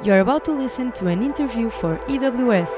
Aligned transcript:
You're 0.00 0.20
about 0.20 0.44
to 0.44 0.52
listen 0.52 0.92
to 0.92 1.08
an 1.08 1.24
interview 1.24 1.68
for 1.68 1.98
EWS. 2.06 2.70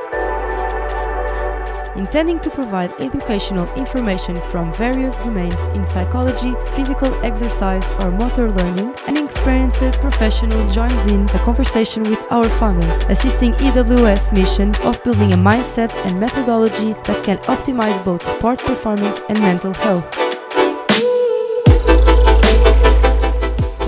Intending 1.95 2.41
to 2.41 2.49
provide 2.49 2.91
educational 2.99 3.71
information 3.75 4.37
from 4.51 4.73
various 4.73 5.19
domains 5.19 5.61
in 5.75 5.87
psychology, 5.89 6.55
physical 6.73 7.13
exercise, 7.23 7.85
or 8.01 8.11
motor 8.11 8.51
learning, 8.51 8.95
an 9.07 9.23
experienced 9.23 10.01
professional 10.01 10.67
joins 10.71 11.07
in 11.09 11.27
the 11.27 11.43
conversation 11.45 12.05
with 12.05 12.25
our 12.33 12.49
founder, 12.49 12.89
assisting 13.11 13.53
EWS 13.55 14.33
mission 14.33 14.75
of 14.85 15.03
building 15.05 15.35
a 15.35 15.37
mindset 15.37 15.93
and 16.07 16.19
methodology 16.19 16.95
that 17.05 17.23
can 17.23 17.37
optimize 17.53 18.03
both 18.03 18.23
sport 18.23 18.59
performance 18.61 19.21
and 19.29 19.39
mental 19.41 19.75
health. 19.75 20.30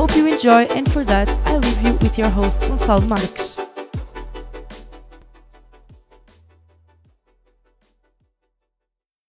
Hope 0.03 0.19
you 0.19 0.27
enjoy, 0.27 0.67
and 0.77 0.91
for 0.91 1.05
that, 1.05 1.29
I 1.47 1.59
leave 1.59 1.81
you 1.87 1.93
with 2.03 2.19
your 2.19 2.29
host, 2.29 2.67
Gonçalo 2.67 3.07
Marques. 3.07 3.57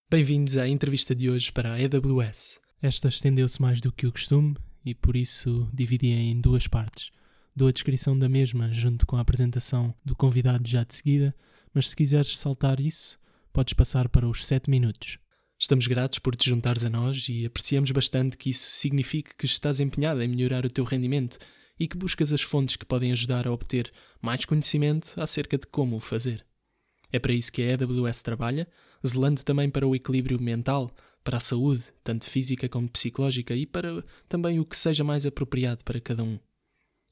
Bem-vindos 0.09 0.57
à 0.57 0.67
entrevista 0.67 1.13
de 1.13 1.29
hoje 1.29 1.51
para 1.51 1.73
a 1.73 1.75
AWS. 1.75 2.57
Esta 2.81 3.07
estendeu-se 3.07 3.61
mais 3.61 3.81
do 3.81 3.91
que 3.91 4.07
o 4.07 4.11
costume 4.11 4.55
e 4.83 4.95
por 4.95 5.15
isso 5.15 5.69
dividi 5.71 6.07
em 6.07 6.41
duas 6.41 6.67
partes. 6.67 7.11
Dou 7.55 7.67
a 7.67 7.71
descrição 7.71 8.17
da 8.17 8.27
mesma 8.27 8.73
junto 8.73 9.05
com 9.05 9.15
a 9.15 9.21
apresentação 9.21 9.93
do 10.03 10.15
convidado 10.15 10.67
já 10.67 10.83
de 10.83 10.95
seguida, 10.95 11.35
mas 11.71 11.91
se 11.91 11.95
quiseres 11.95 12.35
saltar 12.35 12.79
isso, 12.79 13.19
podes 13.53 13.75
passar 13.75 14.09
para 14.09 14.27
os 14.27 14.43
7 14.43 14.71
minutos. 14.71 15.19
Estamos 15.63 15.87
gratos 15.87 16.19
por 16.19 16.35
te 16.35 16.49
juntares 16.49 16.83
a 16.83 16.89
nós 16.89 17.29
e 17.29 17.45
apreciamos 17.45 17.89
bastante 17.91 18.37
que 18.37 18.49
isso 18.49 18.69
signifique 18.69 19.33
que 19.37 19.45
estás 19.45 19.79
empenhado 19.79 20.21
em 20.21 20.27
melhorar 20.27 20.65
o 20.65 20.69
teu 20.69 20.83
rendimento 20.83 21.37
e 21.79 21.87
que 21.87 21.95
buscas 21.95 22.33
as 22.33 22.41
fontes 22.41 22.75
que 22.75 22.85
podem 22.85 23.13
ajudar 23.13 23.47
a 23.47 23.51
obter 23.53 23.89
mais 24.21 24.43
conhecimento 24.43 25.13
acerca 25.15 25.57
de 25.57 25.65
como 25.65 25.95
o 25.95 26.01
fazer. 26.01 26.45
É 27.13 27.17
para 27.17 27.31
isso 27.31 27.49
que 27.49 27.61
a 27.61 27.75
AWS 27.75 28.21
trabalha, 28.21 28.67
zelando 29.07 29.41
também 29.45 29.69
para 29.69 29.87
o 29.87 29.95
equilíbrio 29.95 30.37
mental, 30.37 30.93
para 31.23 31.37
a 31.37 31.39
saúde, 31.39 31.85
tanto 32.03 32.29
física 32.29 32.67
como 32.67 32.89
psicológica, 32.89 33.55
e 33.55 33.65
para 33.65 34.03
também 34.27 34.59
o 34.59 34.65
que 34.65 34.75
seja 34.75 35.05
mais 35.05 35.25
apropriado 35.25 35.85
para 35.85 36.01
cada 36.01 36.25
um. 36.25 36.37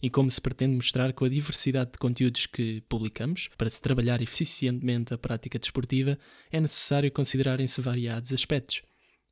E 0.01 0.09
como 0.09 0.29
se 0.29 0.41
pretende 0.41 0.75
mostrar 0.75 1.13
com 1.13 1.25
a 1.25 1.29
diversidade 1.29 1.91
de 1.91 1.99
conteúdos 1.99 2.47
que 2.47 2.81
publicamos, 2.89 3.49
para 3.57 3.69
se 3.69 3.81
trabalhar 3.81 4.21
eficientemente 4.21 5.13
a 5.13 5.17
prática 5.17 5.59
desportiva, 5.59 6.17
é 6.51 6.59
necessário 6.59 7.11
considerarem-se 7.11 7.79
variados 7.81 8.33
aspectos. 8.33 8.81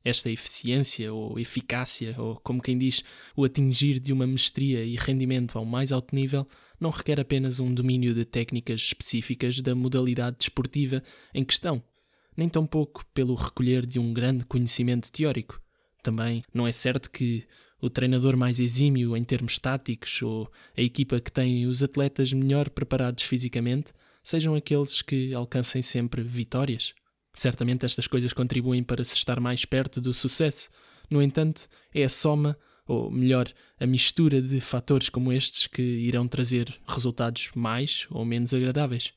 Esta 0.04 0.30
eficiência 0.30 1.12
ou 1.12 1.38
eficácia, 1.38 2.14
ou 2.16 2.36
como 2.36 2.62
quem 2.62 2.78
diz, 2.78 3.02
o 3.36 3.44
atingir 3.44 3.98
de 3.98 4.12
uma 4.12 4.26
mestria 4.26 4.82
e 4.84 4.96
rendimento 4.96 5.58
ao 5.58 5.64
mais 5.64 5.92
alto 5.92 6.14
nível, 6.14 6.46
não 6.78 6.90
requer 6.90 7.20
apenas 7.20 7.60
um 7.60 7.74
domínio 7.74 8.14
de 8.14 8.24
técnicas 8.24 8.80
específicas 8.80 9.60
da 9.60 9.74
modalidade 9.74 10.38
desportiva 10.38 11.02
em 11.34 11.44
questão, 11.44 11.82
nem 12.34 12.48
tampouco 12.48 13.04
pelo 13.12 13.34
recolher 13.34 13.84
de 13.84 13.98
um 13.98 14.14
grande 14.14 14.46
conhecimento 14.46 15.12
teórico. 15.12 15.60
Também 16.02 16.42
não 16.54 16.66
é 16.66 16.72
certo 16.72 17.10
que 17.10 17.44
o 17.80 17.88
treinador 17.90 18.36
mais 18.36 18.60
exímio 18.60 19.16
em 19.16 19.24
termos 19.24 19.58
táticos 19.58 20.20
ou 20.22 20.50
a 20.76 20.82
equipa 20.82 21.20
que 21.20 21.32
tem 21.32 21.66
os 21.66 21.82
atletas 21.82 22.32
melhor 22.32 22.68
preparados 22.70 23.24
fisicamente 23.24 23.92
sejam 24.22 24.54
aqueles 24.54 25.02
que 25.02 25.32
alcancem 25.34 25.82
sempre 25.82 26.22
vitórias. 26.22 26.94
Certamente 27.32 27.86
estas 27.86 28.06
coisas 28.06 28.32
contribuem 28.32 28.82
para 28.82 29.04
se 29.04 29.16
estar 29.16 29.40
mais 29.40 29.64
perto 29.64 30.00
do 30.00 30.12
sucesso. 30.12 30.68
No 31.08 31.22
entanto, 31.22 31.68
é 31.94 32.04
a 32.04 32.08
soma, 32.08 32.58
ou 32.86 33.10
melhor, 33.10 33.48
a 33.78 33.86
mistura 33.86 34.42
de 34.42 34.60
fatores 34.60 35.08
como 35.08 35.32
estes 35.32 35.66
que 35.66 35.82
irão 35.82 36.26
trazer 36.28 36.80
resultados 36.86 37.50
mais 37.54 38.06
ou 38.10 38.24
menos 38.24 38.52
agradáveis. 38.52 39.12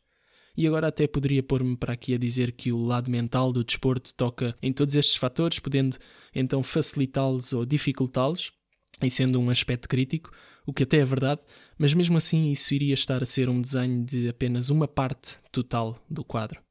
E 0.55 0.67
agora 0.67 0.87
até 0.87 1.07
poderia 1.07 1.41
pôr-me 1.41 1.75
para 1.75 1.93
aqui 1.93 2.13
a 2.13 2.17
dizer 2.17 2.51
que 2.51 2.71
o 2.71 2.83
lado 2.83 3.09
mental 3.09 3.51
do 3.51 3.63
desporto 3.63 4.13
toca 4.13 4.55
em 4.61 4.71
todos 4.71 4.95
estes 4.95 5.15
fatores, 5.15 5.59
podendo 5.59 5.97
então 6.33 6.61
facilitá-los 6.61 7.53
ou 7.53 7.65
dificultá-los, 7.65 8.51
e 9.01 9.09
sendo 9.09 9.39
um 9.39 9.49
aspecto 9.49 9.89
crítico, 9.89 10.31
o 10.65 10.71
que 10.71 10.83
até 10.83 10.97
é 10.97 11.05
verdade, 11.05 11.41
mas 11.77 11.93
mesmo 11.93 12.17
assim 12.17 12.51
isso 12.51 12.73
iria 12.73 12.93
estar 12.93 13.21
a 13.21 13.25
ser 13.25 13.49
um 13.49 13.59
desenho 13.59 14.05
de 14.05 14.29
apenas 14.29 14.69
uma 14.69 14.87
parte 14.87 15.37
total 15.51 15.99
do 16.09 16.23
quadro. 16.23 16.61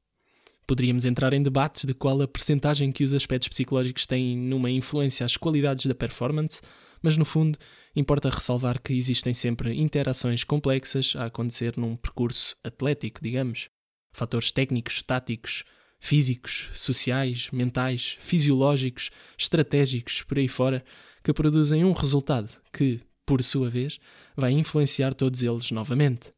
Poderíamos 0.67 1.05
entrar 1.05 1.33
em 1.33 1.43
debates 1.43 1.85
de 1.85 1.93
qual 1.93 2.23
a 2.23 2.29
percentagem 2.29 2.93
que 2.93 3.05
os 3.05 3.13
aspectos 3.13 3.49
psicológicos 3.49 4.07
têm 4.07 4.39
numa 4.39 4.71
influência 4.71 5.27
às 5.27 5.37
qualidades 5.37 5.87
da 5.87 5.95
performance, 5.95 6.63
mas 7.03 7.17
no 7.17 7.25
fundo 7.25 7.59
importa 7.95 8.31
ressalvar 8.31 8.81
que 8.81 8.95
existem 8.95 9.35
sempre 9.35 9.75
interações 9.75 10.45
complexas 10.45 11.15
a 11.17 11.27
acontecer 11.27 11.77
num 11.77 11.97
percurso 11.97 12.57
atlético, 12.65 13.21
digamos. 13.21 13.69
Fatores 14.13 14.51
técnicos, 14.51 15.03
táticos, 15.03 15.65
físicos, 15.99 16.69
sociais, 16.75 17.49
mentais, 17.53 18.17
fisiológicos, 18.21 19.11
estratégicos, 19.39 20.23
por 20.23 20.39
aí 20.39 20.49
fora, 20.49 20.85
que 21.23 21.33
produzem 21.33 21.85
um 21.85 21.93
resultado 21.93 22.51
que, 22.73 23.01
por 23.25 23.43
sua 23.43 23.71
vez, 23.71 24.01
vai 24.37 24.51
influenciar 24.51 25.15
todos 25.15 25.43
eles 25.43 25.71
novamente. 25.71 26.33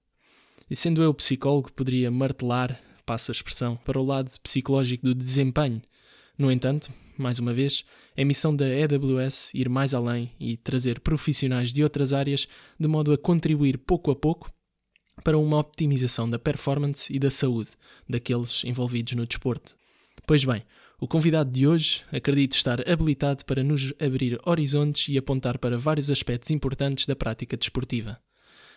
E 0.70 0.76
sendo 0.76 1.02
eu 1.02 1.14
psicólogo, 1.14 1.72
poderia 1.72 2.10
martelar, 2.10 2.78
passo 3.06 3.30
a 3.30 3.32
expressão, 3.32 3.76
para 3.76 3.98
o 3.98 4.04
lado 4.04 4.30
psicológico 4.42 5.06
do 5.06 5.14
desempenho. 5.14 5.80
No 6.36 6.50
entanto, 6.50 6.92
mais 7.16 7.38
uma 7.38 7.54
vez, 7.54 7.84
é 8.16 8.24
missão 8.24 8.54
da 8.54 8.66
AWS 8.66 9.52
ir 9.54 9.68
mais 9.68 9.94
além 9.94 10.32
e 10.38 10.56
trazer 10.56 11.00
profissionais 11.00 11.72
de 11.72 11.82
outras 11.82 12.12
áreas 12.12 12.46
de 12.78 12.88
modo 12.88 13.12
a 13.12 13.18
contribuir 13.18 13.78
pouco 13.78 14.10
a 14.10 14.16
pouco 14.16 14.52
para 15.22 15.38
uma 15.38 15.58
optimização 15.58 16.28
da 16.28 16.38
performance 16.38 17.12
e 17.12 17.18
da 17.18 17.30
saúde 17.30 17.70
daqueles 18.08 18.64
envolvidos 18.64 19.14
no 19.14 19.26
desporto. 19.26 19.76
Pois 20.26 20.44
bem, 20.44 20.62
o 21.00 21.06
convidado 21.06 21.50
de 21.50 21.66
hoje 21.66 22.02
acredito 22.12 22.56
estar 22.56 22.88
habilitado 22.88 23.44
para 23.44 23.62
nos 23.62 23.92
abrir 24.00 24.40
horizontes 24.44 25.08
e 25.08 25.18
apontar 25.18 25.58
para 25.58 25.78
vários 25.78 26.10
aspectos 26.10 26.50
importantes 26.50 27.06
da 27.06 27.14
prática 27.14 27.56
desportiva 27.56 28.18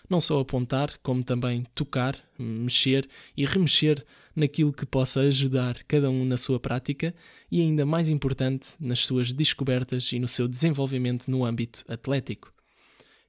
não 0.10 0.22
só 0.22 0.40
apontar, 0.40 0.98
como 1.04 1.24
também 1.24 1.64
tocar, 1.76 2.18
mexer 2.38 3.08
e 3.36 3.46
remexer 3.46 4.04
naquilo 4.36 4.72
que 4.72 4.86
possa 4.86 5.22
ajudar 5.22 5.84
cada 5.88 6.10
um 6.10 6.26
na 6.26 6.38
sua 6.38 6.60
prática 6.60 7.14
e, 7.52 7.62
ainda 7.62 7.86
mais 7.86 8.10
importante, 8.10 8.70
nas 8.80 9.00
suas 9.00 9.34
descobertas 9.34 10.12
e 10.12 10.20
no 10.20 10.28
seu 10.28 10.48
desenvolvimento 10.48 11.30
no 11.30 11.46
âmbito 11.46 11.84
atlético. 11.88 12.54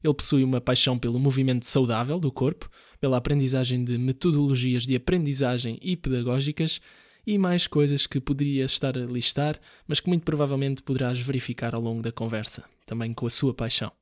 Ele 0.02 0.14
possui 0.14 0.44
uma 0.44 0.60
paixão 0.60 0.98
pelo 0.98 1.18
movimento 1.18 1.66
saudável 1.66 2.20
do 2.20 2.30
corpo, 2.30 2.70
pela 3.00 3.16
aprendizagem 3.16 3.82
de 3.82 3.98
metodologias 3.98 4.86
de 4.86 4.94
aprendizagem 4.94 5.78
e 5.82 5.96
pedagógicas 5.96 6.80
e 7.26 7.36
mais 7.36 7.66
coisas 7.66 8.06
que 8.06 8.20
poderia 8.20 8.64
estar 8.64 8.96
a 8.96 9.04
listar, 9.04 9.60
mas 9.86 10.00
que 10.00 10.08
muito 10.08 10.24
provavelmente 10.24 10.82
poderás 10.82 11.20
verificar 11.20 11.74
ao 11.74 11.80
longo 11.80 12.00
da 12.00 12.12
conversa, 12.12 12.64
também 12.86 13.12
com 13.12 13.26
a 13.26 13.30
sua 13.30 13.52
paixão. 13.52 13.92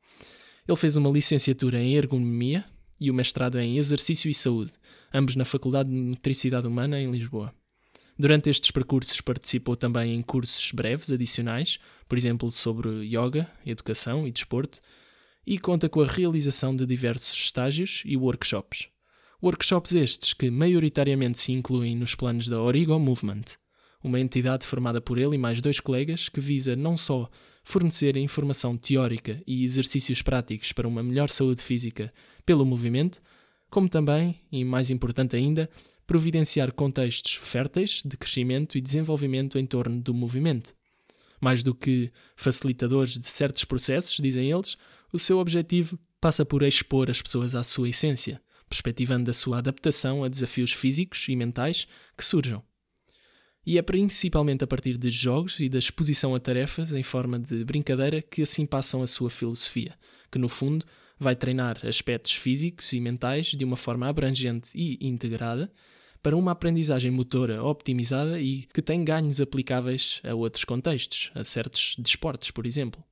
Ele 0.68 0.76
fez 0.76 0.96
uma 0.96 1.10
licenciatura 1.10 1.80
em 1.80 1.94
Ergonomia 1.94 2.64
e 3.00 3.10
o 3.10 3.14
mestrado 3.14 3.58
em 3.58 3.78
Exercício 3.78 4.30
e 4.30 4.34
Saúde, 4.34 4.72
ambos 5.12 5.36
na 5.36 5.44
Faculdade 5.44 5.88
de 5.88 5.94
Nutricidade 5.96 6.66
Humana 6.66 7.00
em 7.00 7.10
Lisboa. 7.10 7.52
Durante 8.18 8.48
estes 8.48 8.70
percursos 8.70 9.20
participou 9.20 9.76
também 9.76 10.14
em 10.14 10.22
cursos 10.22 10.72
breves 10.72 11.10
adicionais, 11.12 11.78
por 12.08 12.16
exemplo 12.16 12.50
sobre 12.50 12.88
yoga, 13.04 13.50
educação 13.64 14.26
e 14.26 14.30
desporto, 14.30 14.80
e 15.46 15.58
conta 15.58 15.88
com 15.88 16.00
a 16.00 16.06
realização 16.06 16.74
de 16.74 16.84
diversos 16.84 17.32
estágios 17.38 18.02
e 18.04 18.16
workshops. 18.16 18.88
Workshops 19.42 19.92
estes 19.92 20.34
que 20.34 20.50
maioritariamente 20.50 21.38
se 21.38 21.52
incluem 21.52 21.94
nos 21.94 22.14
planos 22.14 22.48
da 22.48 22.60
Origo 22.60 22.98
Movement, 22.98 23.44
uma 24.02 24.18
entidade 24.18 24.66
formada 24.66 25.00
por 25.00 25.18
ele 25.18 25.36
e 25.36 25.38
mais 25.38 25.60
dois 25.60 25.78
colegas 25.78 26.28
que 26.28 26.40
visa 26.40 26.74
não 26.74 26.96
só 26.96 27.28
fornecer 27.62 28.16
informação 28.16 28.76
teórica 28.76 29.42
e 29.46 29.64
exercícios 29.64 30.22
práticos 30.22 30.72
para 30.72 30.88
uma 30.88 31.02
melhor 31.02 31.28
saúde 31.28 31.62
física 31.62 32.12
pelo 32.44 32.64
movimento, 32.64 33.20
como 33.68 33.88
também, 33.88 34.36
e 34.50 34.64
mais 34.64 34.90
importante 34.90 35.36
ainda, 35.36 35.68
providenciar 36.06 36.72
contextos 36.72 37.34
férteis 37.34 38.02
de 38.04 38.16
crescimento 38.16 38.78
e 38.78 38.80
desenvolvimento 38.80 39.58
em 39.58 39.66
torno 39.66 40.00
do 40.00 40.14
movimento. 40.14 40.74
Mais 41.40 41.62
do 41.62 41.74
que 41.74 42.10
facilitadores 42.36 43.18
de 43.18 43.26
certos 43.26 43.64
processos, 43.64 44.16
dizem 44.16 44.50
eles, 44.50 44.76
o 45.12 45.18
seu 45.18 45.38
objetivo 45.38 45.98
passa 46.20 46.44
por 46.44 46.62
expor 46.62 47.10
as 47.10 47.22
pessoas 47.22 47.54
à 47.54 47.62
sua 47.62 47.88
essência, 47.88 48.40
perspectivando 48.68 49.30
a 49.30 49.34
sua 49.34 49.58
adaptação 49.58 50.24
a 50.24 50.28
desafios 50.28 50.72
físicos 50.72 51.26
e 51.28 51.36
mentais 51.36 51.86
que 52.16 52.24
surjam. 52.24 52.62
E 53.64 53.78
é 53.78 53.82
principalmente 53.82 54.62
a 54.62 54.66
partir 54.66 54.96
de 54.96 55.10
jogos 55.10 55.58
e 55.58 55.68
da 55.68 55.78
exposição 55.78 56.34
a 56.34 56.40
tarefas 56.40 56.92
em 56.92 57.02
forma 57.02 57.38
de 57.38 57.64
brincadeira 57.64 58.22
que 58.22 58.42
assim 58.42 58.64
passam 58.64 59.02
a 59.02 59.06
sua 59.06 59.28
filosofia, 59.28 59.94
que 60.30 60.38
no 60.38 60.48
fundo 60.48 60.86
vai 61.18 61.34
treinar 61.34 61.84
aspectos 61.84 62.32
físicos 62.32 62.92
e 62.92 63.00
mentais 63.00 63.48
de 63.48 63.64
uma 63.64 63.76
forma 63.76 64.06
abrangente 64.06 64.70
e 64.74 64.98
integrada 65.00 65.72
para 66.22 66.36
uma 66.36 66.52
aprendizagem 66.52 67.10
motora 67.10 67.62
optimizada 67.62 68.40
e 68.40 68.66
que 68.72 68.82
tem 68.82 69.04
ganhos 69.04 69.40
aplicáveis 69.40 70.20
a 70.24 70.34
outros 70.34 70.64
contextos, 70.64 71.30
a 71.34 71.42
certos 71.42 71.94
desportos, 71.98 72.50
por 72.50 72.66
exemplo. 72.66 73.02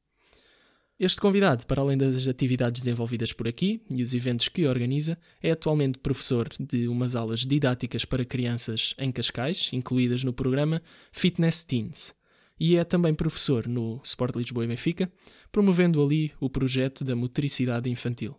Este 0.99 1.20
convidado, 1.20 1.67
para 1.67 1.82
além 1.82 1.99
das 1.99 2.29
atividades 2.29 2.81
desenvolvidas 2.81 3.32
por 3.32 3.49
aqui 3.49 3.82
e 3.91 4.00
os 4.00 4.14
eventos 4.14 4.46
que 4.46 4.64
organiza, 4.64 5.19
é 5.43 5.50
atualmente 5.50 5.99
professor 5.99 6.49
de 6.61 6.87
umas 6.87 7.17
aulas 7.17 7.41
didáticas 7.41 8.05
para 8.05 8.25
crianças 8.25 8.94
em 8.96 9.11
Cascais, 9.11 9.70
incluídas 9.73 10.23
no 10.23 10.32
programa 10.32 10.81
Fitness 11.11 11.64
Teens, 11.64 12.14
e 12.61 12.76
é 12.76 12.85
também 12.85 13.12
professor 13.12 13.67
no 13.67 14.00
Sport 14.05 14.37
Lisboa 14.37 14.64
e 14.64 14.69
Benfica, 14.69 15.11
promovendo 15.50 16.00
ali 16.00 16.32
o 16.38 16.49
projeto 16.49 17.05
da 17.05 17.17
motricidade 17.17 17.91
infantil. 17.91 18.37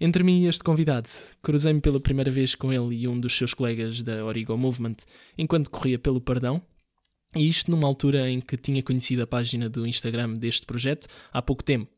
Entre 0.00 0.24
mim 0.24 0.44
e 0.44 0.46
este 0.46 0.64
convidado, 0.64 1.10
cruzei-me 1.42 1.82
pela 1.82 2.00
primeira 2.00 2.30
vez 2.30 2.54
com 2.54 2.72
ele 2.72 3.02
e 3.02 3.06
um 3.06 3.20
dos 3.20 3.36
seus 3.36 3.52
colegas 3.52 4.02
da 4.02 4.24
Origo 4.24 4.56
Movement 4.56 4.96
enquanto 5.36 5.70
corria 5.70 5.98
pelo 5.98 6.22
Pardão, 6.22 6.62
e 7.36 7.48
isto 7.48 7.70
numa 7.70 7.86
altura 7.86 8.30
em 8.30 8.40
que 8.40 8.56
tinha 8.56 8.82
conhecido 8.82 9.22
a 9.22 9.26
página 9.26 9.68
do 9.68 9.86
Instagram 9.86 10.34
deste 10.34 10.64
projeto 10.64 11.06
há 11.32 11.42
pouco 11.42 11.62
tempo 11.62 11.90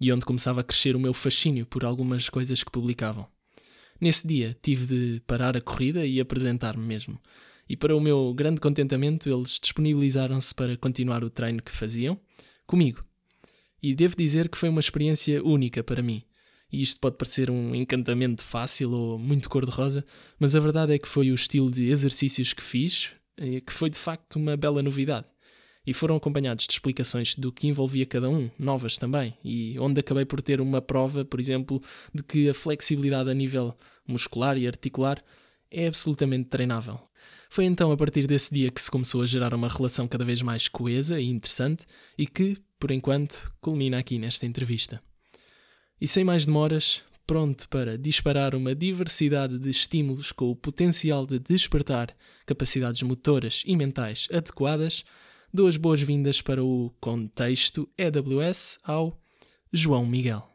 e 0.00 0.10
onde 0.12 0.24
começava 0.24 0.60
a 0.60 0.64
crescer 0.64 0.96
o 0.96 1.00
meu 1.00 1.12
fascínio 1.12 1.66
por 1.66 1.84
algumas 1.84 2.28
coisas 2.30 2.62
que 2.64 2.70
publicavam. 2.70 3.26
Nesse 4.00 4.26
dia 4.26 4.56
tive 4.62 4.86
de 4.86 5.20
parar 5.26 5.56
a 5.56 5.60
corrida 5.60 6.06
e 6.06 6.20
apresentar-me 6.20 6.84
mesmo. 6.84 7.20
E 7.68 7.76
para 7.76 7.94
o 7.94 8.00
meu 8.00 8.32
grande 8.32 8.60
contentamento, 8.60 9.28
eles 9.28 9.58
disponibilizaram-se 9.60 10.54
para 10.54 10.76
continuar 10.76 11.22
o 11.22 11.28
treino 11.28 11.62
que 11.62 11.72
faziam 11.72 12.18
comigo. 12.66 13.04
E 13.82 13.94
devo 13.94 14.16
dizer 14.16 14.48
que 14.48 14.56
foi 14.56 14.68
uma 14.68 14.80
experiência 14.80 15.42
única 15.44 15.82
para 15.82 16.02
mim. 16.02 16.22
E 16.72 16.80
isto 16.80 17.00
pode 17.00 17.16
parecer 17.16 17.50
um 17.50 17.74
encantamento 17.74 18.42
fácil 18.42 18.92
ou 18.92 19.18
muito 19.18 19.50
cor-de-rosa, 19.50 20.04
mas 20.38 20.54
a 20.54 20.60
verdade 20.60 20.94
é 20.94 20.98
que 20.98 21.08
foi 21.08 21.30
o 21.30 21.34
estilo 21.34 21.70
de 21.70 21.90
exercícios 21.90 22.52
que 22.52 22.62
fiz, 22.62 23.10
que 23.66 23.72
foi 23.72 23.90
de 23.90 23.98
facto 23.98 24.36
uma 24.36 24.56
bela 24.56 24.82
novidade. 24.82 25.26
E 25.86 25.92
foram 25.94 26.16
acompanhados 26.16 26.66
de 26.66 26.72
explicações 26.72 27.34
do 27.34 27.50
que 27.50 27.66
envolvia 27.66 28.04
cada 28.04 28.28
um, 28.28 28.50
novas 28.58 28.98
também, 28.98 29.34
e 29.42 29.78
onde 29.78 30.00
acabei 30.00 30.26
por 30.26 30.42
ter 30.42 30.60
uma 30.60 30.82
prova, 30.82 31.24
por 31.24 31.40
exemplo, 31.40 31.80
de 32.12 32.22
que 32.22 32.50
a 32.50 32.54
flexibilidade 32.54 33.30
a 33.30 33.34
nível 33.34 33.74
muscular 34.06 34.58
e 34.58 34.66
articular 34.66 35.22
é 35.70 35.86
absolutamente 35.86 36.48
treinável. 36.48 37.00
Foi 37.48 37.64
então 37.64 37.90
a 37.90 37.96
partir 37.96 38.26
desse 38.26 38.54
dia 38.54 38.70
que 38.70 38.80
se 38.80 38.90
começou 38.90 39.22
a 39.22 39.26
gerar 39.26 39.54
uma 39.54 39.68
relação 39.68 40.06
cada 40.06 40.24
vez 40.24 40.42
mais 40.42 40.68
coesa 40.68 41.18
e 41.18 41.28
interessante 41.28 41.84
e 42.16 42.26
que, 42.26 42.58
por 42.78 42.90
enquanto, 42.90 43.50
culmina 43.60 43.98
aqui 43.98 44.18
nesta 44.18 44.44
entrevista. 44.44 45.02
E 46.00 46.06
sem 46.06 46.24
mais 46.24 46.44
demoras, 46.44 47.02
pronto 47.28 47.68
para 47.68 47.98
disparar 47.98 48.54
uma 48.54 48.74
diversidade 48.74 49.58
de 49.58 49.68
estímulos 49.68 50.32
com 50.32 50.50
o 50.50 50.56
potencial 50.56 51.26
de 51.26 51.38
despertar 51.38 52.08
capacidades 52.46 53.02
motoras 53.02 53.62
e 53.66 53.76
mentais 53.76 54.26
adequadas, 54.32 55.04
dou 55.52 55.68
as 55.68 55.76
boas-vindas 55.76 56.40
para 56.40 56.64
o 56.64 56.90
contexto 56.98 57.86
EWS 57.98 58.78
ao 58.82 59.12
João 59.70 60.06
Miguel. 60.06 60.48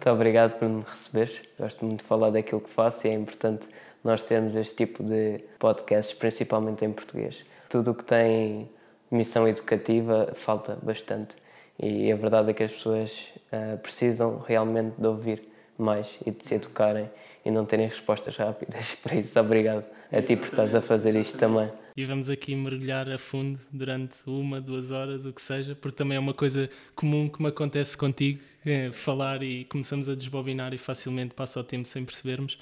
Muito 0.00 0.14
obrigado 0.14 0.58
por 0.58 0.66
me 0.66 0.82
receber. 0.82 1.50
Gosto 1.58 1.84
muito 1.84 2.00
de 2.00 2.06
falar 2.06 2.30
daquilo 2.30 2.62
que 2.62 2.70
faço 2.70 3.06
e 3.06 3.10
é 3.10 3.12
importante 3.12 3.68
nós 4.02 4.22
termos 4.22 4.54
este 4.54 4.74
tipo 4.74 5.04
de 5.04 5.44
podcasts, 5.58 6.16
principalmente 6.16 6.86
em 6.86 6.92
português. 6.92 7.44
Tudo 7.68 7.90
o 7.90 7.94
que 7.94 8.04
tem 8.04 8.70
missão 9.10 9.46
educativa 9.46 10.32
falta 10.34 10.78
bastante 10.82 11.36
e 11.78 12.10
a 12.12 12.16
verdade 12.16 12.50
é 12.50 12.52
que 12.54 12.62
as 12.62 12.72
pessoas 12.72 13.28
uh, 13.52 13.78
precisam 13.78 14.38
realmente 14.46 14.94
de 14.98 15.06
ouvir 15.06 15.42
mais 15.76 16.18
e 16.24 16.30
de 16.30 16.44
se 16.44 16.54
educarem 16.54 17.10
e 17.44 17.50
não 17.50 17.64
terem 17.64 17.88
respostas 17.88 18.36
rápidas. 18.36 18.94
Por 19.02 19.12
isso, 19.12 19.38
obrigado 19.38 19.84
a 20.12 20.22
ti 20.22 20.36
por 20.36 20.46
estás 20.46 20.74
a 20.74 20.80
fazer 20.80 21.16
isto 21.16 21.36
também. 21.36 21.68
E 21.96 22.04
vamos 22.04 22.30
aqui 22.30 22.54
mergulhar 22.54 23.08
a 23.08 23.18
fundo 23.18 23.58
durante 23.72 24.14
uma, 24.26 24.60
duas 24.60 24.90
horas, 24.90 25.26
o 25.26 25.32
que 25.32 25.42
seja, 25.42 25.74
porque 25.74 25.96
também 25.96 26.16
é 26.16 26.20
uma 26.20 26.34
coisa 26.34 26.68
comum 26.94 27.28
que 27.28 27.40
me 27.42 27.48
acontece 27.48 27.96
contigo, 27.96 28.40
é 28.64 28.90
falar 28.92 29.42
e 29.42 29.64
começamos 29.64 30.08
a 30.08 30.14
desbobinar 30.14 30.72
e 30.72 30.78
facilmente 30.78 31.34
passa 31.34 31.60
o 31.60 31.64
tempo 31.64 31.86
sem 31.86 32.04
percebermos. 32.04 32.58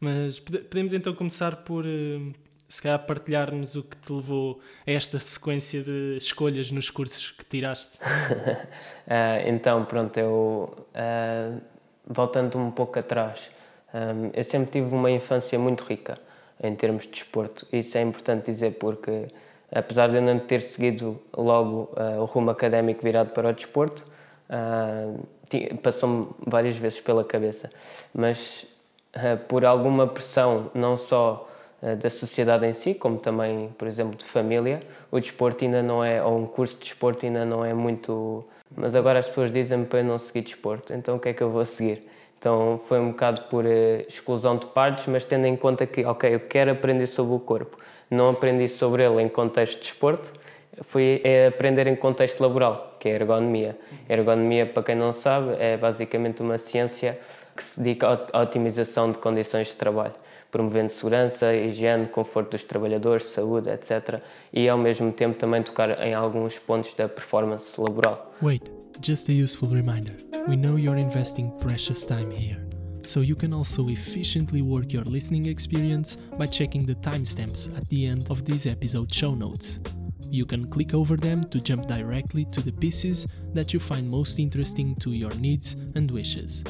Mas 0.00 0.38
podemos 0.38 0.92
então 0.92 1.14
começar 1.14 1.56
por 1.64 1.84
uh, 1.84 2.32
se 2.68 2.82
calhar 2.82 2.98
partilhar-nos 2.98 3.76
o 3.76 3.82
que 3.82 3.96
te 3.96 4.12
levou 4.12 4.60
a 4.86 4.90
esta 4.90 5.18
sequência 5.18 5.82
de 5.82 6.16
escolhas 6.18 6.70
nos 6.72 6.90
cursos 6.90 7.30
que 7.30 7.44
tiraste. 7.44 7.96
uh, 7.98 8.66
então, 9.46 9.84
pronto, 9.84 10.16
eu 10.18 10.76
uh, 10.94 11.60
voltando 12.06 12.58
um 12.58 12.70
pouco 12.70 12.98
atrás, 12.98 13.50
um, 13.94 14.30
eu 14.34 14.44
sempre 14.44 14.70
tive 14.72 14.94
uma 14.94 15.10
infância 15.10 15.58
muito 15.58 15.84
rica 15.84 16.18
em 16.62 16.74
termos 16.74 17.04
de 17.04 17.10
desporto. 17.10 17.66
Isso 17.72 17.96
é 17.98 18.02
importante 18.02 18.46
dizer 18.46 18.72
porque, 18.78 19.28
apesar 19.70 20.08
de 20.08 20.16
eu 20.16 20.22
não 20.22 20.38
ter 20.40 20.60
seguido 20.60 21.20
logo 21.36 21.92
uh, 21.92 22.20
o 22.20 22.24
rumo 22.24 22.50
académico 22.50 23.02
virado 23.02 23.30
para 23.30 23.48
o 23.48 23.52
desporto, 23.52 24.04
passou-me 25.82 26.28
várias 26.46 26.76
vezes 26.76 27.00
pela 27.00 27.24
cabeça. 27.24 27.68
Mas 28.14 28.64
por 29.48 29.64
alguma 29.64 30.06
pressão, 30.06 30.70
não 30.72 30.96
só 30.96 31.48
da 31.82 32.08
sociedade 32.08 32.66
em 32.66 32.72
si, 32.72 32.94
como 32.94 33.18
também, 33.18 33.70
por 33.76 33.86
exemplo, 33.86 34.16
de 34.16 34.24
família. 34.24 34.80
O 35.10 35.20
desporto 35.20 35.64
ainda 35.64 35.82
não 35.82 36.02
é, 36.02 36.22
ou 36.22 36.38
um 36.38 36.46
curso 36.46 36.74
de 36.74 36.84
desporto 36.84 37.26
ainda 37.26 37.44
não 37.44 37.64
é 37.64 37.74
muito. 37.74 38.44
Mas 38.74 38.94
agora 38.94 39.18
as 39.18 39.26
pessoas 39.26 39.52
dizem-me 39.52 39.86
para 39.86 40.00
eu 40.00 40.04
não 40.04 40.18
seguir 40.18 40.42
desporto, 40.42 40.92
então 40.92 41.16
o 41.16 41.20
que 41.20 41.28
é 41.28 41.32
que 41.32 41.42
eu 41.42 41.50
vou 41.50 41.64
seguir? 41.64 42.02
Então 42.38 42.80
foi 42.86 42.98
um 42.98 43.10
bocado 43.10 43.42
por 43.42 43.64
uh, 43.64 43.68
exclusão 44.08 44.56
de 44.56 44.66
partes, 44.66 45.06
mas 45.06 45.24
tendo 45.24 45.46
em 45.46 45.56
conta 45.56 45.86
que, 45.86 46.04
ok, 46.04 46.34
eu 46.34 46.40
quero 46.40 46.72
aprender 46.72 47.06
sobre 47.06 47.34
o 47.34 47.38
corpo, 47.38 47.78
não 48.10 48.30
aprendi 48.30 48.68
sobre 48.68 49.04
ele 49.04 49.22
em 49.22 49.28
contexto 49.28 49.76
de 49.76 49.82
desporto, 49.82 50.32
fui 50.82 51.20
é 51.24 51.46
aprender 51.46 51.86
em 51.86 51.96
contexto 51.96 52.40
laboral, 52.40 52.96
que 52.98 53.08
é 53.08 53.12
a 53.12 53.14
ergonomia. 53.14 53.78
A 54.08 54.12
ergonomia, 54.12 54.66
para 54.66 54.82
quem 54.82 54.94
não 54.94 55.12
sabe, 55.12 55.54
é 55.58 55.76
basicamente 55.76 56.42
uma 56.42 56.58
ciência 56.58 57.18
que 57.56 57.62
se 57.62 57.80
dedica 57.80 58.26
à 58.32 58.42
otimização 58.42 59.12
de 59.12 59.18
condições 59.18 59.68
de 59.68 59.76
trabalho 59.76 60.12
promovendo 60.50 60.92
segurança, 60.92 61.54
higiene, 61.54 62.06
conforto 62.06 62.52
dos 62.52 62.64
trabalhadores, 62.64 63.26
saúde, 63.26 63.70
etc. 63.70 64.20
E 64.52 64.68
ao 64.68 64.78
mesmo 64.78 65.12
tempo 65.12 65.38
também 65.38 65.62
tocar 65.62 66.00
em 66.02 66.14
alguns 66.14 66.58
pontos 66.58 66.94
da 66.94 67.08
performance 67.08 67.78
laboral. 67.78 68.32
Wait, 68.42 68.70
just 69.00 69.28
a 69.28 69.32
useful 69.32 69.68
reminder. 69.68 70.14
We 70.48 70.56
know 70.56 70.78
you're 70.78 71.00
investing 71.00 71.50
precious 71.60 72.06
time 72.06 72.30
here. 72.30 72.64
So 73.04 73.20
you 73.20 73.36
can 73.36 73.52
also 73.52 73.88
efficiently 73.88 74.62
work 74.62 74.92
your 74.92 75.04
listening 75.04 75.46
experience 75.46 76.16
by 76.36 76.48
checking 76.48 76.84
the 76.84 76.96
timestamps 76.96 77.68
at 77.76 77.88
the 77.88 78.06
end 78.06 78.30
of 78.30 78.44
this 78.44 78.66
episode 78.66 79.12
show 79.14 79.34
notes. 79.34 79.78
You 80.28 80.44
can 80.44 80.68
click 80.68 80.92
over 80.92 81.16
them 81.16 81.44
to 81.44 81.60
jump 81.60 81.86
directly 81.86 82.46
to 82.46 82.60
the 82.60 82.72
pieces 82.72 83.26
that 83.54 83.72
you 83.72 83.78
find 83.78 84.10
most 84.10 84.40
interesting 84.40 84.96
to 84.96 85.12
your 85.12 85.32
needs 85.34 85.76
and 85.94 86.10
wishes. 86.10 86.64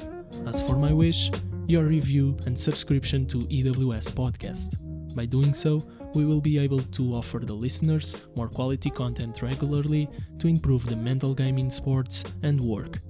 As 0.47 0.61
for 0.61 0.77
my 0.77 0.93
wish, 0.93 1.31
your 1.67 1.85
review 1.85 2.37
and 2.47 2.57
subscription 2.57 3.27
to 3.27 3.39
EWS 3.49 4.13
Podcast. 4.13 4.77
By 5.15 5.27
doing 5.27 5.53
so, 5.53 5.83
we 6.15 6.25
will 6.25 6.41
be 6.41 6.59
able 6.59 6.81
to 6.81 7.15
offer 7.15 7.41
the 7.41 7.53
listeners 7.53 8.17
more 8.37 8.49
quality 8.49 8.91
content 8.91 9.43
regularly 9.43 10.09
to 10.39 10.47
improve 10.47 10.87
the 10.87 10.97
mental 10.97 11.35
game 11.35 11.59
in 11.59 11.69
sports 11.69 12.25
and 12.43 12.61
work. 12.61 13.01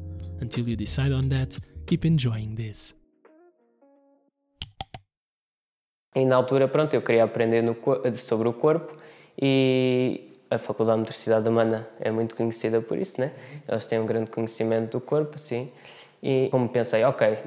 Until 0.41 0.69
you 0.69 0.77
decide 0.77 1.13
on 1.13 1.29
that, 1.29 1.59
keep 1.87 2.05
enjoying 2.05 2.55
this. 2.55 2.95
E 6.15 6.25
na 6.25 6.37
altura, 6.37 6.67
pronto, 6.67 6.95
eu 6.95 7.03
queria 7.03 7.25
aprender 7.25 7.63
no, 7.63 7.77
sobre 8.17 8.49
o 8.49 8.55
corpo 8.55 8.97
e 9.41 10.33
a 10.51 10.59
Faculdade 10.59 10.97
de 10.97 11.01
Motricidade 11.01 11.49
Humana 11.49 11.87
é 12.01 12.11
muito 12.11 12.35
conhecida 12.35 12.81
por 12.81 12.97
isso, 12.97 13.21
né? 13.21 13.33
Eles 13.69 13.87
têm 13.87 13.99
um 13.99 14.07
grande 14.07 14.31
conhecimento 14.31 14.99
do 14.99 15.01
corpo, 15.01 15.39
sim. 15.39 15.71
E 16.23 16.49
como 16.51 16.69
pensei, 16.69 17.05
ok, 17.05 17.27
eh, 17.27 17.39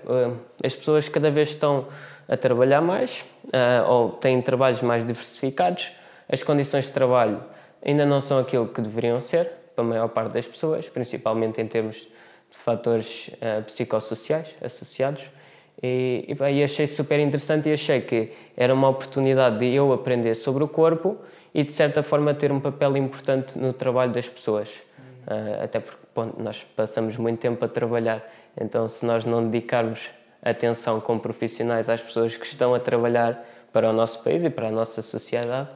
as 0.63 0.75
pessoas 0.75 1.09
cada 1.09 1.31
vez 1.31 1.49
estão 1.49 1.87
a 2.27 2.37
trabalhar 2.37 2.81
mais 2.81 3.25
eh, 3.51 3.81
ou 3.87 4.11
têm 4.11 4.41
trabalhos 4.41 4.81
mais 4.81 5.03
diversificados, 5.03 5.91
as 6.31 6.43
condições 6.43 6.85
de 6.85 6.91
trabalho 6.91 7.43
ainda 7.83 8.05
não 8.05 8.21
são 8.21 8.37
aquilo 8.37 8.67
que 8.67 8.81
deveriam 8.81 9.19
ser 9.19 9.51
para 9.75 9.83
a 9.83 9.87
maior 9.87 10.09
parte 10.09 10.33
das 10.33 10.45
pessoas, 10.45 10.87
principalmente 10.89 11.61
em 11.61 11.67
termos 11.67 12.07
de 12.51 12.57
fatores 12.57 13.29
uh, 13.35 13.63
psicossociais 13.63 14.55
associados. 14.61 15.23
E, 15.81 16.25
e, 16.27 16.63
achei 16.63 16.87
super 16.87 17.19
interessante 17.19 17.69
e 17.69 17.73
achei 17.73 18.01
que 18.01 18.33
era 18.57 18.73
uma 18.73 18.89
oportunidade 18.89 19.59
de 19.59 19.73
eu 19.73 19.93
aprender 19.93 20.35
sobre 20.35 20.63
o 20.63 20.67
corpo 20.67 21.17
e 21.53 21.63
de 21.63 21.71
certa 21.71 22.03
forma 22.03 22.33
ter 22.33 22.51
um 22.51 22.59
papel 22.59 22.97
importante 22.97 23.57
no 23.57 23.71
trabalho 23.71 24.11
das 24.11 24.27
pessoas. 24.27 24.69
Uh, 25.25 25.63
até 25.63 25.79
porque 25.79 26.01
bom, 26.13 26.33
nós 26.37 26.65
passamos 26.75 27.15
muito 27.15 27.39
tempo 27.39 27.63
a 27.63 27.67
trabalhar 27.67 28.27
então, 28.59 28.87
se 28.87 29.05
nós 29.05 29.25
não 29.25 29.47
dedicarmos 29.47 30.09
atenção 30.41 30.99
como 30.99 31.19
profissionais 31.19 31.89
às 31.89 32.01
pessoas 32.01 32.35
que 32.35 32.45
estão 32.45 32.73
a 32.73 32.79
trabalhar 32.79 33.45
para 33.71 33.89
o 33.89 33.93
nosso 33.93 34.23
país 34.23 34.43
e 34.43 34.49
para 34.49 34.67
a 34.67 34.71
nossa 34.71 35.01
sociedade, 35.01 35.69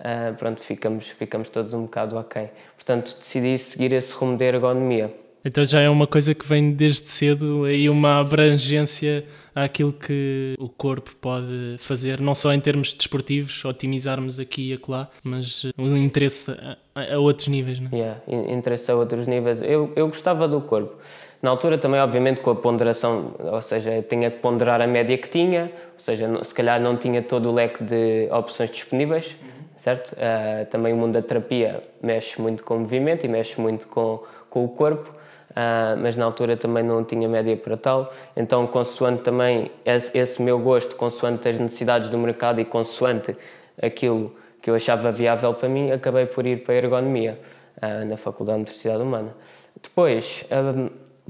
uh, 0.00 0.34
pronto, 0.36 0.60
ficamos, 0.60 1.08
ficamos 1.08 1.48
todos 1.48 1.74
um 1.74 1.82
bocado 1.82 2.18
aquém. 2.18 2.50
Portanto, 2.76 3.16
decidi 3.18 3.58
seguir 3.58 3.92
esse 3.92 4.12
rumo 4.12 4.36
da 4.36 4.44
ergonomia. 4.44 5.14
Então 5.42 5.64
já 5.64 5.80
é 5.80 5.88
uma 5.88 6.06
coisa 6.06 6.34
que 6.34 6.46
vem 6.46 6.72
desde 6.72 7.08
cedo 7.08 7.64
aí 7.64 7.88
uma 7.88 8.20
abrangência 8.20 9.24
àquilo 9.54 9.90
que 9.90 10.54
o 10.58 10.68
corpo 10.68 11.16
pode 11.18 11.76
fazer, 11.78 12.20
não 12.20 12.34
só 12.34 12.52
em 12.52 12.60
termos 12.60 12.92
desportivos, 12.92 13.64
otimizarmos 13.64 14.38
aqui 14.38 14.70
e 14.70 14.74
acolá, 14.74 15.08
mas 15.24 15.64
um 15.78 15.96
interesse 15.96 16.50
a, 16.94 17.14
a 17.14 17.18
outros 17.18 17.48
níveis, 17.48 17.80
não 17.80 17.88
é? 17.90 17.96
Yeah, 17.96 18.20
interesse 18.54 18.90
a 18.90 18.94
outros 18.94 19.26
níveis. 19.26 19.62
Eu, 19.62 19.90
eu 19.96 20.08
gostava 20.08 20.46
do 20.46 20.60
corpo. 20.60 20.98
Na 21.42 21.50
altura 21.50 21.78
também, 21.78 22.00
obviamente, 22.00 22.42
com 22.42 22.50
a 22.50 22.54
ponderação, 22.54 23.32
ou 23.38 23.62
seja, 23.62 24.02
tinha 24.02 24.30
que 24.30 24.38
ponderar 24.40 24.82
a 24.82 24.86
média 24.86 25.16
que 25.16 25.28
tinha, 25.28 25.72
ou 25.94 25.98
seja, 25.98 26.28
se 26.44 26.54
calhar 26.54 26.78
não 26.78 26.96
tinha 26.96 27.22
todo 27.22 27.48
o 27.48 27.52
leque 27.52 27.82
de 27.82 28.28
opções 28.30 28.70
disponíveis, 28.70 29.34
certo? 29.76 30.12
Uh, 30.12 30.66
também 30.66 30.92
o 30.92 30.96
mundo 30.96 31.14
da 31.14 31.22
terapia 31.22 31.82
mexe 32.02 32.40
muito 32.40 32.62
com 32.62 32.76
o 32.76 32.80
movimento 32.80 33.24
e 33.24 33.28
mexe 33.28 33.58
muito 33.58 33.88
com, 33.88 34.22
com 34.50 34.64
o 34.64 34.68
corpo. 34.68 35.18
Uh, 35.50 35.96
mas 36.00 36.16
na 36.16 36.26
altura 36.26 36.56
também 36.56 36.84
não 36.84 37.02
tinha 37.02 37.28
média 37.28 37.56
para 37.56 37.76
tal, 37.76 38.12
então 38.36 38.68
consoante 38.68 39.22
também 39.22 39.68
esse, 39.84 40.16
esse, 40.16 40.40
meu 40.40 40.60
gosto, 40.60 40.94
consoante 40.94 41.48
as 41.48 41.58
necessidades 41.58 42.08
do 42.08 42.16
mercado 42.16 42.60
e 42.60 42.64
consoante 42.64 43.36
aquilo 43.82 44.32
que 44.62 44.70
eu 44.70 44.76
achava 44.76 45.10
viável 45.10 45.52
para 45.52 45.68
mim, 45.68 45.90
acabei 45.90 46.24
por 46.24 46.46
ir 46.46 46.62
para 46.62 46.74
a 46.74 46.76
ergonomia 46.76 47.36
uh, 47.78 48.04
na 48.04 48.16
Faculdade 48.16 48.58
de 48.58 48.62
Universidade 48.62 49.02
Humana. 49.02 49.34
Depois 49.82 50.44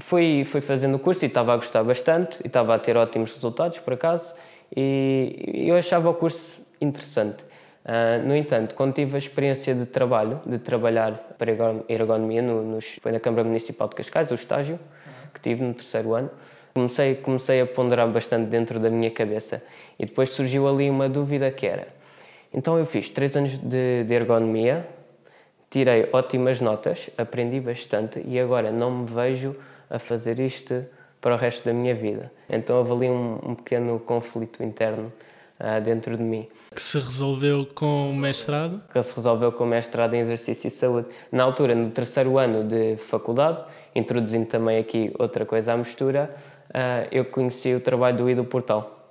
fui, 0.01 0.43
fui 0.43 0.61
fazendo 0.61 0.95
o 0.95 0.99
curso 0.99 1.23
e 1.25 1.27
estava 1.27 1.53
a 1.53 1.55
gostar 1.55 1.83
bastante 1.83 2.39
e 2.43 2.47
estava 2.47 2.75
a 2.75 2.79
ter 2.79 2.97
ótimos 2.97 3.33
resultados, 3.33 3.79
por 3.79 3.93
acaso, 3.93 4.33
e, 4.75 5.65
eu 5.67 5.75
achava 5.75 6.09
o 6.09 6.13
curso 6.13 6.59
interessante. 6.79 7.43
Uh, 7.83 8.27
no 8.27 8.35
entanto, 8.35 8.75
quando 8.75 8.93
tive 8.93 9.15
a 9.15 9.17
experiência 9.17 9.73
de 9.73 9.87
trabalho, 9.87 10.39
de 10.45 10.59
trabalhar 10.59 11.13
para 11.37 11.51
ergonomia, 11.89 12.41
no, 12.41 12.63
no, 12.63 12.79
foi 13.01 13.11
na 13.11 13.19
Câmara 13.19 13.43
Municipal 13.43 13.87
de 13.87 13.95
Cascais, 13.95 14.29
o 14.29 14.35
estágio 14.35 14.79
que 15.33 15.39
tive 15.39 15.63
no 15.63 15.73
terceiro 15.73 16.13
ano, 16.13 16.29
comecei, 16.73 17.15
comecei 17.15 17.61
a 17.61 17.65
ponderar 17.65 18.07
bastante 18.07 18.49
dentro 18.49 18.79
da 18.79 18.89
minha 18.89 19.09
cabeça 19.09 19.63
e 19.97 20.05
depois 20.05 20.29
surgiu 20.29 20.67
ali 20.67 20.89
uma 20.89 21.09
dúvida 21.09 21.49
que 21.49 21.65
era 21.65 21.87
então 22.53 22.77
eu 22.77 22.85
fiz 22.85 23.09
três 23.09 23.35
anos 23.35 23.57
de, 23.57 24.03
de 24.03 24.13
ergonomia, 24.13 24.85
tirei 25.69 26.09
ótimas 26.11 26.59
notas, 26.59 27.09
aprendi 27.17 27.61
bastante 27.61 28.21
e 28.25 28.37
agora 28.37 28.71
não 28.71 28.91
me 28.91 29.05
vejo 29.05 29.55
a 29.91 29.99
fazer 29.99 30.39
isto 30.39 30.85
para 31.19 31.35
o 31.35 31.37
resto 31.37 31.65
da 31.65 31.73
minha 31.73 31.93
vida. 31.93 32.31
Então 32.49 32.77
houve 32.77 32.91
ali 32.91 33.09
um, 33.09 33.39
um 33.43 33.55
pequeno 33.55 33.99
conflito 33.99 34.63
interno 34.63 35.11
uh, 35.59 35.81
dentro 35.81 36.17
de 36.17 36.23
mim. 36.23 36.47
Que 36.73 36.81
se 36.81 36.97
resolveu 36.97 37.67
com 37.75 38.09
o 38.09 38.15
mestrado? 38.15 38.81
Que 38.91 39.03
se 39.03 39.15
resolveu 39.15 39.51
com 39.51 39.65
o 39.65 39.67
mestrado 39.67 40.13
em 40.15 40.19
Exercício 40.19 40.67
e 40.67 40.71
Saúde. 40.71 41.07
Na 41.31 41.43
altura, 41.43 41.75
no 41.75 41.91
terceiro 41.91 42.37
ano 42.37 42.63
de 42.63 42.95
faculdade, 42.97 43.63
introduzindo 43.93 44.45
também 44.45 44.79
aqui 44.79 45.13
outra 45.19 45.45
coisa 45.45 45.73
à 45.73 45.77
mistura, 45.77 46.33
uh, 46.69 47.07
eu 47.11 47.25
conheci 47.25 47.75
o 47.75 47.81
trabalho 47.81 48.17
do 48.17 48.29
Ido 48.29 48.43
Portal, 48.43 49.05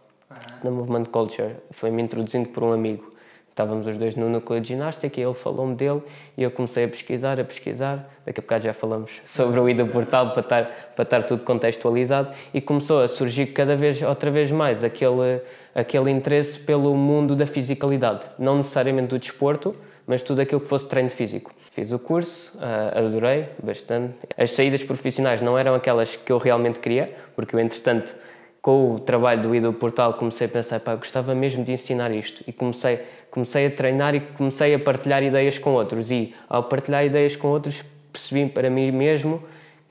da 0.64 0.70
Movement 0.70 1.04
Culture. 1.04 1.56
Foi-me 1.70 2.02
introduzindo 2.02 2.48
por 2.48 2.64
um 2.64 2.72
amigo. 2.72 3.10
Estávamos 3.50 3.86
os 3.86 3.96
dois 3.96 4.16
no 4.16 4.28
núcleo 4.28 4.60
de 4.60 4.68
ginástica 4.68 5.20
e 5.20 5.22
ele 5.22 5.34
falou-me 5.34 5.74
dele 5.74 6.00
e 6.36 6.42
eu 6.42 6.50
comecei 6.50 6.84
a 6.84 6.88
pesquisar, 6.88 7.38
a 7.38 7.44
pesquisar. 7.44 8.08
Daqui 8.24 8.40
a 8.40 8.42
bocado 8.42 8.64
já 8.64 8.72
falamos 8.72 9.10
sobre 9.26 9.60
o 9.60 9.68
Ida 9.68 9.84
Portal 9.84 10.30
para 10.30 10.40
estar, 10.40 10.64
para 10.94 11.02
estar 11.02 11.22
tudo 11.24 11.44
contextualizado 11.44 12.30
e 12.54 12.60
começou 12.60 13.02
a 13.02 13.08
surgir 13.08 13.46
cada 13.46 13.76
vez, 13.76 14.00
outra 14.02 14.30
vez 14.30 14.50
mais, 14.50 14.82
aquele, 14.82 15.42
aquele 15.74 16.10
interesse 16.10 16.58
pelo 16.60 16.94
mundo 16.96 17.36
da 17.36 17.46
fisicalidade. 17.46 18.22
Não 18.38 18.56
necessariamente 18.58 19.08
do 19.08 19.18
desporto, 19.18 19.74
mas 20.06 20.22
tudo 20.22 20.40
aquilo 20.40 20.60
que 20.60 20.66
fosse 20.66 20.86
treino 20.86 21.10
físico. 21.10 21.52
Fiz 21.70 21.92
o 21.92 21.98
curso, 21.98 22.58
uh, 22.58 22.98
adorei 22.98 23.48
bastante. 23.62 24.14
As 24.36 24.50
saídas 24.50 24.82
profissionais 24.82 25.40
não 25.40 25.56
eram 25.56 25.74
aquelas 25.74 26.16
que 26.16 26.32
eu 26.32 26.38
realmente 26.38 26.80
queria, 26.80 27.14
porque 27.36 27.54
eu, 27.54 27.60
entretanto, 27.60 28.12
com 28.60 28.94
o 28.94 29.00
trabalho 29.00 29.42
do 29.42 29.54
Ido 29.54 29.72
Portal, 29.72 30.14
comecei 30.14 30.46
a 30.46 30.50
pensar, 30.50 30.80
pá, 30.80 30.94
gostava 30.94 31.34
mesmo 31.34 31.64
de 31.64 31.72
ensinar 31.72 32.10
isto. 32.10 32.42
E 32.46 32.52
comecei, 32.52 33.00
comecei 33.30 33.66
a 33.66 33.70
treinar 33.70 34.14
e 34.14 34.20
comecei 34.20 34.74
a 34.74 34.78
partilhar 34.78 35.22
ideias 35.22 35.58
com 35.58 35.70
outros. 35.70 36.10
E 36.10 36.34
ao 36.48 36.64
partilhar 36.64 37.04
ideias 37.04 37.36
com 37.36 37.48
outros, 37.48 37.82
percebi 38.12 38.46
para 38.46 38.68
mim 38.68 38.90
mesmo 38.90 39.42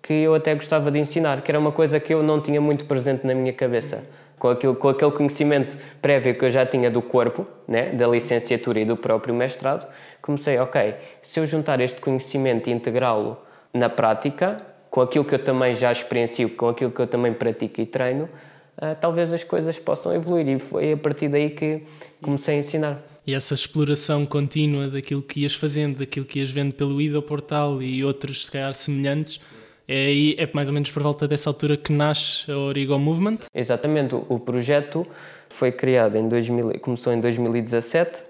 que 0.01 0.13
eu 0.13 0.33
até 0.33 0.53
gostava 0.55 0.89
de 0.91 0.99
ensinar, 0.99 1.41
que 1.41 1.51
era 1.51 1.59
uma 1.59 1.71
coisa 1.71 1.99
que 1.99 2.13
eu 2.13 2.23
não 2.23 2.41
tinha 2.41 2.59
muito 2.59 2.85
presente 2.85 3.25
na 3.25 3.33
minha 3.33 3.53
cabeça. 3.53 4.03
Com, 4.37 4.55
com 4.75 4.89
aquele 4.89 5.11
conhecimento 5.11 5.77
prévio 6.01 6.33
que 6.33 6.45
eu 6.45 6.49
já 6.49 6.65
tinha 6.65 6.89
do 6.89 7.01
corpo, 7.01 7.45
né, 7.67 7.89
da 7.89 8.07
licenciatura 8.07 8.79
e 8.79 8.85
do 8.85 8.95
próprio 8.95 9.35
mestrado, 9.35 9.85
comecei, 10.21 10.57
ok, 10.57 10.95
se 11.21 11.39
eu 11.39 11.45
juntar 11.45 11.81
este 11.81 11.99
conhecimento 11.99 12.69
e 12.69 12.73
integrá-lo 12.73 13.37
na 13.73 13.89
prática, 13.89 14.61
com 14.89 15.01
aquilo 15.01 15.25
que 15.25 15.35
eu 15.35 15.43
também 15.43 15.75
já 15.75 15.91
experiencio, 15.91 16.49
com 16.51 16.69
aquilo 16.69 16.89
que 16.89 17.01
eu 17.01 17.07
também 17.07 17.33
pratico 17.33 17.81
e 17.81 17.85
treino, 17.85 18.29
uh, 18.77 18.95
talvez 18.99 19.31
as 19.31 19.43
coisas 19.43 19.77
possam 19.77 20.13
evoluir. 20.15 20.47
E 20.47 20.57
foi 20.57 20.93
a 20.93 20.97
partir 20.97 21.27
daí 21.27 21.49
que 21.49 21.83
comecei 22.21 22.55
a 22.55 22.57
ensinar. 22.57 22.97
E 23.29 23.35
essa 23.35 23.53
exploração 23.53 24.25
contínua 24.25 24.87
daquilo 24.87 25.21
que 25.21 25.41
ias 25.41 25.53
fazendo, 25.53 25.99
daquilo 25.99 26.25
que 26.25 26.39
ias 26.39 26.49
vendo 26.49 26.73
pelo 26.73 26.99
IDO 26.99 27.21
Portal 27.21 27.79
e 27.79 28.03
outros, 28.03 28.47
se 28.47 28.51
calhar, 28.51 28.73
semelhantes, 28.73 29.39
é, 29.87 30.33
é 30.35 30.49
mais 30.51 30.67
ou 30.67 30.73
menos 30.73 30.89
por 30.89 31.03
volta 31.03 31.27
dessa 31.27 31.47
altura 31.47 31.77
que 31.77 31.93
nasce 31.93 32.51
a 32.51 32.57
Origo 32.57 32.97
Movement? 32.97 33.37
Exatamente. 33.53 34.15
O 34.15 34.39
projeto 34.39 35.05
foi 35.47 35.71
criado 35.71 36.15
em 36.15 36.27
2000, 36.27 36.79
começou 36.79 37.13
em 37.13 37.21
2017. 37.21 38.23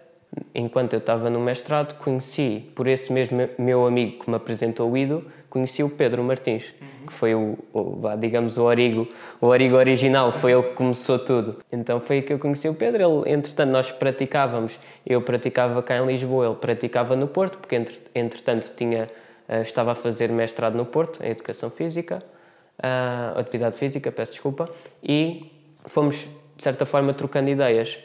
Enquanto 0.54 0.92
eu 0.92 1.00
estava 1.00 1.30
no 1.30 1.40
mestrado, 1.40 1.98
conheci, 1.98 2.66
por 2.76 2.86
esse 2.86 3.14
mesmo 3.14 3.48
meu 3.58 3.88
amigo 3.88 4.26
que 4.26 4.30
me 4.30 4.36
apresentou 4.36 4.92
o 4.92 4.98
IDO, 4.98 5.24
conheci 5.50 5.84
o 5.84 5.90
Pedro 5.90 6.24
Martins, 6.24 6.64
uhum. 6.80 7.08
que 7.08 7.14
foi 7.14 7.34
o, 7.34 7.58
o, 7.74 8.02
digamos, 8.20 8.58
o 8.58 8.64
Origo, 8.64 9.08
o 9.42 9.48
Origo 9.48 9.76
original, 9.76 10.32
foi 10.32 10.54
ele 10.54 10.64
que 10.64 10.74
começou 10.74 11.20
tudo. 11.20 11.58
Então 11.72 12.00
foi 12.00 12.18
aí 12.18 12.22
que 12.22 12.34
eu 12.34 12.40
conheci 12.40 12.70
o 12.70 12.74
Pedro. 12.74 13.24
Ele, 13.26 13.34
entretanto, 13.34 13.70
nós 13.70 13.92
praticávamos, 13.92 14.80
eu 15.06 15.22
praticava 15.22 15.82
cá 15.82 15.98
em 15.98 16.06
Lisboa, 16.06 16.46
ele 16.46 16.56
praticava 16.56 17.16
no 17.16 17.28
Porto, 17.28 17.58
porque 17.58 17.82
entretanto 18.14 18.72
tinha, 18.76 19.08
uh, 19.48 19.62
estava 19.62 19.94
a 19.94 19.96
fazer 19.96 20.30
mestrado 20.32 20.76
no 20.76 20.86
Porto, 20.86 21.24
em 21.24 21.32
Educação 21.32 21.70
Física, 21.70 22.24
uh, 22.80 23.40
Atividade 23.40 23.78
Física, 23.78 24.12
peço 24.12 24.34
desculpa, 24.34 24.70
e 25.04 25.52
fomos, 25.86 26.28
de 26.56 26.64
certa 26.64 26.86
forma, 26.86 27.14
trocando 27.14 27.50
ideias. 27.50 27.98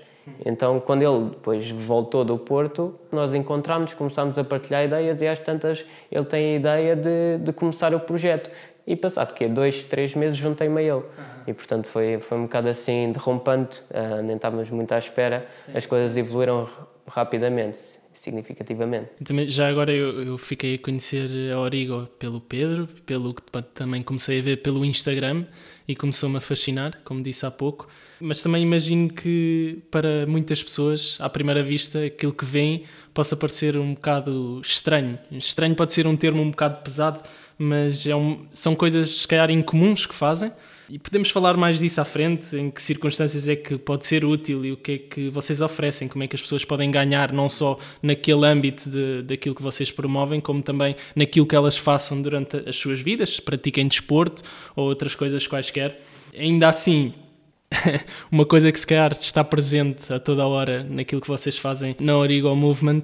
Então, 0.45 0.81
quando 0.81 1.03
ele 1.03 1.31
depois 1.31 1.71
voltou 1.71 2.25
do 2.25 2.39
Porto, 2.39 2.95
nós 3.13 3.35
encontramos, 3.35 3.93
começámos 3.95 4.39
a 4.39 4.45
partilhar 4.45 4.85
ideias 4.85 5.21
e 5.21 5.27
às 5.27 5.39
tantas 5.39 5.85
ele 6.11 6.25
tem 6.25 6.55
a 6.55 6.57
ideia 6.57 6.97
de, 6.97 7.39
de 7.39 7.53
começar 7.53 7.95
o 7.95 8.01
projeto. 8.01 8.51
E 8.87 8.95
passado 8.95 9.33
que 9.35 9.49
dois, 9.49 9.85
três 9.85 10.15
meses 10.15 10.37
juntei-me 10.37 10.81
a 10.81 10.83
ele. 10.83 10.93
Uhum. 10.93 11.05
E 11.47 11.55
portanto 11.55 11.87
foi, 11.87 12.19
foi 12.21 12.39
um 12.39 12.43
bocado 12.43 12.69
assim 12.69 13.13
derrompante, 13.13 13.83
uh, 13.91 14.23
nem 14.23 14.37
estávamos 14.37 14.69
muito 14.71 14.93
à 14.93 14.99
espera, 14.99 15.47
sim, 15.65 15.73
as 15.75 15.87
coisas 15.87 16.17
evoluíram 16.17 16.69
rapidamente, 17.07 17.99
significativamente. 18.15 19.11
Também, 19.25 19.49
já 19.49 19.69
agora 19.69 19.93
eu, 19.93 20.23
eu, 20.23 20.39
fiquei 20.39 20.75
a 20.77 20.79
conhecer 20.79 21.53
a 21.53 21.59
Origo 21.59 22.07
pelo 22.19 22.41
Pedro, 22.41 22.89
pelo 23.07 23.35
que 23.35 23.43
também 23.75 24.03
comecei 24.03 24.39
a 24.39 24.43
ver 24.43 24.57
pelo 24.59 24.85
Instagram 24.85 25.47
e 25.87 25.95
começou-me 25.95 26.37
a 26.37 26.41
fascinar, 26.41 27.01
como 27.05 27.23
disse 27.23 27.45
há 27.45 27.51
pouco 27.51 27.89
mas 28.21 28.41
também 28.43 28.63
imagino 28.63 29.11
que 29.11 29.83
para 29.91 30.27
muitas 30.27 30.63
pessoas, 30.63 31.17
à 31.21 31.29
primeira 31.29 31.63
vista, 31.63 32.05
aquilo 32.05 32.33
que 32.33 32.45
vem 32.45 32.85
possa 33.13 33.37
parecer 33.37 33.77
um 33.77 33.95
bocado 33.95 34.61
estranho. 34.65 35.19
Estranho 35.31 35.75
pode 35.75 35.93
ser 35.93 36.07
um 36.07 36.17
termo 36.17 36.43
um 36.43 36.51
bocado 36.51 36.83
pesado, 36.83 37.21
mas 37.59 38.07
é 38.07 38.15
um, 38.15 38.47
são 38.51 38.75
coisas, 38.75 39.11
se 39.11 39.29
calhar, 39.29 39.51
incomuns 39.51 40.07
que 40.07 40.15
fazem. 40.15 40.51
E 40.89 40.99
podemos 40.99 41.31
falar 41.31 41.57
mais 41.57 41.79
disso 41.79 42.01
à 42.01 42.05
frente, 42.05 42.55
em 42.57 42.71
que 42.71 42.83
circunstâncias 42.83 43.49
é 43.49 43.57
que 43.57 43.79
pode 43.79 44.05
ser 44.05 44.25
útil 44.25 44.65
e 44.65 44.73
o 44.73 44.77
que 44.77 44.93
é 44.93 44.99
que 44.99 45.29
vocês 45.31 45.61
oferecem, 45.61 46.09
como 46.09 46.25
é 46.25 46.29
que 46.29 46.37
as 46.37 46.43
pessoas 46.43 46.65
podem 46.65 46.91
ganhar, 46.91 47.33
não 47.33 47.49
só 47.49 47.79
naquele 48.03 48.47
âmbito 48.47 48.91
de, 48.91 49.23
daquilo 49.23 49.55
que 49.55 49.63
vocês 49.63 49.91
promovem, 49.91 50.41
como 50.41 50.63
também 50.63 50.95
naquilo 51.17 51.47
que 51.47 51.57
elas 51.57 51.79
façam 51.79 52.21
durante 52.21 52.57
as 52.69 52.77
suas 52.77 53.01
vidas, 53.01 53.41
pratiquem 53.41 53.89
desporto 53.89 54.43
ou 54.77 54.87
outras 54.87 55.15
coisas 55.15 55.47
quaisquer. 55.47 56.01
Ainda 56.37 56.69
assim, 56.69 57.15
uma 58.31 58.45
coisa 58.45 58.71
que 58.71 58.79
se 58.79 58.87
calhar 58.87 59.13
está 59.13 59.43
presente 59.43 60.13
a 60.13 60.21
toda 60.21 60.43
a 60.43 60.47
hora 60.47 60.85
naquilo 60.85 61.21
que 61.21 61.29
vocês 61.29 61.57
fazem 61.57 61.97
na 61.99 62.17
Origo 62.17 62.55
Movement 62.55 63.03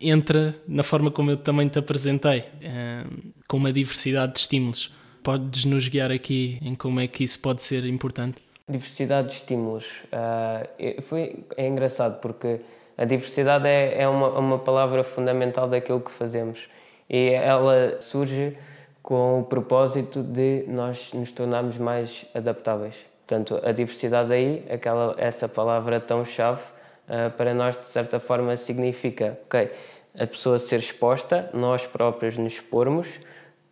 entra 0.00 0.56
na 0.66 0.82
forma 0.82 1.10
como 1.10 1.30
eu 1.30 1.36
também 1.36 1.68
te 1.68 1.78
apresentei, 1.78 2.44
eh, 2.62 3.04
com 3.46 3.58
uma 3.58 3.70
diversidade 3.70 4.32
de 4.32 4.38
estímulos. 4.38 4.90
Podes 5.22 5.64
nos 5.64 5.86
guiar 5.86 6.10
aqui 6.10 6.58
em 6.62 6.74
como 6.74 7.00
é 7.00 7.06
que 7.06 7.22
isso 7.22 7.40
pode 7.40 7.62
ser 7.62 7.84
importante? 7.84 8.40
Diversidade 8.68 9.28
de 9.28 9.34
estímulos. 9.34 9.84
Uh, 10.06 11.02
foi, 11.02 11.44
é 11.56 11.66
engraçado 11.66 12.20
porque 12.20 12.60
a 12.96 13.04
diversidade 13.04 13.66
é, 13.66 14.02
é 14.02 14.08
uma, 14.08 14.28
uma 14.38 14.58
palavra 14.58 15.04
fundamental 15.04 15.68
daquilo 15.68 16.00
que 16.00 16.10
fazemos 16.10 16.68
e 17.08 17.30
ela 17.30 18.00
surge 18.00 18.56
com 19.02 19.40
o 19.40 19.44
propósito 19.44 20.22
de 20.22 20.64
nós 20.68 21.12
nos 21.12 21.32
tornarmos 21.32 21.76
mais 21.76 22.24
adaptáveis. 22.34 22.94
Portanto, 23.26 23.60
a 23.64 23.72
diversidade 23.72 24.32
aí, 24.32 24.64
aquela, 24.70 25.14
essa 25.18 25.48
palavra 25.48 26.00
tão 26.00 26.24
chave, 26.24 26.62
uh, 27.08 27.30
para 27.36 27.52
nós, 27.52 27.78
de 27.78 27.86
certa 27.86 28.20
forma, 28.20 28.56
significa, 28.56 29.38
ok, 29.46 29.70
a 30.18 30.26
pessoa 30.26 30.58
ser 30.58 30.78
exposta, 30.78 31.50
nós 31.52 31.86
próprios 31.86 32.36
nos 32.36 32.54
expormos, 32.54 33.20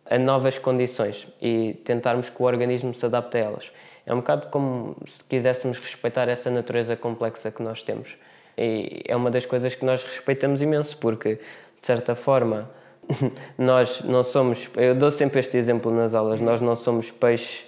a 0.09 0.17
novas 0.17 0.57
condições 0.57 1.27
e 1.41 1.79
tentarmos 1.85 2.29
que 2.29 2.41
o 2.41 2.45
organismo 2.45 2.93
se 2.93 3.05
adapte 3.05 3.37
a 3.37 3.41
elas. 3.41 3.71
É 4.05 4.13
um 4.13 4.17
bocado 4.17 4.47
como 4.47 4.97
se 5.05 5.23
quiséssemos 5.23 5.77
respeitar 5.77 6.27
essa 6.27 6.49
natureza 6.49 6.95
complexa 6.95 7.51
que 7.51 7.61
nós 7.61 7.83
temos. 7.83 8.15
E 8.57 9.03
é 9.07 9.15
uma 9.15 9.29
das 9.29 9.45
coisas 9.45 9.75
que 9.75 9.85
nós 9.85 10.03
respeitamos 10.03 10.61
imenso, 10.61 10.97
porque, 10.97 11.35
de 11.35 11.85
certa 11.85 12.15
forma, 12.15 12.69
nós 13.57 14.01
não 14.01 14.23
somos. 14.23 14.67
Eu 14.75 14.95
dou 14.95 15.11
sempre 15.11 15.39
este 15.39 15.57
exemplo 15.57 15.91
nas 15.91 16.15
aulas: 16.15 16.41
nós 16.41 16.59
não 16.59 16.75
somos 16.75 17.11
peixes, 17.11 17.65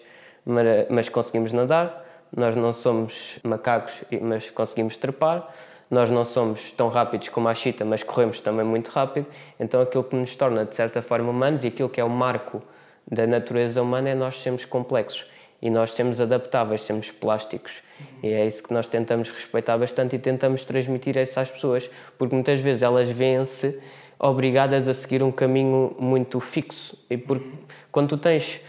mas 0.89 1.07
conseguimos 1.09 1.51
nadar, 1.51 2.03
nós 2.35 2.55
não 2.55 2.73
somos 2.73 3.37
macacos, 3.43 4.03
mas 4.19 4.49
conseguimos 4.49 4.97
trepar, 4.97 5.47
nós 5.91 6.09
não 6.09 6.23
somos 6.23 6.71
tão 6.71 6.87
rápidos 6.87 7.27
como 7.27 7.49
a 7.49 7.53
chita, 7.53 7.83
mas 7.83 8.01
corremos 8.01 8.39
também 8.39 8.65
muito 8.65 8.87
rápido. 8.87 9.27
Então, 9.59 9.81
aquilo 9.81 10.05
que 10.05 10.15
nos 10.15 10.33
torna, 10.37 10.65
de 10.65 10.73
certa 10.73 11.01
forma, 11.01 11.29
humanos 11.29 11.65
e 11.65 11.67
aquilo 11.67 11.89
que 11.89 11.99
é 11.99 12.03
o 12.03 12.09
marco 12.09 12.63
da 13.11 13.27
natureza 13.27 13.81
humana 13.81 14.09
é 14.09 14.15
nós 14.15 14.41
sermos 14.41 14.63
complexos 14.63 15.25
e 15.61 15.69
nós 15.69 15.91
somos 15.91 16.19
adaptáveis, 16.19 16.81
somos 16.81 17.11
plásticos. 17.11 17.73
E 18.23 18.29
é 18.29 18.47
isso 18.47 18.63
que 18.63 18.73
nós 18.73 18.87
tentamos 18.87 19.29
respeitar 19.29 19.77
bastante 19.77 20.15
e 20.15 20.19
tentamos 20.19 20.63
transmitir 20.63 21.17
isso 21.17 21.39
às 21.39 21.51
pessoas, 21.51 21.89
porque 22.17 22.33
muitas 22.33 22.59
vezes 22.61 22.81
elas 22.81 23.11
veem-se 23.11 23.77
obrigadas 24.17 24.87
a 24.87 24.93
seguir 24.93 25.21
um 25.21 25.31
caminho 25.31 25.95
muito 25.99 26.39
fixo. 26.39 26.97
E 27.09 27.17
porque 27.17 27.49
quando 27.91 28.09
tu 28.09 28.17
tens. 28.17 28.61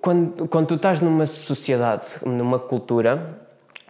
Quando, 0.00 0.48
quando 0.48 0.68
tu 0.68 0.74
estás 0.76 1.02
numa 1.02 1.26
sociedade, 1.26 2.06
numa 2.24 2.58
cultura, 2.58 3.45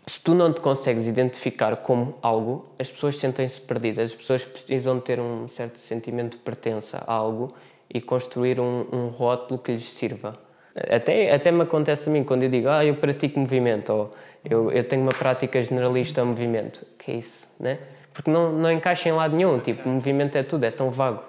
se 0.09 0.21
tu 0.21 0.35
não 0.35 0.53
te 0.53 0.61
consegues 0.61 1.07
identificar 1.07 1.77
como 1.79 2.15
algo, 2.23 2.67
as 2.79 2.91
pessoas 2.91 3.17
sentem-se 3.17 3.61
perdidas. 3.61 4.13
As 4.13 4.17
pessoas 4.17 4.45
precisam 4.45 5.01
ter 5.01 5.19
um 5.19 5.49
certo 5.49 5.81
sentimento 5.81 6.37
de 6.37 6.43
pertença 6.43 7.03
a 7.05 7.13
algo 7.13 7.53
e 7.93 8.01
construir 8.01 8.61
um, 8.61 8.87
um 8.93 9.09
rótulo 9.09 9.59
que 9.59 9.73
lhes 9.73 9.93
sirva. 9.93 10.39
Até, 10.75 11.33
até 11.35 11.51
me 11.51 11.63
acontece 11.63 12.09
a 12.09 12.13
mim 12.13 12.23
quando 12.23 12.45
eu 12.45 12.49
digo, 12.49 12.69
ah, 12.69 12.85
eu 12.85 12.97
pratico 12.97 13.41
movimento, 13.41 13.93
ou 13.93 14.15
eu, 14.45 14.71
eu 14.71 14.85
tenho 14.85 15.03
uma 15.03 15.13
prática 15.13 15.61
generalista 15.61 16.21
ao 16.21 16.27
movimento. 16.27 16.87
Que 16.99 17.13
é 17.13 17.15
isso, 17.17 17.49
né? 17.59 17.79
Porque 18.13 18.31
não, 18.31 18.53
não 18.53 18.71
encaixa 18.71 19.09
em 19.09 19.13
lado 19.13 19.35
nenhum, 19.35 19.59
tipo, 19.59 19.89
movimento 19.89 20.37
é 20.37 20.43
tudo, 20.43 20.65
é 20.65 20.71
tão 20.71 20.91
vago. 20.91 21.23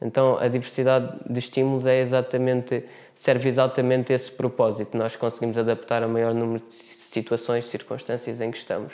Então 0.00 0.38
a 0.38 0.46
diversidade 0.48 1.18
de 1.28 1.38
estímulos 1.38 1.86
é 1.86 2.00
exatamente, 2.00 2.84
serve 3.14 3.48
exatamente 3.48 4.12
esse 4.12 4.30
propósito. 4.30 4.96
Nós 4.96 5.16
conseguimos 5.16 5.58
adaptar 5.58 6.02
a 6.02 6.08
maior 6.08 6.34
número 6.34 6.64
de 6.64 6.72
situações, 6.72 7.66
circunstâncias 7.66 8.40
em 8.40 8.50
que 8.50 8.58
estamos. 8.58 8.92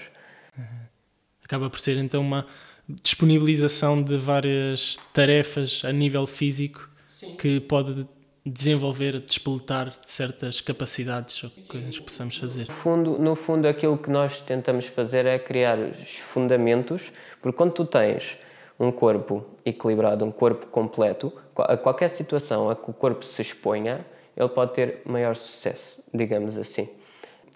Acaba 1.44 1.68
por 1.68 1.78
ser 1.78 1.98
então 1.98 2.22
uma 2.22 2.46
disponibilização 2.88 4.02
de 4.02 4.16
várias 4.16 4.98
tarefas 5.12 5.82
a 5.84 5.92
nível 5.92 6.26
físico 6.26 6.88
Sim. 7.18 7.36
que 7.36 7.60
pode 7.60 8.06
desenvolver, 8.46 9.20
despoletar 9.20 9.94
certas 10.04 10.60
capacidades 10.60 11.42
ou 11.44 11.50
coisas 11.66 11.98
que 11.98 12.04
possamos 12.04 12.36
fazer. 12.36 12.66
No 12.66 12.72
fundo, 12.72 13.18
no 13.18 13.34
fundo, 13.34 13.66
aquilo 13.66 13.96
que 13.96 14.10
nós 14.10 14.42
tentamos 14.42 14.86
fazer 14.86 15.24
é 15.24 15.38
criar 15.38 15.78
os 15.78 16.18
fundamentos, 16.18 17.10
porque 17.40 17.56
quando 17.56 17.72
tu 17.72 17.86
tens 17.86 18.36
um 18.78 18.90
corpo 18.90 19.44
equilibrado, 19.64 20.24
um 20.24 20.30
corpo 20.30 20.66
completo, 20.66 21.32
a 21.56 21.76
qualquer 21.76 22.08
situação 22.08 22.68
a 22.68 22.76
que 22.76 22.90
o 22.90 22.92
corpo 22.92 23.24
se 23.24 23.40
exponha, 23.40 24.04
ele 24.36 24.48
pode 24.48 24.72
ter 24.72 25.02
maior 25.04 25.36
sucesso, 25.36 26.00
digamos 26.12 26.58
assim. 26.58 26.88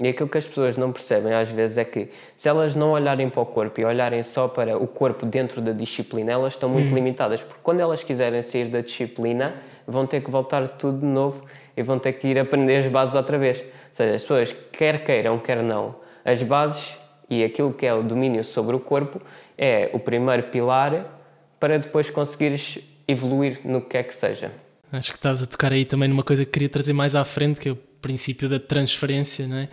E 0.00 0.06
aquilo 0.06 0.28
que 0.28 0.38
as 0.38 0.46
pessoas 0.46 0.76
não 0.76 0.92
percebem 0.92 1.34
às 1.34 1.50
vezes 1.50 1.76
é 1.76 1.84
que 1.84 2.08
se 2.36 2.48
elas 2.48 2.76
não 2.76 2.92
olharem 2.92 3.28
para 3.28 3.40
o 3.40 3.46
corpo 3.46 3.80
e 3.80 3.84
olharem 3.84 4.22
só 4.22 4.46
para 4.46 4.78
o 4.78 4.86
corpo 4.86 5.26
dentro 5.26 5.60
da 5.60 5.72
disciplina, 5.72 6.30
elas 6.30 6.52
estão 6.52 6.68
muito 6.68 6.92
hum. 6.92 6.94
limitadas, 6.94 7.42
porque 7.42 7.60
quando 7.64 7.80
elas 7.80 8.04
quiserem 8.04 8.40
sair 8.42 8.66
da 8.66 8.80
disciplina, 8.80 9.56
vão 9.86 10.06
ter 10.06 10.20
que 10.20 10.30
voltar 10.30 10.68
tudo 10.68 11.00
de 11.00 11.06
novo 11.06 11.44
e 11.76 11.82
vão 11.82 11.98
ter 11.98 12.12
que 12.12 12.28
ir 12.28 12.38
aprender 12.38 12.76
as 12.76 12.86
bases 12.86 13.16
outra 13.16 13.36
vez. 13.38 13.60
Ou 13.60 13.66
seja, 13.90 14.14
as 14.14 14.22
pessoas, 14.22 14.56
quer 14.70 15.02
queiram, 15.02 15.36
quer 15.36 15.64
não, 15.64 15.96
as 16.24 16.44
bases 16.44 16.96
e 17.28 17.42
aquilo 17.42 17.72
que 17.72 17.84
é 17.84 17.92
o 17.92 18.02
domínio 18.02 18.44
sobre 18.44 18.76
o 18.76 18.80
corpo 18.80 19.20
é 19.58 19.90
o 19.92 19.98
primeiro 19.98 20.44
pilar 20.44 21.18
para 21.58 21.78
depois 21.78 22.08
conseguires 22.08 22.78
evoluir 23.06 23.60
no 23.64 23.80
que 23.80 23.88
quer 23.88 24.04
que 24.04 24.14
seja. 24.14 24.52
Acho 24.92 25.10
que 25.10 25.18
estás 25.18 25.42
a 25.42 25.46
tocar 25.46 25.72
aí 25.72 25.84
também 25.84 26.08
numa 26.08 26.22
coisa 26.22 26.44
que 26.44 26.52
queria 26.52 26.68
trazer 26.68 26.92
mais 26.92 27.14
à 27.14 27.24
frente, 27.24 27.60
que 27.60 27.68
é 27.68 27.72
o 27.72 27.76
princípio 27.76 28.48
da 28.48 28.60
transferência, 28.60 29.46
não 29.46 29.58
é? 29.58 29.68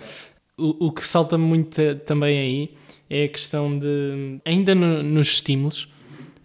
O, 0.58 0.88
o 0.88 0.92
que 0.92 1.06
salta 1.06 1.38
muito 1.38 1.80
também 2.06 2.40
aí 2.40 2.76
é 3.10 3.26
a 3.26 3.30
questão 3.30 3.78
de, 3.78 4.40
ainda 4.44 4.74
no, 4.74 5.04
nos 5.04 5.28
estímulos, 5.28 5.88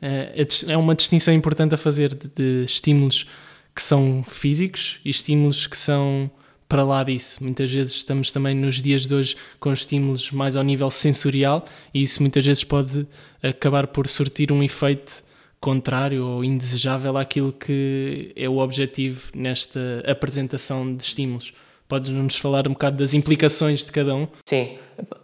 é, 0.03 0.47
é 0.69 0.77
uma 0.77 0.95
distinção 0.95 1.33
importante 1.33 1.75
a 1.75 1.79
fazer 1.79 2.15
de, 2.15 2.29
de 2.29 2.65
estímulos 2.65 3.27
que 3.75 3.83
são 3.83 4.23
físicos 4.25 5.01
e 5.05 5.11
estímulos 5.11 5.67
que 5.67 5.77
são 5.77 6.31
para 6.71 6.85
lá 6.85 7.03
disso. 7.03 7.43
Muitas 7.43 7.71
vezes 7.71 7.97
estamos 7.97 8.31
também 8.31 8.55
nos 8.55 8.81
dias 8.81 9.05
de 9.05 9.13
hoje 9.13 9.37
com 9.59 9.73
estímulos 9.73 10.31
mais 10.31 10.57
ao 10.57 10.63
nível 10.63 10.89
sensorial 10.89 11.65
e 11.93 12.01
isso 12.01 12.23
muitas 12.23 12.47
vezes 12.47 12.63
pode 12.63 13.07
acabar 13.43 13.89
por 13.89 14.07
surtir 14.07 14.53
um 14.53 14.63
efeito 14.63 15.21
contrário 15.61 16.25
ou 16.25 16.45
indesejável 16.45 17.19
àquilo 17.19 17.53
que 17.53 18.33
é 18.37 18.49
o 18.49 18.59
objetivo 18.59 19.33
nesta 19.35 19.81
apresentação 20.07 20.95
de 20.95 21.03
estímulos. 21.03 21.53
Podes-nos 21.89 22.37
falar 22.37 22.69
um 22.69 22.73
bocado 22.73 22.99
das 22.99 23.15
implicações 23.15 23.85
de 23.85 23.91
cada 23.91 24.15
um? 24.15 24.29
Sim. 24.47 24.79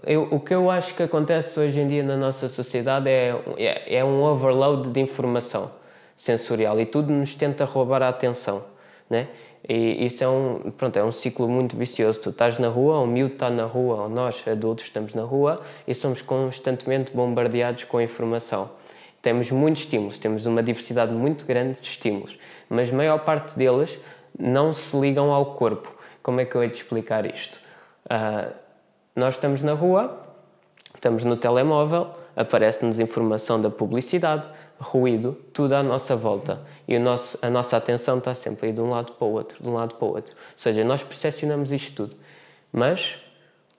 Eu, 0.05 0.25
o 0.33 0.41
que 0.41 0.53
eu 0.53 0.69
acho 0.69 0.97
que 0.97 1.03
acontece 1.05 1.61
hoje 1.61 1.79
em 1.79 1.87
dia 1.87 2.03
na 2.03 2.17
nossa 2.17 2.49
sociedade 2.49 3.09
é, 3.09 3.41
é, 3.57 3.99
é 3.99 4.05
um 4.05 4.21
overload 4.25 4.91
de 4.91 5.01
informação 5.01 5.71
sensorial 6.17 6.81
e 6.81 6.87
tudo 6.87 7.13
nos 7.13 7.37
tenta 7.37 7.65
roubar 7.65 8.03
a 8.03 8.09
atenção, 8.09 8.65
né? 9.09 9.29
E 9.69 10.07
isso 10.07 10.23
é 10.23 10.29
um, 10.29 10.71
pronto, 10.77 10.97
é 10.97 11.05
um 11.05 11.11
ciclo 11.11 11.49
muito 11.49 11.77
vicioso. 11.77 12.21
Tu 12.21 12.31
estás 12.31 12.59
na 12.59 12.69
rua, 12.69 13.01
o 13.01 13.07
miúdo 13.07 13.35
está 13.35 13.51
na 13.51 13.65
rua, 13.65 14.03
ou 14.03 14.09
nós, 14.09 14.43
adultos, 14.47 14.85
estamos 14.85 15.15
na 15.15 15.23
rua 15.23 15.61
e 15.87 15.95
somos 15.95 16.23
constantemente 16.23 17.13
bombardeados 17.13 17.85
com 17.85 18.01
informação. 18.01 18.71
Temos 19.21 19.51
muitos 19.51 19.83
estímulos, 19.83 20.19
temos 20.19 20.47
uma 20.47 20.63
diversidade 20.63 21.13
muito 21.13 21.45
grande 21.47 21.81
de 21.81 21.89
estímulos, 21.89 22.39
mas 22.69 22.93
a 22.93 22.97
maior 22.97 23.19
parte 23.25 23.59
deles 23.59 23.99
não 24.39 24.73
se 24.73 24.97
ligam 24.97 25.33
ao 25.33 25.55
corpo. 25.57 25.93
Como 26.23 26.41
é 26.41 26.45
que 26.45 26.55
eu 26.55 26.63
hei 26.63 26.69
de 26.69 26.77
explicar 26.77 27.27
isto? 27.27 27.59
Uh, 28.05 28.53
nós 29.17 29.35
estamos 29.35 29.63
na 29.63 29.73
rua, 29.73 30.21
estamos 30.95 31.25
no 31.25 31.37
telemóvel, 31.37 32.11
aparece-nos 32.37 33.01
informação 33.01 33.61
da 33.61 33.71
publicidade, 33.71 34.49
ruído, 34.79 35.37
tudo 35.53 35.75
à 35.75 35.83
nossa 35.83 36.15
volta. 36.15 36.61
E 36.87 36.99
nosso, 36.99 37.39
a 37.43 37.51
nossa 37.51 37.77
atenção 37.77 38.19
está 38.19 38.35
sempre 38.35 38.69
aí 38.69 38.73
de 38.73 38.81
um 38.81 38.91
lado 38.91 39.13
para 39.13 39.27
o 39.27 39.33
outro, 39.33 39.63
de 39.63 39.69
um 39.69 39.75
lado 39.75 39.95
para 39.95 40.07
o 40.07 40.13
outro. 40.13 40.35
Ou 40.35 40.59
seja, 40.59 40.85
nós 40.85 41.03
percepcionamos 41.03 41.73
isto 41.73 42.05
tudo. 42.05 42.17
Mas 42.73 43.19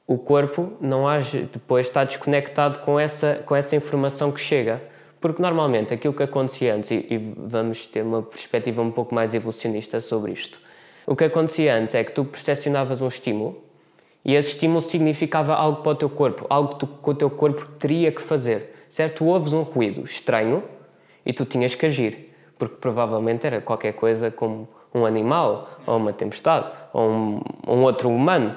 o 0.05 0.17
corpo 0.17 0.73
não 0.79 1.07
age, 1.07 1.49
depois 1.51 1.87
está 1.87 2.03
desconectado 2.03 2.79
com 2.79 2.99
essa, 2.99 3.41
com 3.45 3.55
essa 3.55 3.75
informação 3.75 4.31
que 4.31 4.41
chega. 4.41 4.81
Porque 5.19 5.41
normalmente 5.41 5.93
aquilo 5.93 6.13
que 6.13 6.23
acontecia 6.23 6.75
antes, 6.75 6.91
e, 6.91 7.05
e 7.09 7.17
vamos 7.37 7.87
ter 7.87 8.03
uma 8.03 8.21
perspectiva 8.21 8.81
um 8.81 8.91
pouco 8.91 9.13
mais 9.13 9.33
evolucionista 9.33 9.99
sobre 9.99 10.31
isto, 10.31 10.59
o 11.05 11.15
que 11.15 11.23
acontecia 11.23 11.75
antes 11.75 11.95
é 11.95 12.03
que 12.03 12.11
tu 12.11 12.25
percepcionavas 12.25 13.01
um 13.01 13.07
estímulo 13.07 13.63
e 14.27 14.35
esse 14.35 14.49
estímulo 14.49 14.81
significava 14.81 15.55
algo 15.55 15.81
para 15.81 15.93
o 15.93 15.95
teu 15.95 16.09
corpo, 16.09 16.45
algo 16.49 16.73
que, 16.73 16.79
tu, 16.79 16.87
que 16.87 17.09
o 17.09 17.13
teu 17.13 17.29
corpo 17.29 17.65
teria 17.79 18.11
que 18.11 18.21
fazer. 18.21 18.75
Certo? 18.89 19.25
Ouves 19.25 19.53
um 19.53 19.61
ruído 19.61 20.03
estranho, 20.03 20.63
e 21.27 21.33
tu 21.33 21.43
tinhas 21.43 21.75
que 21.75 21.85
agir, 21.85 22.33
porque 22.57 22.77
provavelmente 22.77 23.45
era 23.45 23.59
qualquer 23.59 23.91
coisa 23.91 24.31
como 24.31 24.65
um 24.95 25.05
animal, 25.05 25.81
ou 25.85 25.97
uma 25.97 26.13
tempestade, 26.13 26.71
ou 26.93 27.09
um, 27.09 27.41
um 27.67 27.81
outro 27.83 28.09
humano. 28.09 28.55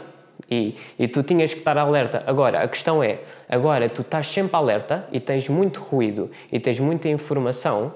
E, 0.48 0.76
e, 0.96 1.08
tu 1.08 1.24
tinhas 1.24 1.52
que 1.52 1.58
estar 1.58 1.76
alerta. 1.76 2.22
Agora, 2.26 2.62
a 2.62 2.68
questão 2.68 3.02
é: 3.02 3.18
agora 3.48 3.90
tu 3.90 4.02
estás 4.02 4.28
sempre 4.28 4.56
alerta 4.56 5.06
e 5.10 5.18
tens 5.18 5.48
muito 5.48 5.80
ruído 5.80 6.30
e 6.50 6.60
tens 6.60 6.78
muita 6.78 7.08
informação 7.08 7.92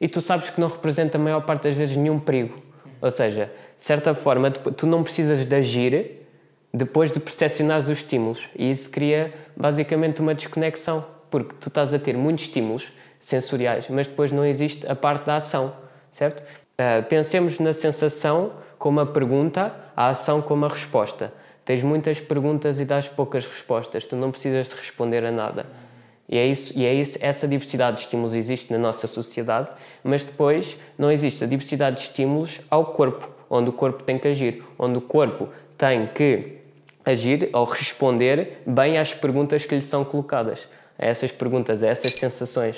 e 0.00 0.08
tu 0.08 0.20
sabes 0.20 0.50
que 0.50 0.60
não 0.60 0.68
representa 0.68 1.16
a 1.16 1.20
maior 1.20 1.40
parte 1.42 1.62
das 1.62 1.74
vezes 1.74 1.96
nenhum 1.96 2.18
perigo. 2.18 2.58
Ou 3.00 3.10
seja, 3.12 3.52
de 3.76 3.84
certa 3.84 4.14
forma, 4.14 4.50
tu 4.50 4.86
não 4.86 5.04
precisas 5.04 5.46
de 5.46 5.54
agir 5.54 6.26
depois 6.74 7.12
de 7.12 7.20
percepcionar 7.20 7.78
os 7.78 7.88
estímulos. 7.88 8.40
E 8.56 8.68
isso 8.68 8.90
cria 8.90 9.32
basicamente 9.56 10.20
uma 10.20 10.34
desconexão, 10.34 11.04
porque 11.30 11.54
tu 11.60 11.68
estás 11.68 11.94
a 11.94 11.98
ter 11.98 12.16
muitos 12.16 12.44
estímulos 12.44 12.92
sensoriais, 13.18 13.88
mas 13.88 14.06
depois 14.06 14.32
não 14.32 14.44
existe 14.44 14.86
a 14.86 14.94
parte 14.94 15.26
da 15.26 15.36
ação, 15.36 15.72
certo? 16.10 16.40
Uh, 16.40 17.02
pensemos 17.08 17.58
na 17.58 17.72
sensação 17.72 18.52
como 18.78 19.00
a 19.00 19.06
pergunta, 19.06 19.74
a 19.96 20.10
ação 20.10 20.40
como 20.40 20.64
a 20.64 20.68
resposta. 20.68 21.32
Tens 21.64 21.82
muitas 21.82 22.20
perguntas 22.20 22.80
e 22.80 22.84
dás 22.84 23.08
poucas 23.08 23.44
respostas, 23.44 24.06
tu 24.06 24.16
não 24.16 24.30
precisas 24.30 24.68
de 24.68 24.76
responder 24.76 25.24
a 25.24 25.32
nada. 25.32 25.66
E 26.28 26.36
é 26.36 26.46
isso, 26.46 26.72
e 26.76 26.84
é 26.84 26.94
isso, 26.94 27.18
essa 27.20 27.48
diversidade 27.48 27.96
de 27.96 28.02
estímulos 28.02 28.34
existe 28.34 28.70
na 28.70 28.78
nossa 28.78 29.06
sociedade, 29.06 29.70
mas 30.04 30.24
depois 30.24 30.76
não 30.96 31.10
existe 31.10 31.42
a 31.42 31.46
diversidade 31.46 31.96
de 31.96 32.02
estímulos 32.02 32.60
ao 32.70 32.86
corpo, 32.86 33.28
onde 33.48 33.70
o 33.70 33.72
corpo 33.72 34.02
tem 34.02 34.18
que 34.18 34.28
agir, 34.28 34.62
onde 34.78 34.98
o 34.98 35.00
corpo 35.00 35.48
tem 35.76 36.06
que 36.06 36.58
agir 37.04 37.48
ou 37.52 37.64
responder 37.64 38.62
bem 38.66 38.98
às 38.98 39.14
perguntas 39.14 39.64
que 39.64 39.74
lhe 39.74 39.82
são 39.82 40.04
colocadas, 40.04 40.68
a 40.98 41.06
essas 41.06 41.32
perguntas, 41.32 41.82
a 41.82 41.88
essas 41.88 42.12
sensações. 42.12 42.76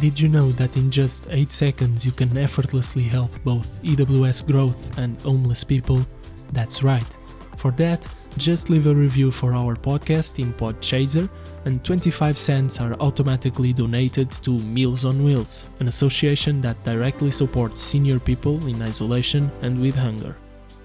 Did 0.00 0.20
you 0.20 0.28
know 0.28 0.50
that 0.52 0.76
in 0.76 0.90
just 0.90 1.28
8 1.30 1.52
seconds 1.52 2.04
you 2.04 2.12
can 2.12 2.36
effortlessly 2.36 3.04
help 3.04 3.30
both 3.44 3.80
EWS 3.82 4.46
growth 4.46 4.98
and 4.98 5.20
homeless 5.22 5.62
people? 5.62 6.04
That's 6.52 6.82
right. 6.82 7.16
For 7.56 7.70
that, 7.72 8.06
just 8.36 8.68
leave 8.68 8.88
a 8.88 8.94
review 8.94 9.30
for 9.30 9.54
our 9.54 9.76
podcast 9.76 10.40
in 10.40 10.52
Podchaser, 10.52 11.28
and 11.64 11.84
25 11.84 12.36
cents 12.36 12.80
are 12.80 12.94
automatically 12.94 13.72
donated 13.72 14.30
to 14.42 14.58
Meals 14.58 15.04
on 15.04 15.22
Wheels, 15.22 15.68
an 15.78 15.86
association 15.86 16.60
that 16.62 16.82
directly 16.82 17.30
supports 17.30 17.80
senior 17.80 18.18
people 18.18 18.66
in 18.66 18.82
isolation 18.82 19.50
and 19.62 19.80
with 19.80 19.94
hunger. 19.94 20.36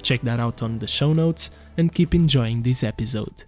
Check 0.03 0.21
that 0.21 0.39
out 0.39 0.61
on 0.61 0.77
the 0.77 0.87
show 0.87 1.11
notes 1.13 1.49
and 1.77 1.91
keep 1.91 2.13
enjoying 2.13 2.61
this 2.61 2.83
episode. 2.83 3.45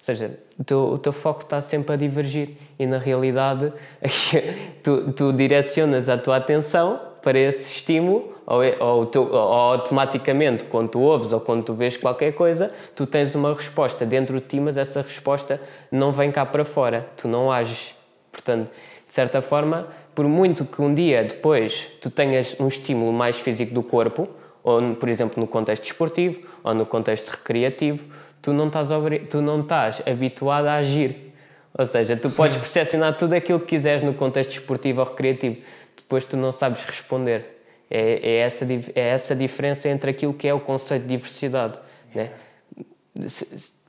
Ou 0.00 0.04
seja, 0.04 0.38
o 0.58 0.98
teu, 0.98 1.12
foco 1.12 1.42
está 1.42 1.60
sempre 1.60 1.92
a 1.92 1.96
divergir. 1.96 2.56
E 2.78 2.86
na 2.86 2.96
realidade 2.96 3.70
tu, 4.82 5.12
tu 5.12 5.32
direcionas 5.32 6.08
a 6.08 6.16
tua 6.16 6.36
atenção 6.36 6.98
para 7.22 7.38
esse 7.38 7.70
estímulo 7.70 8.34
ou, 8.46 8.62
ou, 8.80 9.06
tu, 9.06 9.20
ou, 9.20 9.36
automaticamente 9.36 10.64
quando 10.64 10.88
tu 10.88 11.00
ouves 11.00 11.34
ou 11.34 11.40
quando 11.40 11.64
tu 11.64 11.74
vês 11.74 11.98
qualquer 11.98 12.32
coisa 12.32 12.72
tu 12.96 13.06
tens 13.06 13.34
uma 13.34 13.54
resposta. 13.54 14.06
Dentro 14.06 14.40
de 14.40 14.46
ti 14.46 14.58
mas 14.58 14.78
essa 14.78 15.02
resposta 15.02 15.60
não 15.92 16.12
vem 16.12 16.32
cá 16.32 16.46
para 16.46 16.64
fora. 16.64 17.06
Tu 17.16 17.28
não 17.28 17.52
ages. 17.52 17.94
Portanto 18.32 18.70
de 19.06 19.14
certa 19.14 19.42
forma 19.42 19.88
por 20.14 20.26
muito 20.26 20.64
que 20.64 20.80
um 20.80 20.94
dia 20.94 21.24
depois 21.24 21.88
tu 22.00 22.10
tenhas 22.10 22.56
um 22.58 22.68
estímulo 22.68 23.12
mais 23.12 23.38
físico 23.38 23.74
do 23.74 23.82
corpo 23.82 24.28
ou 24.62 24.94
por 24.94 25.08
exemplo 25.08 25.40
no 25.40 25.46
contexto 25.46 25.82
desportivo 25.82 26.40
ou 26.62 26.72
no 26.74 26.86
contexto 26.86 27.28
recreativo 27.28 28.04
tu 28.42 28.52
não 28.52 28.66
estás, 28.66 28.88
tu 29.28 29.40
não 29.40 29.60
estás 29.60 30.02
habituado 30.06 30.66
a 30.66 30.74
agir. 30.74 31.32
Ou 31.76 31.86
seja, 31.86 32.16
tu 32.16 32.30
podes 32.30 32.56
percepcionar 32.56 33.16
tudo 33.16 33.34
aquilo 33.34 33.60
que 33.60 33.66
quiseres 33.66 34.02
no 34.02 34.12
contexto 34.12 34.50
esportivo 34.50 35.00
ou 35.00 35.06
recreativo, 35.06 35.58
depois 35.96 36.26
tu 36.26 36.36
não 36.36 36.52
sabes 36.52 36.82
responder. 36.84 37.58
É, 37.90 38.20
é, 38.22 38.36
essa, 38.38 38.64
é 38.94 39.08
essa 39.08 39.34
diferença 39.34 39.88
entre 39.88 40.10
aquilo 40.10 40.32
que 40.32 40.46
é 40.46 40.54
o 40.54 40.60
conceito 40.60 41.02
de 41.02 41.08
diversidade. 41.08 41.78
Né? 42.14 42.30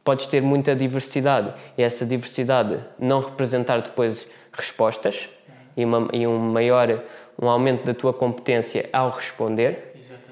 Podes 0.04 0.26
ter 0.26 0.42
muita 0.42 0.76
diversidade 0.76 1.54
e 1.78 1.84
essa 1.84 2.06
diversidade 2.06 2.80
não 2.98 3.20
representar 3.20 3.82
depois 3.82 4.28
respostas 4.52 5.30
e, 5.78 5.86
uma, 5.86 6.08
e 6.12 6.26
um 6.26 6.38
maior 6.38 7.04
um 7.42 7.50
aumento 7.50 7.84
da 7.84 7.94
tua 7.94 8.14
competência 8.14 8.88
ao 8.94 9.10
responder. 9.10 9.94
Exatamente. 9.98 10.30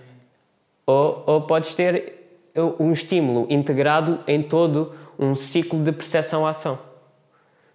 Ou, 0.85 1.23
ou 1.25 1.41
podes 1.41 1.73
ter 1.73 2.18
um 2.61 2.91
estímulo 2.91 3.47
integrado 3.49 4.19
em 4.27 4.41
todo 4.41 4.93
um 5.17 5.35
ciclo 5.35 5.83
de 5.83 5.91
percepção-ação, 5.91 6.79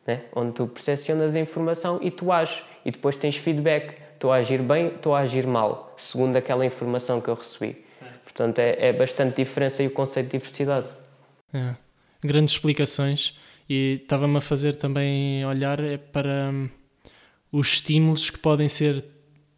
né? 0.06 0.22
onde 0.34 0.52
tu 0.52 0.66
percepcionas 0.66 1.34
a 1.34 1.40
informação 1.40 1.98
e 2.00 2.10
tu 2.10 2.32
ages, 2.32 2.62
e 2.84 2.90
depois 2.90 3.16
tens 3.16 3.36
feedback. 3.36 4.02
Estou 4.14 4.32
a 4.32 4.36
agir 4.36 4.62
bem, 4.62 4.86
estou 4.86 5.14
a 5.14 5.20
agir 5.20 5.46
mal, 5.46 5.94
segundo 5.98 6.36
aquela 6.36 6.64
informação 6.64 7.20
que 7.20 7.28
eu 7.28 7.34
recebi. 7.34 7.84
Certo. 7.86 8.20
Portanto, 8.24 8.58
é, 8.58 8.88
é 8.88 8.92
bastante 8.92 9.36
diferença 9.36 9.82
e 9.82 9.86
o 9.86 9.90
conceito 9.90 10.26
de 10.26 10.38
diversidade. 10.38 10.86
É. 11.52 11.74
Grandes 12.22 12.54
explicações. 12.54 13.38
E 13.68 14.00
estava-me 14.02 14.36
a 14.36 14.40
fazer 14.40 14.76
também 14.76 15.44
olhar 15.44 15.80
é 15.80 15.96
para 15.96 16.50
hum, 16.50 16.68
os 17.52 17.74
estímulos 17.74 18.30
que 18.30 18.38
podem 18.38 18.68
ser 18.68 19.04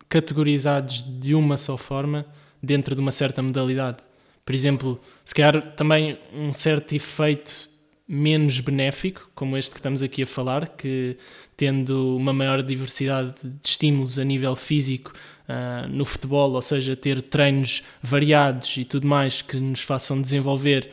categorizados 0.08 1.02
de 1.02 1.34
uma 1.34 1.56
só 1.56 1.76
forma 1.76 2.26
dentro 2.62 2.94
de 2.94 3.00
uma 3.00 3.10
certa 3.10 3.42
modalidade. 3.42 3.98
Por 4.46 4.54
exemplo, 4.54 5.00
se 5.24 5.34
calhar 5.34 5.60
também 5.72 6.16
um 6.32 6.52
certo 6.52 6.94
efeito 6.94 7.68
menos 8.06 8.60
benéfico, 8.60 9.28
como 9.34 9.56
este 9.56 9.72
que 9.72 9.78
estamos 9.78 10.04
aqui 10.04 10.22
a 10.22 10.26
falar, 10.26 10.68
que 10.68 11.16
tendo 11.56 12.16
uma 12.16 12.32
maior 12.32 12.62
diversidade 12.62 13.34
de 13.42 13.68
estímulos 13.68 14.20
a 14.20 14.24
nível 14.24 14.54
físico 14.54 15.12
uh, 15.48 15.88
no 15.88 16.04
futebol, 16.04 16.52
ou 16.52 16.62
seja, 16.62 16.94
ter 16.94 17.20
treinos 17.22 17.82
variados 18.00 18.76
e 18.76 18.84
tudo 18.84 19.08
mais 19.08 19.42
que 19.42 19.56
nos 19.56 19.80
façam 19.80 20.22
desenvolver 20.22 20.92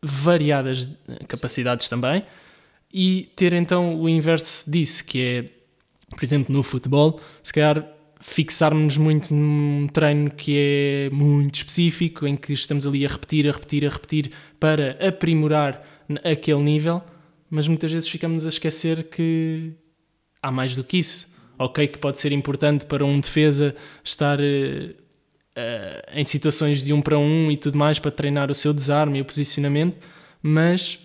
variadas 0.00 0.88
capacidades 1.28 1.90
também, 1.90 2.24
e 2.90 3.30
ter 3.36 3.52
então 3.52 4.00
o 4.00 4.08
inverso 4.08 4.70
disso, 4.70 5.04
que 5.04 5.20
é, 5.20 5.42
por 6.08 6.24
exemplo, 6.24 6.50
no 6.54 6.62
futebol, 6.62 7.20
se 7.42 7.52
calhar 7.52 7.86
fixarmos-nos 8.28 8.98
muito 8.98 9.32
num 9.32 9.86
treino 9.86 10.30
que 10.32 10.56
é 10.56 11.10
muito 11.10 11.54
específico, 11.54 12.26
em 12.26 12.36
que 12.36 12.52
estamos 12.52 12.84
ali 12.84 13.06
a 13.06 13.08
repetir, 13.08 13.48
a 13.48 13.52
repetir, 13.52 13.86
a 13.86 13.88
repetir 13.88 14.32
para 14.58 14.98
aprimorar 15.00 15.86
aquele 16.24 16.60
nível, 16.60 17.00
mas 17.48 17.68
muitas 17.68 17.92
vezes 17.92 18.08
ficamos 18.08 18.44
a 18.44 18.48
esquecer 18.48 19.04
que 19.04 19.72
há 20.42 20.50
mais 20.50 20.74
do 20.74 20.82
que 20.82 20.98
isso. 20.98 21.34
Ok, 21.56 21.86
que 21.86 21.98
pode 21.98 22.18
ser 22.18 22.32
importante 22.32 22.84
para 22.84 23.04
um 23.04 23.20
defesa 23.20 23.74
estar 24.02 24.40
uh, 24.40 24.94
em 26.12 26.24
situações 26.24 26.82
de 26.82 26.92
um 26.92 27.00
para 27.00 27.18
um 27.18 27.50
e 27.50 27.56
tudo 27.56 27.78
mais 27.78 28.00
para 28.00 28.10
treinar 28.10 28.50
o 28.50 28.54
seu 28.54 28.74
desarme 28.74 29.20
e 29.20 29.22
o 29.22 29.24
posicionamento, 29.24 29.96
mas 30.42 30.98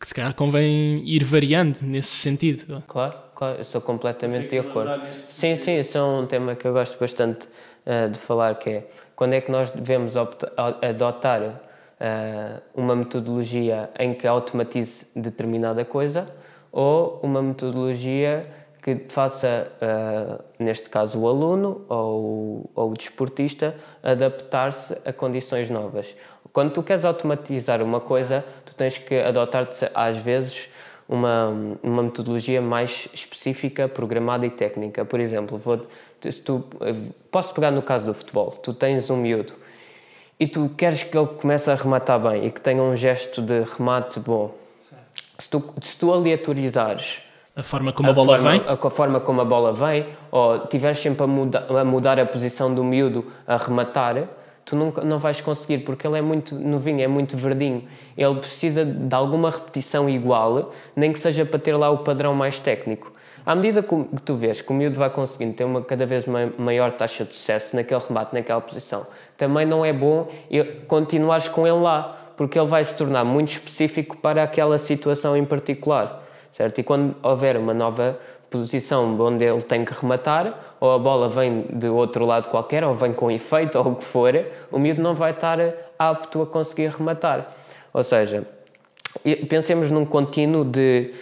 que 0.00 0.08
se 0.08 0.14
calhar 0.14 0.34
convém 0.34 1.06
ir 1.06 1.22
variando 1.22 1.82
nesse 1.82 2.16
sentido. 2.16 2.82
Claro, 2.88 3.16
claro, 3.38 3.58
eu 3.58 3.64
sou 3.64 3.80
completamente 3.80 4.48
de 4.48 4.58
acordo. 4.58 5.14
Sim, 5.14 5.54
sim, 5.54 5.78
isso 5.78 5.96
é 5.96 6.02
um 6.02 6.26
tema 6.26 6.56
que 6.56 6.66
eu 6.66 6.72
gosto 6.72 6.98
bastante 6.98 7.46
uh, 7.86 8.10
de 8.10 8.18
falar, 8.18 8.56
que 8.56 8.68
é 8.68 8.86
quando 9.14 9.34
é 9.34 9.40
que 9.40 9.50
nós 9.50 9.70
devemos 9.70 10.14
adotar 10.16 11.40
uh, 11.42 12.60
uma 12.74 12.96
metodologia 12.96 13.90
em 13.96 14.12
que 14.12 14.26
automatize 14.26 15.06
determinada 15.14 15.84
coisa 15.84 16.28
ou 16.72 17.20
uma 17.22 17.40
metodologia 17.40 18.44
que 18.82 19.04
faça, 19.08 19.68
uh, 19.80 20.42
neste 20.58 20.90
caso, 20.90 21.20
o 21.20 21.28
aluno 21.28 21.84
ou, 21.88 22.68
ou 22.74 22.90
o 22.90 22.94
desportista 22.94 23.76
adaptar-se 24.02 24.96
a 25.04 25.12
condições 25.12 25.70
novas. 25.70 26.16
Quando 26.52 26.72
tu 26.72 26.82
queres 26.82 27.04
automatizar 27.04 27.82
uma 27.82 28.00
coisa, 28.00 28.44
tu 28.64 28.74
tens 28.74 28.98
que 28.98 29.14
adotar 29.14 29.68
às 29.94 30.16
vezes 30.16 30.68
uma, 31.08 31.48
uma 31.82 32.02
metodologia 32.02 32.60
mais 32.60 33.08
específica, 33.14 33.88
programada 33.88 34.44
e 34.44 34.50
técnica. 34.50 35.04
Por 35.04 35.18
exemplo, 35.18 35.56
vou, 35.56 35.86
se 36.20 36.40
tu, 36.40 36.64
posso 37.30 37.54
pegar 37.54 37.70
no 37.70 37.82
caso 37.82 38.04
do 38.04 38.14
futebol. 38.14 38.50
Tu 38.50 38.74
tens 38.74 39.08
um 39.08 39.16
miúdo 39.16 39.54
e 40.38 40.46
tu 40.46 40.70
queres 40.76 41.02
que 41.02 41.16
ele 41.16 41.26
comece 41.26 41.70
a 41.70 41.74
rematar 41.74 42.20
bem 42.20 42.46
e 42.46 42.50
que 42.50 42.60
tenha 42.60 42.82
um 42.82 42.94
gesto 42.94 43.40
de 43.40 43.62
remate 43.62 44.20
bom. 44.20 44.54
Se 45.38 45.48
tu, 45.48 45.74
se 45.82 45.96
tu 45.96 46.12
aleatorizares 46.12 47.22
a 47.58 47.62
forma 47.64 47.92
como 47.92 48.08
a, 48.08 48.12
a 48.12 48.14
bola 48.14 48.38
forma, 48.38 48.50
vem? 48.52 48.68
A, 48.68 48.72
a, 48.74 48.90
forma 48.90 49.20
como 49.20 49.40
a 49.40 49.44
bola 49.44 49.72
vem, 49.72 50.06
ou 50.30 50.60
tiveres 50.68 51.00
sempre 51.00 51.24
a, 51.24 51.26
muda, 51.26 51.66
a 51.68 51.84
mudar 51.84 52.20
a 52.20 52.24
posição 52.24 52.72
do 52.72 52.84
miúdo 52.84 53.26
a 53.48 53.56
rematar, 53.56 54.28
tu 54.68 54.76
nunca, 54.76 55.02
não 55.02 55.18
vais 55.18 55.40
conseguir, 55.40 55.78
porque 55.78 56.06
ele 56.06 56.18
é 56.18 56.22
muito 56.22 56.54
novinho, 56.54 57.00
é 57.00 57.06
muito 57.06 57.36
verdinho. 57.36 57.84
Ele 58.16 58.34
precisa 58.34 58.84
de 58.84 59.14
alguma 59.14 59.50
repetição 59.50 60.08
igual, 60.10 60.72
nem 60.94 61.10
que 61.10 61.18
seja 61.18 61.46
para 61.46 61.58
ter 61.58 61.74
lá 61.74 61.88
o 61.90 61.98
padrão 61.98 62.34
mais 62.34 62.58
técnico. 62.58 63.10
À 63.46 63.54
medida 63.54 63.82
que 63.82 64.22
tu 64.22 64.36
vês 64.36 64.60
que 64.60 64.70
o 64.70 64.74
miúdo 64.74 64.98
vai 64.98 65.08
conseguindo 65.08 65.54
ter 65.54 65.64
uma 65.64 65.80
cada 65.80 66.04
vez 66.04 66.26
maior 66.58 66.92
taxa 66.92 67.24
de 67.24 67.34
sucesso 67.34 67.74
naquele 67.74 68.02
remate, 68.06 68.34
naquela 68.34 68.60
posição, 68.60 69.06
também 69.38 69.64
não 69.64 69.82
é 69.82 69.92
bom 69.92 70.28
continuares 70.86 71.48
com 71.48 71.66
ele 71.66 71.80
lá, 71.80 72.10
porque 72.36 72.58
ele 72.58 72.68
vai 72.68 72.84
se 72.84 72.94
tornar 72.94 73.24
muito 73.24 73.52
específico 73.52 74.18
para 74.18 74.42
aquela 74.42 74.76
situação 74.76 75.34
em 75.34 75.46
particular, 75.46 76.22
certo? 76.52 76.78
E 76.78 76.82
quando 76.82 77.16
houver 77.22 77.56
uma 77.56 77.72
nova 77.72 78.18
posição 78.50 79.18
onde 79.18 79.44
ele 79.44 79.62
tem 79.62 79.82
que 79.82 79.94
rematar, 79.98 80.67
ou 80.80 80.92
a 80.92 80.98
bola 80.98 81.28
vem 81.28 81.66
de 81.72 81.88
outro 81.88 82.24
lado 82.24 82.48
qualquer, 82.48 82.84
ou 82.84 82.94
vem 82.94 83.12
com 83.12 83.30
efeito, 83.30 83.78
ou 83.78 83.92
o 83.92 83.96
que 83.96 84.04
for, 84.04 84.34
o 84.70 84.78
miúdo 84.78 85.02
não 85.02 85.14
vai 85.14 85.32
estar 85.32 85.58
apto 85.98 86.42
a 86.42 86.46
conseguir 86.46 86.90
rematar. 86.90 87.48
Ou 87.92 88.02
seja, 88.02 88.46
pensemos 89.48 89.90
num 89.90 90.04
contínuo 90.04 90.64
de. 90.64 91.12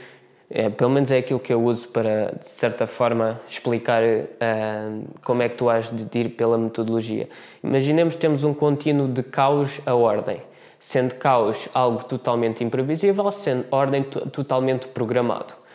É, 0.49 0.69
pelo 0.69 0.90
menos 0.90 1.11
é 1.11 1.19
aquilo 1.19 1.40
que 1.40 1.53
eu 1.53 1.61
uso 1.61 1.88
para, 1.88 2.33
de 2.40 2.49
certa 2.49 2.87
forma, 2.87 3.40
explicar 3.49 4.01
uh, 4.05 5.05
como 5.25 5.42
é 5.42 5.49
que 5.49 5.57
tu 5.57 5.69
has 5.69 5.90
de 5.90 6.19
ir 6.19 6.29
pela 6.31 6.57
metodologia. 6.57 7.29
Imaginemos 7.64 8.14
que 8.14 8.21
temos 8.21 8.45
um 8.45 8.55
contínuo 8.55 9.09
de 9.09 9.25
caos 9.25 9.81
a 9.85 9.92
ordem, 9.92 10.40
sendo 10.79 11.16
caos 11.16 11.69
algo 11.75 12.05
totalmente 12.05 12.62
imprevisível, 12.62 13.29
sendo 13.33 13.64
ordem 13.73 14.05
totalmente 14.05 14.87
programado. 14.87 15.65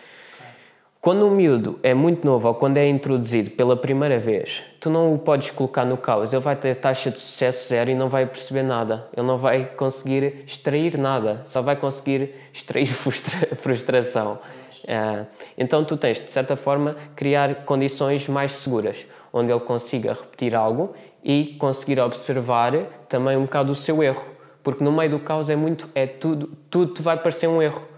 Quando 1.01 1.25
um 1.25 1.31
miúdo 1.31 1.79
é 1.81 1.95
muito 1.95 2.23
novo 2.27 2.47
ou 2.47 2.53
quando 2.53 2.77
é 2.77 2.87
introduzido 2.87 3.49
pela 3.49 3.75
primeira 3.75 4.19
vez, 4.19 4.61
tu 4.79 4.87
não 4.87 5.11
o 5.11 5.17
podes 5.17 5.49
colocar 5.49 5.83
no 5.83 5.97
caos. 5.97 6.31
Ele 6.31 6.39
vai 6.39 6.55
ter 6.55 6.75
taxa 6.75 7.09
de 7.09 7.19
sucesso 7.19 7.69
zero 7.69 7.89
e 7.89 7.95
não 7.95 8.07
vai 8.07 8.27
perceber 8.27 8.61
nada. 8.61 9.07
Ele 9.17 9.25
não 9.25 9.35
vai 9.35 9.65
conseguir 9.65 10.43
extrair 10.45 10.99
nada. 10.99 11.41
Só 11.45 11.59
vai 11.59 11.75
conseguir 11.75 12.35
extrair 12.53 12.85
frustra 12.93 13.55
frustração. 13.55 14.37
É, 14.85 15.25
então 15.57 15.83
tu 15.83 15.97
tens, 15.97 16.21
de 16.21 16.29
certa 16.29 16.55
forma, 16.55 16.95
criar 17.15 17.65
condições 17.65 18.27
mais 18.27 18.51
seguras, 18.51 19.07
onde 19.33 19.51
ele 19.51 19.59
consiga 19.61 20.13
repetir 20.13 20.53
algo 20.53 20.93
e 21.23 21.55
conseguir 21.57 21.99
observar 21.99 22.73
também 23.09 23.35
um 23.37 23.45
bocado 23.45 23.71
o 23.71 23.75
seu 23.75 24.03
erro. 24.03 24.23
Porque 24.61 24.83
no 24.83 24.91
meio 24.91 25.09
do 25.09 25.19
caos 25.19 25.49
é 25.49 25.55
muito, 25.55 25.89
é 25.95 26.05
tudo, 26.05 26.51
tudo 26.69 26.93
te 26.93 27.01
vai 27.01 27.17
parecer 27.17 27.47
um 27.47 27.59
erro 27.59 27.89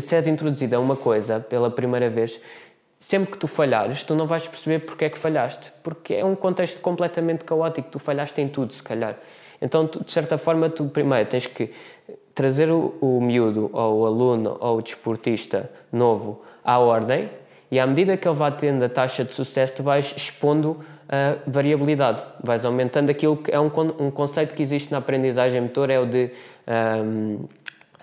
se 0.00 0.14
és 0.14 0.26
introduzido 0.26 0.76
a 0.76 0.78
uma 0.78 0.96
coisa 0.96 1.40
pela 1.40 1.70
primeira 1.70 2.08
vez, 2.08 2.38
sempre 2.98 3.32
que 3.32 3.38
tu 3.38 3.48
falhares, 3.48 4.02
tu 4.02 4.14
não 4.14 4.26
vais 4.26 4.46
perceber 4.46 4.80
porque 4.80 5.04
é 5.04 5.10
que 5.10 5.18
falhaste, 5.18 5.72
porque 5.82 6.14
é 6.14 6.24
um 6.24 6.36
contexto 6.36 6.80
completamente 6.80 7.44
caótico, 7.44 7.88
tu 7.90 7.98
falhaste 7.98 8.40
em 8.40 8.48
tudo, 8.48 8.72
se 8.72 8.82
calhar. 8.82 9.16
Então, 9.60 9.86
tu, 9.86 10.04
de 10.04 10.10
certa 10.12 10.38
forma, 10.38 10.70
tu 10.70 10.84
primeiro 10.86 11.28
tens 11.28 11.46
que 11.46 11.70
trazer 12.34 12.70
o, 12.70 12.94
o 13.00 13.20
miúdo, 13.20 13.70
ou 13.72 14.00
o 14.00 14.06
aluno, 14.06 14.56
ou 14.60 14.78
o 14.78 14.82
desportista 14.82 15.70
novo 15.92 16.42
à 16.64 16.78
ordem, 16.78 17.28
e 17.70 17.80
à 17.80 17.86
medida 17.86 18.16
que 18.16 18.28
ele 18.28 18.36
vai 18.36 18.52
tendo 18.52 18.84
a 18.84 18.88
taxa 18.88 19.24
de 19.24 19.34
sucesso, 19.34 19.74
tu 19.74 19.82
vais 19.82 20.14
expondo 20.16 20.78
a 21.08 21.36
variabilidade, 21.46 22.22
vais 22.42 22.64
aumentando 22.64 23.10
aquilo 23.10 23.36
que 23.36 23.50
é 23.50 23.58
um, 23.58 23.70
um 23.98 24.10
conceito 24.10 24.54
que 24.54 24.62
existe 24.62 24.92
na 24.92 24.98
aprendizagem 24.98 25.60
motor, 25.60 25.90
é 25.90 25.98
o 25.98 26.06
de 26.06 26.30
um, 27.04 27.48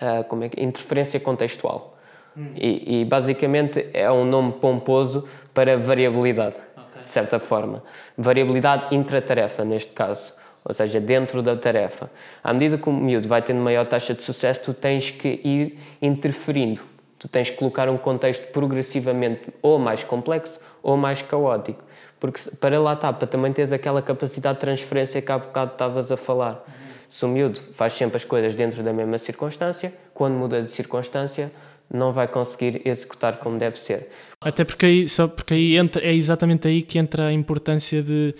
uh, 0.00 0.24
como 0.24 0.44
é 0.44 0.48
que, 0.48 0.62
interferência 0.62 1.18
contextual. 1.20 1.96
Hum. 2.36 2.52
E, 2.56 3.00
e, 3.00 3.04
basicamente 3.04 3.88
é 3.92 4.10
um 4.10 4.24
nome 4.24 4.52
pomposo 4.52 5.28
para 5.52 5.76
variabilidade, 5.76 6.56
okay. 6.76 7.02
de 7.02 7.08
certa 7.08 7.40
forma. 7.40 7.82
Variabilidade 8.16 8.94
intratarefa, 8.94 9.64
neste 9.64 9.92
caso 9.92 10.34
ou 10.64 10.74
seja, 10.74 11.00
dentro 11.00 11.42
da 11.42 11.56
tarefa. 11.56 12.10
À 12.42 12.52
medida 12.52 12.76
que 12.76 12.88
o 12.88 12.92
miúdo 12.92 13.28
vai 13.28 13.42
tendo 13.42 13.60
maior 13.60 13.86
taxa 13.86 14.14
de 14.14 14.22
sucesso, 14.22 14.60
tu 14.60 14.74
tens 14.74 15.10
que 15.10 15.40
ir 15.42 15.78
interferindo. 16.02 16.82
Tu 17.18 17.28
tens 17.28 17.50
que 17.50 17.56
colocar 17.56 17.88
um 17.88 17.96
contexto 17.96 18.50
progressivamente 18.52 19.42
ou 19.62 19.78
mais 19.78 20.04
complexo 20.04 20.58
ou 20.82 20.96
mais 20.96 21.22
caótico. 21.22 21.82
Porque 22.18 22.40
para 22.60 22.78
lá 22.78 22.92
está, 22.92 23.12
para 23.12 23.26
também 23.26 23.52
teres 23.52 23.72
aquela 23.72 24.02
capacidade 24.02 24.56
de 24.56 24.60
transferência 24.60 25.20
que 25.22 25.32
há 25.32 25.38
bocado 25.38 25.72
estavas 25.72 26.12
a 26.12 26.16
falar. 26.16 26.62
Se 27.10 27.26
o 27.26 27.28
miúdo 27.28 27.60
faz 27.74 27.92
sempre 27.92 28.16
as 28.16 28.24
coisas 28.24 28.54
dentro 28.54 28.82
da 28.82 28.92
mesma 28.92 29.18
circunstância, 29.18 29.92
quando 30.14 30.34
muda 30.34 30.62
de 30.62 30.70
circunstância, 30.70 31.52
não 31.92 32.12
vai 32.12 32.28
conseguir 32.28 32.80
executar 32.84 33.36
como 33.38 33.58
deve 33.58 33.78
ser. 33.78 34.08
Até 34.40 34.64
porque 34.64 34.86
aí, 34.86 35.08
só 35.08 35.28
porque 35.28 35.54
aí 35.54 35.76
entra, 35.76 36.02
é 36.02 36.14
exatamente 36.14 36.68
aí 36.68 36.82
que 36.82 36.98
entra 36.98 37.26
a 37.26 37.32
importância 37.32 38.02
de 38.02 38.34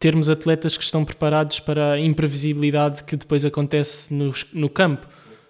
termos 0.00 0.28
atletas 0.28 0.76
que 0.76 0.82
estão 0.82 1.04
preparados 1.04 1.60
para 1.60 1.92
a 1.92 2.00
imprevisibilidade 2.00 3.04
que 3.04 3.16
depois 3.16 3.44
acontece 3.44 4.12
no, 4.12 4.32
no 4.52 4.68
campo, 4.68 5.06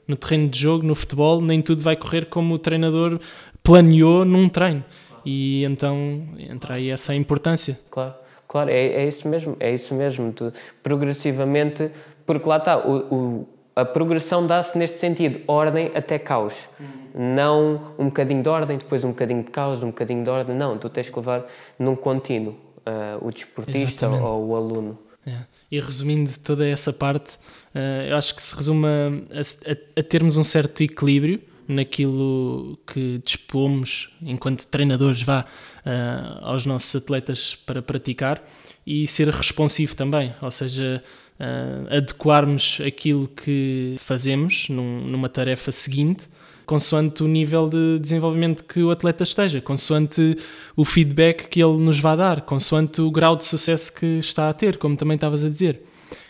no 0.06 0.14
terreno 0.14 0.46
de 0.46 0.58
jogo, 0.58 0.86
no 0.86 0.94
futebol, 0.94 1.40
nem 1.40 1.62
tudo 1.62 1.80
vai 1.80 1.96
correr 1.96 2.26
como 2.26 2.54
o 2.54 2.58
treinador 2.58 3.18
planeou 3.62 4.26
num 4.26 4.48
treino. 4.50 4.84
E 5.24 5.64
então 5.64 6.28
entra 6.38 6.74
aí 6.74 6.90
essa 6.90 7.14
importância. 7.14 7.78
Claro, 7.90 8.14
claro, 8.46 8.68
é, 8.68 8.88
é 8.88 9.08
isso 9.08 9.26
mesmo, 9.26 9.56
é 9.58 9.72
isso 9.72 9.94
mesmo. 9.94 10.32
Tu, 10.32 10.52
progressivamente, 10.82 11.90
porque 12.26 12.48
lá 12.48 12.56
está, 12.56 12.78
o, 12.78 13.14
o 13.14 13.48
a 13.74 13.84
progressão 13.84 14.46
dá-se 14.46 14.76
neste 14.76 14.98
sentido, 14.98 15.40
ordem 15.46 15.90
até 15.94 16.18
caos. 16.18 16.54
Uhum. 16.78 17.34
Não 17.34 17.94
um 17.98 18.06
bocadinho 18.06 18.42
de 18.42 18.48
ordem, 18.48 18.78
depois 18.78 19.02
um 19.04 19.08
bocadinho 19.08 19.42
de 19.42 19.50
caos, 19.50 19.82
um 19.82 19.88
bocadinho 19.88 20.22
de 20.22 20.30
ordem. 20.30 20.54
Não, 20.54 20.76
tu 20.76 20.88
tens 20.88 21.08
que 21.08 21.16
levar 21.18 21.46
num 21.78 21.96
contínuo 21.96 22.52
uh, 22.52 23.26
o 23.26 23.30
desportista 23.30 24.06
Exatamente. 24.06 24.22
ou 24.22 24.48
o 24.48 24.56
aluno. 24.56 24.98
É. 25.26 25.38
E 25.70 25.80
resumindo 25.80 26.30
toda 26.42 26.66
essa 26.66 26.92
parte, 26.92 27.34
uh, 27.74 28.08
eu 28.08 28.16
acho 28.16 28.34
que 28.34 28.42
se 28.42 28.54
resume 28.54 28.86
a, 28.86 29.40
a, 29.40 30.00
a, 30.00 30.02
termos 30.02 30.36
um 30.36 30.44
certo 30.44 30.82
equilíbrio 30.82 31.40
naquilo 31.66 32.78
que 32.86 33.22
dispomos 33.24 34.14
enquanto 34.20 34.66
treinadores 34.66 35.22
vá 35.22 35.46
uh, 35.86 36.44
aos 36.44 36.66
nossos 36.66 36.94
atletas 36.96 37.54
para 37.54 37.80
praticar 37.80 38.42
e 38.86 39.06
ser 39.06 39.28
responsivo 39.28 39.94
também, 39.94 40.34
ou 40.42 40.50
seja, 40.50 41.02
uh, 41.42 41.96
adequarmos 41.96 42.80
aquilo 42.86 43.26
que 43.26 43.96
fazemos 43.98 44.68
num, 44.68 45.00
numa 45.00 45.28
tarefa 45.28 45.72
seguinte 45.72 46.28
consoante 46.64 47.22
o 47.22 47.28
nível 47.28 47.68
de 47.68 47.98
desenvolvimento 47.98 48.64
que 48.64 48.82
o 48.82 48.90
atleta 48.90 49.24
esteja, 49.24 49.60
consoante 49.60 50.36
o 50.76 50.84
feedback 50.84 51.48
que 51.48 51.62
ele 51.62 51.76
nos 51.76 52.00
vai 52.00 52.16
dar, 52.16 52.42
consoante 52.42 53.00
o 53.00 53.10
grau 53.10 53.36
de 53.36 53.44
sucesso 53.44 53.92
que 53.92 54.20
está 54.20 54.48
a 54.48 54.54
ter, 54.54 54.78
como 54.78 54.96
também 54.96 55.16
estavas 55.16 55.44
a 55.44 55.50
dizer. 55.50 55.82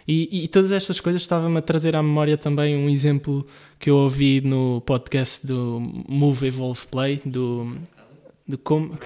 E, 0.08 0.44
e 0.44 0.48
todas 0.48 0.72
estas 0.72 0.98
coisas 0.98 1.22
estavam-me 1.22 1.58
a 1.58 1.62
trazer 1.62 1.94
à 1.94 2.02
memória 2.02 2.36
também 2.36 2.76
um 2.76 2.88
exemplo 2.88 3.46
que 3.78 3.88
eu 3.88 3.96
ouvi 3.96 4.40
no 4.40 4.80
podcast 4.80 5.46
do 5.46 5.80
Move 6.08 6.46
Evolve 6.46 6.86
Play, 6.90 7.22
do. 7.24 7.76
do 8.46 8.58
como, 8.58 8.98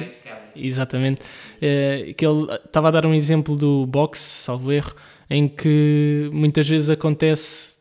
exatamente. 0.55 1.21
É, 1.61 2.15
que 2.17 2.25
ele 2.25 2.51
estava 2.65 2.89
a 2.89 2.91
dar 2.91 3.05
um 3.05 3.13
exemplo 3.13 3.57
do 3.57 3.85
boxe, 3.87 4.23
salvo 4.23 4.73
erro, 4.73 4.95
em 5.29 5.49
que 5.49 6.31
muitas 6.33 6.69
vezes 6.69 6.91
acontece, 6.91 7.77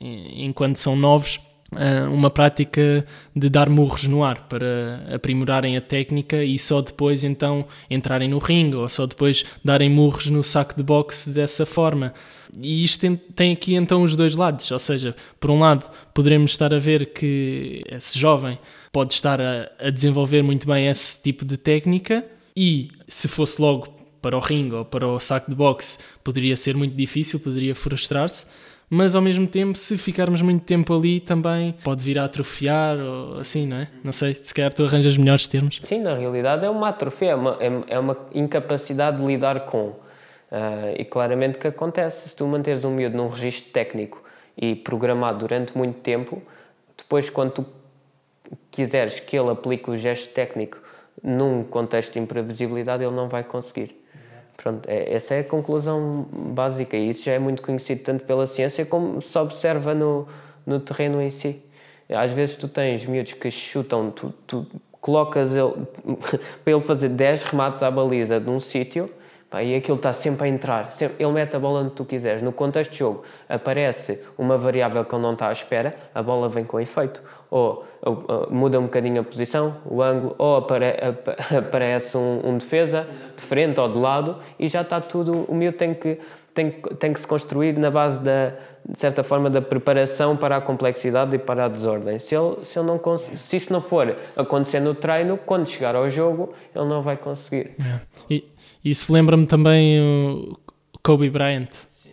enquanto 0.00 0.76
são 0.76 0.96
novos, 0.96 1.40
ah, 1.72 2.08
uma 2.08 2.30
prática 2.30 3.04
de 3.36 3.48
dar 3.50 3.68
murros 3.68 4.04
no 4.04 4.24
ar 4.24 4.48
para 4.48 5.04
aprimorarem 5.14 5.76
a 5.76 5.80
técnica 5.82 6.42
e 6.42 6.58
só 6.58 6.80
depois 6.80 7.24
então 7.24 7.66
entrarem 7.90 8.28
no 8.28 8.38
ringue 8.38 8.76
ou 8.76 8.88
só 8.88 9.06
depois 9.06 9.44
darem 9.62 9.90
murros 9.90 10.26
no 10.30 10.42
saco 10.42 10.74
de 10.74 10.82
boxe 10.82 11.30
dessa 11.30 11.66
forma. 11.66 12.14
E 12.58 12.82
isto 12.82 13.00
tem, 13.00 13.16
tem 13.16 13.52
aqui 13.52 13.74
então 13.74 14.02
os 14.02 14.16
dois 14.16 14.34
lados, 14.34 14.70
ou 14.70 14.78
seja, 14.78 15.14
por 15.38 15.50
um 15.50 15.60
lado 15.60 15.84
poderemos 16.14 16.52
estar 16.52 16.72
a 16.72 16.78
ver 16.78 17.12
que 17.12 17.84
esse 17.90 18.18
jovem 18.18 18.58
pode 18.90 19.12
estar 19.12 19.38
a, 19.38 19.70
a 19.78 19.90
desenvolver 19.90 20.42
muito 20.42 20.66
bem 20.66 20.88
esse 20.88 21.22
tipo 21.22 21.44
de 21.44 21.58
técnica 21.58 22.24
e 22.56 22.88
se 23.06 23.28
fosse 23.28 23.60
logo 23.60 23.97
para 24.20 24.36
o 24.36 24.40
ringue 24.40 24.74
ou 24.74 24.84
para 24.84 25.06
o 25.06 25.18
saco 25.20 25.50
de 25.50 25.56
boxe 25.56 25.98
poderia 26.22 26.56
ser 26.56 26.76
muito 26.76 26.94
difícil, 26.94 27.40
poderia 27.40 27.74
frustrar-se 27.74 28.46
mas 28.90 29.14
ao 29.14 29.20
mesmo 29.20 29.46
tempo, 29.46 29.76
se 29.76 29.98
ficarmos 29.98 30.40
muito 30.40 30.64
tempo 30.64 30.96
ali, 30.96 31.20
também 31.20 31.74
pode 31.84 32.02
vir 32.02 32.18
a 32.18 32.24
atrofiar 32.24 32.96
ou 32.98 33.38
assim, 33.38 33.66
não 33.66 33.76
é? 33.76 33.88
Não 34.02 34.12
sei, 34.12 34.32
se 34.32 34.54
calhar 34.54 34.72
tu 34.72 34.82
arranjas 34.82 35.16
melhores 35.16 35.46
termos. 35.46 35.80
Sim, 35.84 36.00
na 36.00 36.14
realidade 36.14 36.64
é 36.64 36.70
uma 36.70 36.88
atrofia, 36.88 37.32
é 37.32 37.34
uma, 37.34 37.58
é, 37.60 37.70
é 37.88 37.98
uma 37.98 38.16
incapacidade 38.34 39.18
de 39.18 39.26
lidar 39.26 39.66
com. 39.66 39.88
Uh, 40.50 40.96
e 40.96 41.04
claramente 41.04 41.58
que 41.58 41.66
acontece. 41.66 42.30
Se 42.30 42.34
tu 42.34 42.46
manteres 42.46 42.82
um 42.82 42.90
miúdo 42.90 43.14
num 43.14 43.28
registro 43.28 43.70
técnico 43.70 44.22
e 44.56 44.74
programado 44.74 45.40
durante 45.40 45.76
muito 45.76 46.00
tempo, 46.00 46.42
depois, 46.96 47.28
quando 47.28 47.50
tu 47.52 47.66
quiseres 48.70 49.20
que 49.20 49.36
ele 49.36 49.50
aplique 49.50 49.90
o 49.90 49.96
gesto 49.98 50.32
técnico 50.32 50.78
num 51.22 51.62
contexto 51.62 52.14
de 52.14 52.20
imprevisibilidade, 52.20 53.04
ele 53.04 53.14
não 53.14 53.28
vai 53.28 53.44
conseguir. 53.44 53.94
Pronto, 54.58 54.88
é, 54.88 55.14
essa 55.14 55.34
é 55.34 55.40
a 55.40 55.44
conclusão 55.44 56.26
básica 56.32 56.96
e 56.96 57.10
isso 57.10 57.24
já 57.24 57.32
é 57.32 57.38
muito 57.38 57.62
conhecido 57.62 58.02
tanto 58.02 58.24
pela 58.24 58.44
ciência 58.44 58.84
como 58.84 59.22
se 59.22 59.38
observa 59.38 59.94
no, 59.94 60.26
no 60.66 60.80
terreno 60.80 61.22
em 61.22 61.30
si. 61.30 61.62
Às 62.08 62.32
vezes 62.32 62.56
tu 62.56 62.66
tens 62.66 63.06
miúdos 63.06 63.34
que 63.34 63.50
chutam, 63.52 64.10
tu, 64.10 64.34
tu 64.46 64.66
colocas 65.00 65.50
ele, 65.54 65.86
para 66.64 66.72
ele 66.72 66.82
fazer 66.82 67.08
10 67.08 67.44
remates 67.44 67.84
à 67.84 67.90
baliza 67.90 68.40
de 68.40 68.50
um 68.50 68.58
sítio 68.58 69.08
e 69.54 69.74
aquilo 69.74 69.96
está 69.96 70.12
sempre 70.12 70.46
a 70.46 70.48
entrar. 70.48 70.92
Ele 71.18 71.32
mete 71.32 71.56
a 71.56 71.58
bola 71.58 71.80
onde 71.80 71.92
tu 71.92 72.04
quiseres. 72.04 72.42
No 72.42 72.52
contexto 72.52 72.92
de 72.92 72.98
jogo, 72.98 73.22
aparece 73.48 74.22
uma 74.36 74.58
variável 74.58 75.02
que 75.04 75.14
ele 75.14 75.22
não 75.22 75.32
está 75.32 75.48
à 75.48 75.52
espera, 75.52 75.96
a 76.14 76.22
bola 76.22 76.50
vem 76.50 76.64
com 76.64 76.78
efeito. 76.78 77.22
Ou, 77.50 77.82
ou, 78.02 78.24
ou 78.28 78.50
muda 78.50 78.78
um 78.78 78.82
bocadinho 78.82 79.22
a 79.22 79.24
posição, 79.24 79.78
o 79.86 80.02
ângulo, 80.02 80.34
ou 80.36 80.56
apare, 80.56 80.96
aparece 81.56 82.18
um, 82.18 82.42
um 82.44 82.58
defesa 82.58 83.08
de 83.34 83.42
frente 83.42 83.80
ou 83.80 83.90
de 83.90 83.98
lado 83.98 84.36
e 84.58 84.68
já 84.68 84.82
está 84.82 85.00
tudo. 85.00 85.46
O 85.48 85.54
meu 85.54 85.72
tem 85.72 85.94
que, 85.94 86.18
tem, 86.52 86.70
tem 86.70 87.14
que 87.14 87.20
se 87.20 87.26
construir 87.26 87.72
na 87.78 87.90
base 87.90 88.20
da, 88.20 88.52
de 88.88 88.98
certa 88.98 89.22
forma, 89.22 89.48
da 89.48 89.62
preparação 89.62 90.36
para 90.36 90.56
a 90.56 90.60
complexidade 90.60 91.36
e 91.36 91.38
para 91.38 91.66
a 91.66 91.68
desordem. 91.68 92.18
Se, 92.18 92.34
ele, 92.34 92.64
se, 92.64 92.78
ele 92.78 92.86
não 92.86 93.16
se 93.16 93.56
isso 93.56 93.72
não 93.72 93.80
for 93.80 94.16
acontecer 94.36 94.80
no 94.80 94.94
treino, 94.94 95.38
quando 95.38 95.68
chegar 95.68 95.94
ao 95.94 96.08
jogo, 96.10 96.52
ele 96.74 96.84
não 96.86 97.00
vai 97.00 97.16
conseguir. 97.16 97.72
É. 97.78 98.00
E 98.28 98.52
isso 98.90 99.12
lembra-me 99.12 99.46
também 99.46 100.00
o 100.00 100.58
Kobe 101.02 101.30
Bryant. 101.30 101.68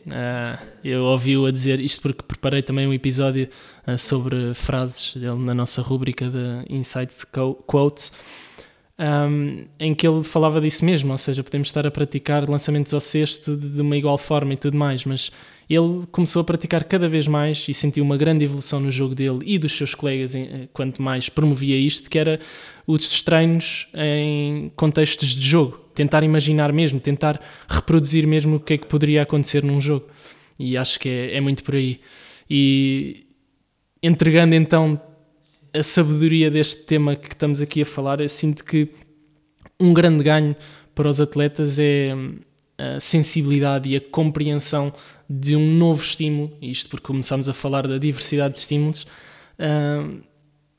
Uh, 0.06 0.64
eu 0.84 1.04
ouvi-o 1.04 1.48
a 1.48 1.52
dizer 1.52 1.80
isto 1.80 2.00
porque 2.02 2.22
preparei 2.22 2.62
também 2.62 2.86
um 2.86 2.94
episódio 2.94 3.50
uh, 3.88 3.98
sobre 3.98 4.54
frases 4.54 5.16
dele 5.16 5.40
na 5.40 5.56
nossa 5.56 5.82
rúbrica 5.82 6.30
de 6.30 6.72
Insights 6.72 7.26
Quotes, 7.66 8.12
um, 9.00 9.66
em 9.80 9.96
que 9.96 10.08
ele 10.08 10.24
falava 10.24 10.62
disso 10.62 10.86
mesmo, 10.86 11.12
ou 11.12 11.18
seja, 11.18 11.44
podemos 11.44 11.70
estar 11.70 11.88
a 11.88 11.92
praticar 11.92 12.48
lançamentos 12.48 12.94
ao 12.94 13.00
cesto 13.00 13.58
de, 13.58 13.68
de 13.68 13.82
uma 13.82 13.98
igual 13.98 14.18
forma 14.18 14.54
e 14.54 14.58
tudo 14.58 14.78
mais, 14.78 15.04
mas 15.06 15.32
ele 15.70 16.06
começou 16.12 16.42
a 16.42 16.46
praticar 16.46 16.84
cada 16.84 17.10
vez 17.10 17.28
mais 17.28 17.66
e 17.68 17.74
sentiu 17.74 18.04
uma 18.04 18.16
grande 18.16 18.46
evolução 18.46 18.80
no 18.80 18.92
jogo 18.92 19.16
dele 19.16 19.40
e 19.44 19.58
dos 19.58 19.76
seus 19.76 19.96
colegas 19.96 20.36
eh, 20.36 20.68
quanto 20.72 21.02
mais 21.02 21.28
promovia 21.28 21.76
isto, 21.76 22.10
que 22.10 22.20
era 22.20 22.40
os 22.86 23.22
treinos 23.24 23.88
em 23.96 24.72
contextos 24.76 25.30
de 25.30 25.42
jogo, 25.42 25.85
tentar 25.96 26.24
imaginar 26.24 26.72
mesmo, 26.72 27.00
tentar 27.00 27.42
reproduzir 27.68 28.28
mesmo 28.28 28.58
o 28.58 28.60
que 28.60 28.74
é 28.74 28.78
que 28.78 28.86
poderia 28.86 29.24
acontecer 29.24 29.64
num 29.64 29.82
jogo. 29.82 30.08
E 30.60 30.78
acho 30.78 31.00
que 31.00 31.10
é, 31.10 31.38
é 31.38 31.42
muito 31.42 31.64
por 31.64 31.76
aí. 31.76 32.00
E 32.50 33.26
entregando 34.02 34.54
então 34.54 35.02
a 35.74 35.84
sabedoria 35.84 36.52
deste 36.52 36.86
tema 36.86 37.16
que 37.16 37.28
estamos 37.28 37.62
aqui 37.62 37.82
a 37.82 37.86
falar, 37.86 38.22
eu 38.22 38.30
sinto 38.30 38.64
que 38.64 38.90
um 39.80 39.94
grande 39.94 40.24
ganho 40.24 40.56
para 40.94 41.10
os 41.10 41.20
atletas 41.20 41.78
é 41.80 42.14
hum, 42.16 42.38
a 42.78 43.00
sensibilidade 43.00 43.90
e 43.90 43.96
a 43.96 44.02
compreensão 44.02 44.94
de 45.30 45.56
um 45.56 45.74
novo 45.74 46.04
estímulo, 46.04 46.56
isto 46.62 46.90
porque 46.90 47.08
começamos 47.08 47.50
a 47.50 47.54
falar 47.54 47.88
da 47.88 47.98
diversidade 47.98 48.54
de 48.54 48.60
estímulos, 48.62 49.08
uh, 49.60 50.22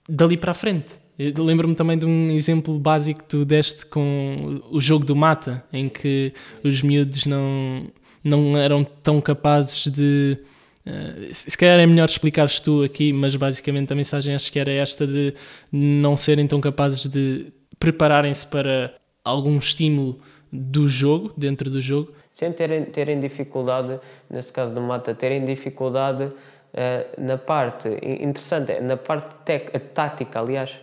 dali 0.08 0.36
para 0.36 0.52
a 0.52 0.54
frente. 0.54 0.86
Lembro-me 1.18 1.74
também 1.74 1.96
de 1.96 2.04
um 2.04 2.30
exemplo 2.30 2.78
básico 2.78 3.22
que 3.22 3.28
tu 3.28 3.44
deste 3.44 3.86
com 3.86 4.60
o 4.70 4.80
jogo 4.80 5.04
do 5.04 5.16
mata, 5.16 5.64
em 5.72 5.88
que 5.88 6.32
os 6.62 6.82
miúdos 6.82 7.24
não, 7.24 7.86
não 8.22 8.56
eram 8.56 8.84
tão 8.84 9.20
capazes 9.20 9.86
de. 9.86 10.38
Uh, 10.86 11.32
se 11.32 11.56
calhar 11.56 11.80
é 11.80 11.86
melhor 11.86 12.04
explicares 12.04 12.60
tu 12.60 12.82
aqui, 12.82 13.12
mas 13.12 13.34
basicamente 13.34 13.92
a 13.92 13.96
mensagem 13.96 14.34
acho 14.34 14.52
que 14.52 14.58
era 14.58 14.70
esta 14.70 15.06
de 15.06 15.34
não 15.72 16.16
serem 16.16 16.46
tão 16.46 16.60
capazes 16.60 17.10
de 17.10 17.46
prepararem-se 17.78 18.46
para 18.46 18.94
algum 19.24 19.56
estímulo 19.56 20.20
do 20.52 20.86
jogo, 20.86 21.32
dentro 21.36 21.70
do 21.70 21.80
jogo. 21.80 22.12
Sem 22.30 22.52
terem, 22.52 22.84
terem 22.84 23.18
dificuldade, 23.18 23.98
nesse 24.30 24.52
caso 24.52 24.74
do 24.74 24.80
mata, 24.80 25.14
terem 25.14 25.44
dificuldade 25.44 26.24
uh, 26.24 26.32
na 27.18 27.38
parte, 27.38 27.88
interessante, 28.02 28.72
é, 28.72 28.80
na 28.80 28.96
parte 28.96 29.34
tática, 29.94 30.38
aliás, 30.38 30.78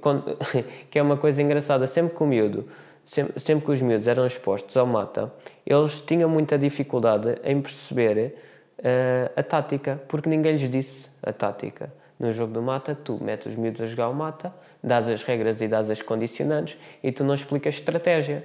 quando, 0.00 0.36
que 0.90 0.98
é 0.98 1.02
uma 1.02 1.16
coisa 1.16 1.42
engraçada, 1.42 1.86
sempre 1.86 2.16
que 2.16 2.22
o 2.22 2.26
miúdo, 2.26 2.68
sempre, 3.04 3.40
sempre 3.40 3.64
que 3.64 3.72
os 3.72 3.82
miúdos 3.82 4.06
eram 4.06 4.26
expostos 4.26 4.76
ao 4.76 4.86
mata, 4.86 5.32
eles 5.66 6.00
tinham 6.02 6.28
muita 6.28 6.58
dificuldade 6.58 7.38
em 7.44 7.60
perceber 7.60 8.34
uh, 8.78 9.32
a 9.36 9.42
tática, 9.42 10.00
porque 10.08 10.28
ninguém 10.28 10.56
lhes 10.56 10.70
disse 10.70 11.06
a 11.22 11.32
tática. 11.32 11.92
No 12.18 12.32
jogo 12.32 12.52
do 12.52 12.62
mata, 12.62 12.94
tu 12.94 13.18
metes 13.22 13.46
os 13.48 13.56
miúdos 13.56 13.80
a 13.80 13.86
jogar 13.86 14.08
o 14.08 14.14
mata, 14.14 14.54
dás 14.82 15.08
as 15.08 15.22
regras 15.22 15.60
e 15.60 15.68
dás 15.68 15.90
as 15.90 16.00
condicionantes 16.00 16.76
e 17.02 17.10
tu 17.10 17.24
não 17.24 17.34
explicas 17.34 17.74
estratégia. 17.74 18.44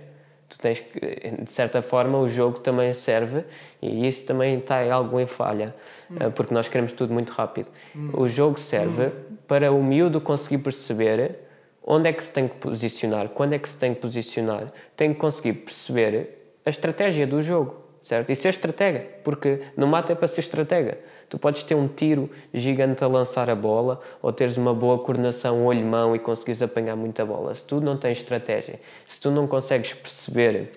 Tu 0.50 0.58
tens 0.58 0.80
que, 0.80 1.00
de 1.44 1.52
certa 1.52 1.82
forma, 1.82 2.18
o 2.18 2.28
jogo 2.28 2.60
também 2.60 2.92
serve 2.94 3.46
e 3.80 4.08
isso 4.08 4.24
também 4.24 4.58
está 4.58 4.82
algo 4.92 5.20
em 5.20 5.28
falha, 5.28 5.76
hum. 6.10 6.32
porque 6.36 6.54
nós 6.54 6.68
queremos 6.68 6.92
tudo 6.92 7.14
muito 7.14 7.32
rápido. 7.32 7.70
Hum. 7.96 8.10
O 8.14 8.28
jogo 8.28 8.60
serve 8.60 9.06
hum. 9.06 9.38
para 9.48 9.72
o 9.72 9.84
miúdo 9.84 10.20
conseguir 10.20 10.58
perceber 10.58 11.36
onde 11.84 12.10
é 12.10 12.14
que 12.14 12.24
se 12.24 12.32
tem 12.32 12.48
que 12.48 12.56
posicionar, 12.56 13.30
quando 13.30 13.54
é 13.54 13.60
que 13.60 13.70
se 13.70 13.78
tem 13.78 13.94
que 13.94 14.02
posicionar, 14.02 14.72
tem 14.96 15.14
que 15.14 15.20
conseguir 15.20 15.54
perceber 15.54 16.54
a 16.66 16.70
estratégia 16.70 17.26
do 17.26 17.42
jogo, 17.42 17.78
certo? 18.02 18.30
E 18.32 18.36
ser 18.36 18.50
estratega, 18.50 19.08
porque 19.24 19.62
no 19.76 19.88
mata 19.88 20.12
é 20.12 20.16
para 20.16 20.28
ser 20.28 20.42
estratega. 20.42 21.00
Tu 21.30 21.38
podes 21.38 21.62
ter 21.62 21.76
um 21.76 21.88
tiro 21.88 22.30
gigante 22.52 23.04
a 23.04 23.08
lançar 23.08 23.50
a 23.50 23.56
bola 23.56 24.02
ou 24.22 24.34
teres 24.34 24.58
uma 24.58 24.74
boa 24.74 24.98
coordenação 24.98 25.64
olho-mão 25.64 26.16
e 26.16 26.20
conseguires 26.20 26.62
apanhar 26.62 26.96
muita 26.96 27.24
bola. 27.24 27.54
Se 27.54 27.64
tu 27.64 27.80
não 27.80 27.96
tens 27.96 28.18
estratégia, 28.18 28.80
se 29.08 29.22
tu 29.22 29.30
não 29.30 29.46
consegues 29.46 29.94
perceber 29.94 30.72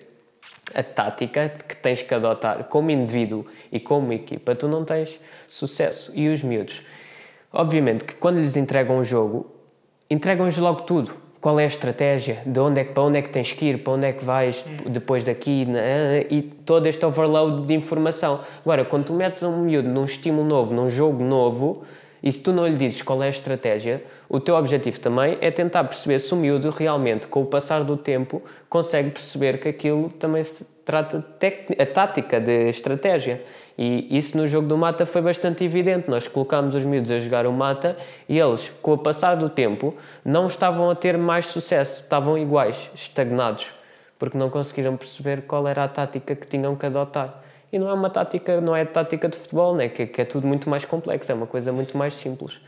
a 0.75 0.83
tática 0.83 1.49
que 1.49 1.75
tens 1.75 2.03
que 2.03 2.13
adotar 2.13 2.65
como 2.65 2.91
indivíduo 2.91 3.45
e 3.71 3.79
como 3.79 4.13
equipa, 4.13 4.55
tu 4.55 4.67
não 4.67 4.85
tens 4.85 5.19
sucesso. 5.47 6.11
E 6.13 6.29
os 6.29 6.43
miúdos? 6.43 6.83
Obviamente 7.51 8.05
que 8.05 8.13
quando 8.13 8.39
lhes 8.39 8.55
entregam 8.55 8.99
o 8.99 9.03
jogo, 9.03 9.51
entregam-lhes 10.09 10.57
logo 10.57 10.81
tudo 10.81 11.22
qual 11.43 11.59
é 11.59 11.65
a 11.65 11.67
estratégia, 11.67 12.41
de 12.45 12.57
onde 12.57 12.79
é, 12.79 12.85
para 12.85 13.03
onde 13.03 13.17
é 13.17 13.21
que 13.21 13.27
tens 13.27 13.51
que 13.51 13.65
ir, 13.65 13.83
para 13.83 13.91
onde 13.91 14.05
é 14.05 14.13
que 14.13 14.23
vais 14.23 14.65
depois 14.85 15.25
daqui, 15.25 15.65
né? 15.65 16.25
e 16.29 16.41
todo 16.41 16.87
este 16.87 17.05
overload 17.05 17.63
de 17.63 17.73
informação. 17.73 18.39
Agora, 18.61 18.85
quando 18.85 19.07
tu 19.07 19.13
metes 19.13 19.43
um 19.43 19.57
miúdo 19.57 19.89
num 19.89 20.05
estímulo 20.05 20.47
novo, 20.47 20.73
num 20.73 20.89
jogo 20.89 21.21
novo, 21.21 21.83
e 22.23 22.31
se 22.31 22.39
tu 22.39 22.53
não 22.53 22.65
lhe 22.65 22.77
dizes 22.77 23.01
qual 23.01 23.21
é 23.21 23.25
a 23.25 23.29
estratégia, 23.29 24.01
o 24.29 24.39
teu 24.39 24.55
objetivo 24.55 25.01
também 25.01 25.37
é 25.41 25.51
tentar 25.51 25.83
perceber 25.83 26.19
se 26.19 26.33
o 26.33 26.37
miúdo 26.37 26.69
realmente, 26.69 27.27
com 27.27 27.41
o 27.41 27.45
passar 27.45 27.83
do 27.83 27.97
tempo, 27.97 28.41
consegue 28.69 29.09
perceber 29.09 29.59
que 29.59 29.67
aquilo 29.67 30.07
também 30.13 30.45
se 30.45 30.65
trata 30.85 31.25
de 31.39 31.81
a 31.81 31.85
tática 31.85 32.39
de 32.39 32.69
estratégia. 32.69 33.43
E 33.77 34.17
isso 34.17 34.37
no 34.37 34.45
jogo 34.47 34.67
do 34.67 34.77
mata 34.77 35.05
foi 35.05 35.21
bastante 35.21 35.63
evidente. 35.63 36.09
Nós 36.09 36.27
colocámos 36.27 36.75
os 36.75 36.85
miúdos 36.85 37.09
a 37.09 37.19
jogar 37.19 37.47
o 37.47 37.51
mata 37.51 37.97
e 38.29 38.39
eles, 38.39 38.71
com 38.81 38.93
o 38.93 38.97
passar 38.97 39.35
do 39.35 39.49
tempo, 39.49 39.95
não 40.23 40.47
estavam 40.47 40.89
a 40.89 40.95
ter 40.95 41.17
mais 41.17 41.47
sucesso, 41.47 42.01
estavam 42.01 42.37
iguais, 42.37 42.89
estagnados, 42.93 43.73
porque 44.19 44.37
não 44.37 44.49
conseguiram 44.49 44.95
perceber 44.95 45.43
qual 45.43 45.67
era 45.67 45.83
a 45.83 45.87
tática 45.87 46.35
que 46.35 46.47
tinham 46.47 46.75
que 46.75 46.85
adotar. 46.85 47.41
E 47.71 47.79
não 47.79 47.89
é 47.89 47.93
uma 47.93 48.09
tática, 48.09 48.61
não 48.61 48.75
é 48.75 48.85
tática 48.85 49.27
de 49.27 49.37
futebol, 49.37 49.75
né? 49.75 49.89
que, 49.89 50.05
que 50.05 50.21
é 50.21 50.25
tudo 50.25 50.45
muito 50.45 50.69
mais 50.69 50.85
complexo, 50.85 51.31
é 51.31 51.35
uma 51.35 51.47
coisa 51.47 51.73
muito 51.73 51.97
mais 51.97 52.13
simples. 52.13 52.59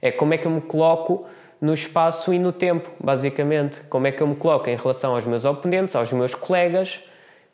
É 0.00 0.12
como 0.12 0.34
é 0.34 0.38
que 0.38 0.46
eu 0.46 0.50
me 0.50 0.60
coloco 0.60 1.26
no 1.60 1.74
espaço 1.74 2.32
e 2.32 2.38
no 2.40 2.52
tempo, 2.52 2.90
basicamente. 2.98 3.80
Como 3.88 4.06
é 4.06 4.12
que 4.12 4.20
eu 4.20 4.26
me 4.26 4.34
coloco 4.34 4.68
em 4.68 4.76
relação 4.76 5.14
aos 5.14 5.24
meus 5.24 5.44
oponentes, 5.44 5.94
aos 5.94 6.12
meus 6.12 6.34
colegas, 6.34 7.00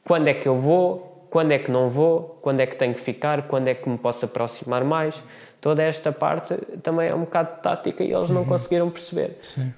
quando 0.03 0.29
é 0.29 0.35
que 0.35 0.49
eu 0.49 0.59
vou, 0.59 1.08
quando 1.31 1.53
é 1.53 1.59
que 1.59 1.71
não 1.71 1.89
vou, 1.89 2.39
quando 2.43 2.61
é 2.61 2.67
que 2.67 2.77
tenho 2.77 2.95
que 2.95 3.01
ficar, 3.01 3.43
quando 3.49 3.69
é 3.69 3.75
que 3.75 3.89
me 3.89 3.99
posso 3.99 4.25
aproximar 4.25 4.85
mais. 4.85 5.23
Toda 5.61 5.83
esta 5.83 6.13
parte 6.13 6.55
também 6.83 7.09
é 7.09 7.15
um 7.15 7.21
bocado 7.21 7.57
de 7.57 7.63
tática 7.63 8.05
e 8.05 8.13
eles 8.13 8.31
não 8.31 8.43
uhum. 8.43 8.47
conseguiram 8.47 8.91
perceber. 8.91 9.37
Sim. 9.43 9.73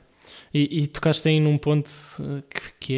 E, 0.53 0.83
e 0.83 0.87
tocaste 0.87 1.29
aí 1.29 1.41
num 1.41 1.57
ponto 1.57 1.91
eh, 2.21 2.43
que, 2.51 2.73
que 2.81 2.95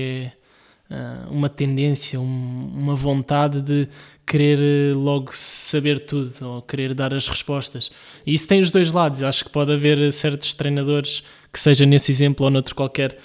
é 0.90 0.94
uh, 0.94 1.30
uma 1.30 1.48
tendência, 1.48 2.18
um, 2.18 2.70
uma 2.74 2.96
vontade 2.96 3.60
de 3.60 3.88
querer 4.26 4.58
eh, 4.58 4.94
logo 4.94 5.30
saber 5.34 6.00
tudo 6.00 6.32
ou 6.42 6.62
querer 6.62 6.94
dar 6.94 7.12
as 7.12 7.28
respostas. 7.28 7.90
E 8.26 8.34
isso 8.34 8.48
tem 8.48 8.60
os 8.60 8.70
dois 8.70 8.90
lados. 8.92 9.20
Eu 9.20 9.28
acho 9.28 9.44
que 9.44 9.50
pode 9.50 9.72
haver 9.72 10.12
certos 10.12 10.54
treinadores 10.54 11.22
que, 11.52 11.60
seja 11.60 11.84
nesse 11.84 12.10
exemplo 12.10 12.44
ou 12.44 12.50
noutro 12.50 12.74
qualquer, 12.74 13.16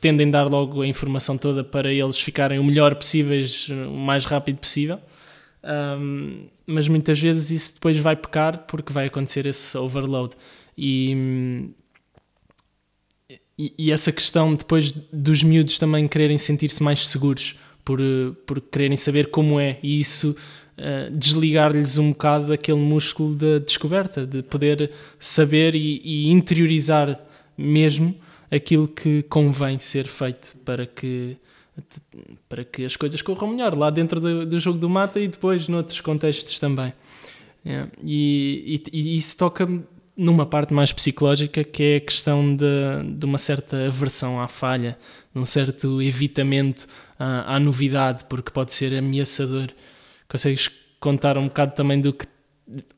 pretendem 0.00 0.30
dar 0.30 0.44
logo 0.44 0.82
a 0.82 0.86
informação 0.86 1.36
toda 1.36 1.64
para 1.64 1.92
eles 1.92 2.18
ficarem 2.18 2.58
o 2.58 2.64
melhor 2.64 2.94
possíveis, 2.94 3.68
o 3.68 3.96
mais 3.96 4.24
rápido 4.24 4.58
possível. 4.58 4.98
Um, 5.62 6.46
mas 6.66 6.86
muitas 6.86 7.20
vezes 7.20 7.50
isso 7.50 7.74
depois 7.74 7.98
vai 7.98 8.14
pecar 8.14 8.64
porque 8.66 8.92
vai 8.92 9.06
acontecer 9.06 9.44
esse 9.44 9.76
overload. 9.76 10.34
E, 10.76 11.70
e, 13.58 13.74
e 13.76 13.92
essa 13.92 14.12
questão 14.12 14.54
depois 14.54 14.92
dos 14.92 15.42
miúdos 15.42 15.78
também 15.78 16.06
quererem 16.06 16.38
sentir-se 16.38 16.82
mais 16.82 17.08
seguros 17.08 17.56
por, 17.84 17.98
por 18.46 18.60
quererem 18.60 18.96
saber 18.96 19.30
como 19.30 19.58
é, 19.58 19.78
e 19.82 19.98
isso 19.98 20.36
uh, 20.78 21.10
desligar-lhes 21.10 21.98
um 21.98 22.10
bocado 22.10 22.52
aquele 22.52 22.78
músculo 22.78 23.34
da 23.34 23.58
descoberta, 23.58 24.24
de 24.24 24.42
poder 24.44 24.92
saber 25.18 25.74
e, 25.74 26.00
e 26.04 26.30
interiorizar 26.30 27.18
mesmo 27.56 28.14
aquilo 28.50 28.88
que 28.88 29.22
convém 29.24 29.78
ser 29.78 30.06
feito 30.06 30.56
para 30.64 30.86
que 30.86 31.36
para 32.48 32.64
que 32.64 32.84
as 32.84 32.96
coisas 32.96 33.22
corram 33.22 33.48
melhor 33.48 33.76
lá 33.76 33.88
dentro 33.88 34.20
do, 34.20 34.44
do 34.44 34.58
jogo 34.58 34.80
do 34.80 34.88
mata 34.88 35.20
e 35.20 35.28
depois 35.28 35.68
noutros 35.68 36.00
contextos 36.00 36.58
também. 36.58 36.92
É, 37.64 37.86
e, 38.02 38.82
e, 38.92 38.98
e, 38.98 39.16
isso 39.16 39.36
toca 39.36 39.68
numa 40.16 40.44
parte 40.44 40.74
mais 40.74 40.90
psicológica 40.92 41.62
que 41.62 41.82
é 41.82 41.96
a 41.96 42.00
questão 42.00 42.56
de, 42.56 42.64
de 43.16 43.24
uma 43.24 43.38
certa 43.38 43.86
aversão 43.86 44.40
à 44.40 44.48
falha 44.48 44.98
de 45.32 45.38
um 45.38 45.44
certo 45.44 46.02
evitamento 46.02 46.86
à, 47.18 47.54
à 47.54 47.60
novidade 47.60 48.24
porque 48.28 48.50
pode 48.50 48.72
ser 48.72 48.96
ameaçador. 48.96 49.68
Consegues 50.28 50.68
contar 50.98 51.38
um 51.38 51.46
bocado 51.46 51.74
também 51.74 52.00
do 52.00 52.12
que 52.12 52.26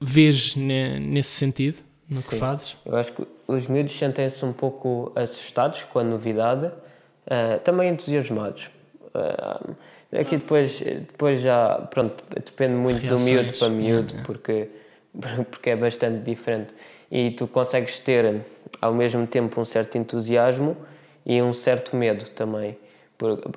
vês 0.01 0.55
nesse 0.57 1.31
sentido 1.31 1.90
no 2.11 2.23
que 2.23 2.35
Sim. 2.35 2.41
fazes? 2.41 2.77
Eu 2.85 2.97
acho 2.97 3.13
que 3.13 3.27
os 3.47 3.67
miúdos 3.69 3.97
sentem-se 3.97 4.45
um 4.45 4.53
pouco 4.53 5.13
assustados 5.15 5.85
com 5.85 6.01
a 6.01 6.05
novidade, 6.05 6.67
uh, 6.67 7.61
também 7.63 7.89
entusiasmados. 7.89 8.69
Uh, 9.15 9.77
aqui 10.19 10.37
depois, 10.37 10.81
depois 10.81 11.41
já, 11.41 11.87
pronto, 11.91 12.25
depende 12.29 12.75
muito 12.75 13.01
Reações. 13.01 13.25
do 13.25 13.31
miúdo 13.31 13.59
para 13.59 13.69
miúdo, 13.69 14.15
porque, 14.25 14.69
porque 15.51 15.71
é 15.71 15.77
bastante 15.77 16.25
diferente. 16.25 16.75
E 17.11 17.31
tu 17.31 17.47
consegues 17.47 18.01
ter 18.01 18.43
ao 18.81 18.93
mesmo 18.93 19.27
tempo 19.27 19.61
um 19.61 19.65
certo 19.65 19.97
entusiasmo 19.97 20.77
e 21.25 21.41
um 21.41 21.53
certo 21.53 21.97
medo 21.97 22.29
também. 22.31 22.77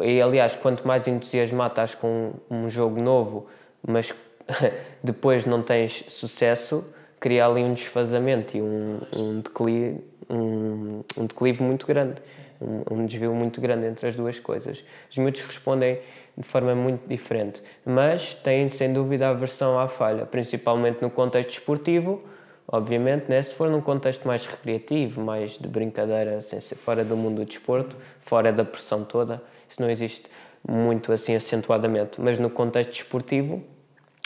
E 0.04 0.22
aliás, 0.22 0.56
quanto 0.56 0.86
mais 0.88 1.08
entusiasmado 1.08 1.72
estás 1.72 1.96
com 1.96 2.34
um 2.52 2.70
jogo 2.70 3.02
novo, 3.02 3.48
mas 3.88 4.14
depois 5.04 5.46
não 5.46 5.62
tens 5.62 6.04
sucesso, 6.08 6.84
cria 7.24 7.46
ali 7.46 7.64
um 7.64 7.74
desfazamento 7.74 8.58
e 8.58 8.62
um, 8.62 9.00
um, 9.16 9.40
declive, 9.40 10.04
um, 10.30 11.04
um 11.16 11.26
declive 11.26 11.64
muito 11.64 11.88
grande, 11.88 12.22
um, 12.60 12.84
um, 12.92 13.06
desvio 13.06 13.34
muito 13.34 13.62
grande 13.62 13.88
entre 13.88 14.06
as 14.06 14.14
duas 14.14 14.40
coisas. 14.40 14.84
Os 15.10 15.18
miúdos 15.18 15.40
respondem 15.40 16.00
de 16.38 16.44
forma 16.44 16.76
muito 16.76 17.08
diferente, 17.08 17.64
mas 17.86 18.34
têm 18.34 18.68
sem 18.68 18.92
dúvida 18.92 19.30
a 19.30 19.34
versão 19.34 19.80
à 19.80 19.88
falha, 19.88 20.26
principalmente 20.26 21.02
no 21.02 21.10
contexto 21.10 21.52
esportivo, 21.52 22.22
obviamente, 22.68 23.30
né? 23.30 23.42
se 23.42 23.56
for 23.56 23.70
num 23.70 23.80
contexto 23.80 24.28
mais 24.28 24.46
recreativo, 24.46 25.22
mais 25.22 25.58
de 25.58 25.70
brincadeira, 25.70 26.42
sem 26.42 26.60
ser 26.60 26.76
fora 26.76 27.06
do 27.06 27.16
mundo 27.16 27.38
do 27.38 27.46
desporto, 27.46 27.96
fora 28.20 28.52
da 28.52 28.66
pressão 28.66 29.06
toda, 29.06 29.42
isso 29.70 29.82
não 29.82 29.90
existe 29.90 30.26
muito 30.68 31.14
assim 31.14 31.34
acentuadamente, 31.36 32.20
mas 32.20 32.38
no 32.38 32.50
contexto 32.50 32.92
esportivo, 32.92 33.64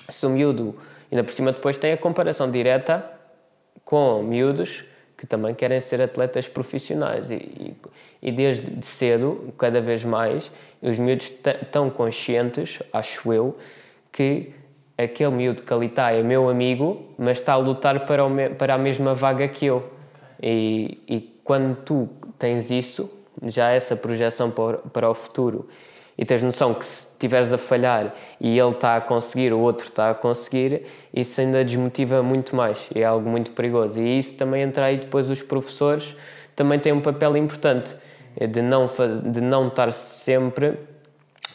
se 0.10 0.26
o 0.26 0.32
miúdo 0.32 0.76
Ainda 1.12 1.24
por 1.24 1.32
cima 1.32 1.52
depois 1.52 1.78
tem 1.78 1.94
a 1.94 1.98
comparação 1.98 2.50
direta 2.50 3.04
com 3.84 4.22
miúdos 4.22 4.84
que 5.18 5.26
também 5.26 5.56
querem 5.56 5.82
ser 5.82 6.00
atletas 6.00 6.48
profissionais 6.48 7.32
e, 7.32 7.36
e, 7.36 7.76
e 8.22 8.32
desde 8.32 8.86
cedo, 8.86 9.52
cada 9.58 9.82
vez 9.82 10.04
mais, 10.06 10.52
os 10.82 11.00
miúdos 11.00 11.26
estão 11.26 11.90
conscientes, 11.90 12.80
acho 12.94 13.34
eu, 13.34 13.58
que 14.12 14.54
aquele 14.96 15.32
miúdo 15.32 15.64
que 15.64 15.74
ali 15.74 15.88
está 15.88 16.12
é 16.12 16.22
meu 16.22 16.48
amigo, 16.48 17.04
mas 17.18 17.40
está 17.40 17.54
a 17.54 17.58
lutar 17.58 18.06
para, 18.06 18.24
para 18.58 18.76
a 18.76 18.78
mesma 18.78 19.16
vaga 19.16 19.48
que 19.48 19.66
eu. 19.66 19.90
E, 20.42 21.00
e 21.08 21.22
quando 21.44 21.76
tu 21.78 22.10
tens 22.38 22.70
isso, 22.70 23.12
já 23.44 23.72
essa 23.72 23.96
projeção 23.96 24.52
para, 24.52 24.78
para 24.78 25.10
o 25.10 25.16
futuro, 25.16 25.68
e 26.16 26.26
tens 26.26 26.44
noção 26.44 26.76
que 26.76 26.86
se 26.86 27.07
estiveres 27.18 27.52
a 27.52 27.58
falhar 27.58 28.14
e 28.40 28.58
ele 28.58 28.72
está 28.72 28.96
a 28.96 29.02
conseguir, 29.02 29.52
o 29.52 29.60
outro 29.60 29.88
está 29.88 30.12
a 30.12 30.14
conseguir, 30.14 30.84
isso 31.14 31.42
ainda 31.42 31.66
desmotiva 31.66 32.24
muito 32.24 32.56
mais 32.56 32.88
é 32.94 33.04
algo 33.04 33.30
muito 33.30 33.52
perigoso. 33.52 34.00
E 34.00 34.20
isso 34.20 34.36
também 34.38 34.62
entra 34.62 34.86
aí 34.86 34.98
depois 34.98 35.30
os 35.30 35.42
professores 35.42 36.16
também 36.56 36.80
têm 36.80 36.94
um 36.94 37.02
papel 37.02 37.36
importante 37.36 37.96
é 38.40 38.46
de 38.46 38.62
não, 38.62 38.88
de 39.24 39.42
não 39.42 39.68
estar 39.68 39.92
sempre, 39.92 40.78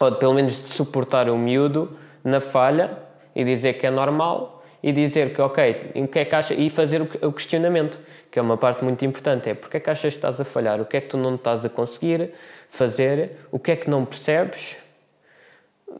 ou 0.00 0.12
pelo 0.16 0.34
menos 0.34 0.54
de 0.54 0.72
suportar 0.72 1.30
o 1.30 1.38
miúdo 1.38 1.96
na 2.24 2.40
falha 2.40 2.98
e 3.34 3.44
dizer 3.44 3.74
que 3.74 3.86
é 3.86 3.90
normal 3.90 4.64
e 4.82 4.90
dizer 4.90 5.32
que, 5.32 5.40
ok, 5.40 5.92
o 5.94 6.08
que 6.08 6.18
é 6.18 6.24
que 6.24 6.34
acha, 6.34 6.54
e 6.54 6.68
fazer 6.68 7.00
o 7.00 7.32
questionamento, 7.32 8.00
que 8.32 8.36
é 8.36 8.42
uma 8.42 8.56
parte 8.56 8.82
muito 8.82 9.04
importante, 9.04 9.48
é 9.48 9.54
porque 9.54 9.76
é 9.76 9.80
que 9.80 9.88
achas 9.88 10.12
que 10.12 10.18
estás 10.18 10.40
a 10.40 10.44
falhar, 10.44 10.80
o 10.80 10.84
que 10.84 10.96
é 10.96 11.00
que 11.00 11.06
tu 11.06 11.16
não 11.16 11.36
estás 11.36 11.64
a 11.64 11.68
conseguir 11.68 12.32
fazer, 12.68 13.36
o 13.52 13.60
que 13.60 13.70
é 13.70 13.76
que 13.76 13.88
não 13.88 14.04
percebes, 14.04 14.76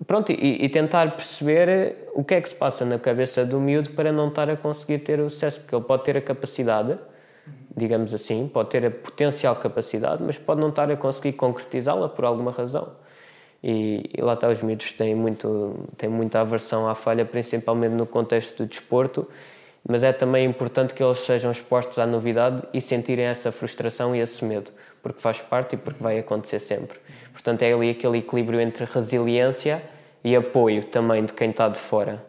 pronto, 0.07 0.33
e, 0.33 0.65
e, 0.65 0.69
tentar 0.69 1.13
perceber 1.13 2.09
o 2.15 2.25
que 2.25 2.35
é 2.35 2.41
que 2.41 2.49
se 2.49 2.55
passa 2.55 2.85
na 2.85 2.99
cabeça 2.99 3.45
do 3.45 3.61
miúdo 3.61 3.91
para 3.91 4.13
não 4.13 4.29
estar 4.29 4.49
a 4.51 4.57
conseguir 4.57 4.99
ter 4.99 5.21
o 5.21 5.31
sucesso, 5.31 5.61
porque 5.61 5.75
ele 5.75 5.85
pode 5.85 6.05
ter 6.05 6.17
a 6.17 6.21
capacidade, 6.21 6.99
digamos 7.77 8.13
assim, 8.13 8.51
pode 8.53 8.71
ter 8.71 8.85
a 8.85 8.91
potencial 8.91 9.57
capacidade, 9.57 10.23
mas 10.23 10.39
pode 10.39 10.61
não 10.61 10.69
estar 10.69 10.91
a 10.91 10.97
conseguir 10.97 11.33
concretizá-la 11.33 12.09
por 12.09 12.25
alguma 12.25 12.51
razão. 12.51 12.91
E, 13.63 14.11
e, 14.17 14.21
lá 14.21 14.35
está, 14.35 14.49
os 14.49 14.61
miúdos 14.61 14.93
têm, 14.93 15.15
muito, 15.15 15.89
têm 15.97 16.09
muita 16.09 16.41
aversão 16.41 16.89
à 16.89 16.95
falha, 16.95 17.25
principalmente 17.25 17.93
no 17.93 18.07
contexto 18.07 18.59
do 18.59 18.67
desporto, 18.67 19.29
mas 19.89 20.03
é 20.03 20.13
também 20.13 20.45
importante 20.45 20.95
que 20.95 21.03
eles 21.03 21.19
sejam 21.19 21.51
expostos 21.51 21.99
à 21.99 22.07
novidade 22.07 22.63
e 22.73 22.81
sentirem 22.81 23.25
essa 23.25 23.53
frustração 23.53 24.15
e 24.15 24.21
esse 24.21 24.45
medo, 24.45 24.71
porque 25.03 25.21
faz 25.21 25.41
parte 25.41 25.75
e 25.75 25.77
porque 25.77 26.03
vai 26.03 26.19
acontecer 26.19 26.61
sempre. 26.61 26.99
Portanto, 27.33 27.63
é 27.63 27.73
ali 27.73 27.91
aquele 27.91 28.19
equilíbrio 28.19 28.61
entre 28.61 28.85
resiliência 28.85 29.83
e 30.23 30.37
apoio 30.37 30.85
também 30.85 31.25
de 31.25 31.33
quem 31.33 31.51
está 31.51 31.69
de 31.69 31.79
fora. 31.79 32.25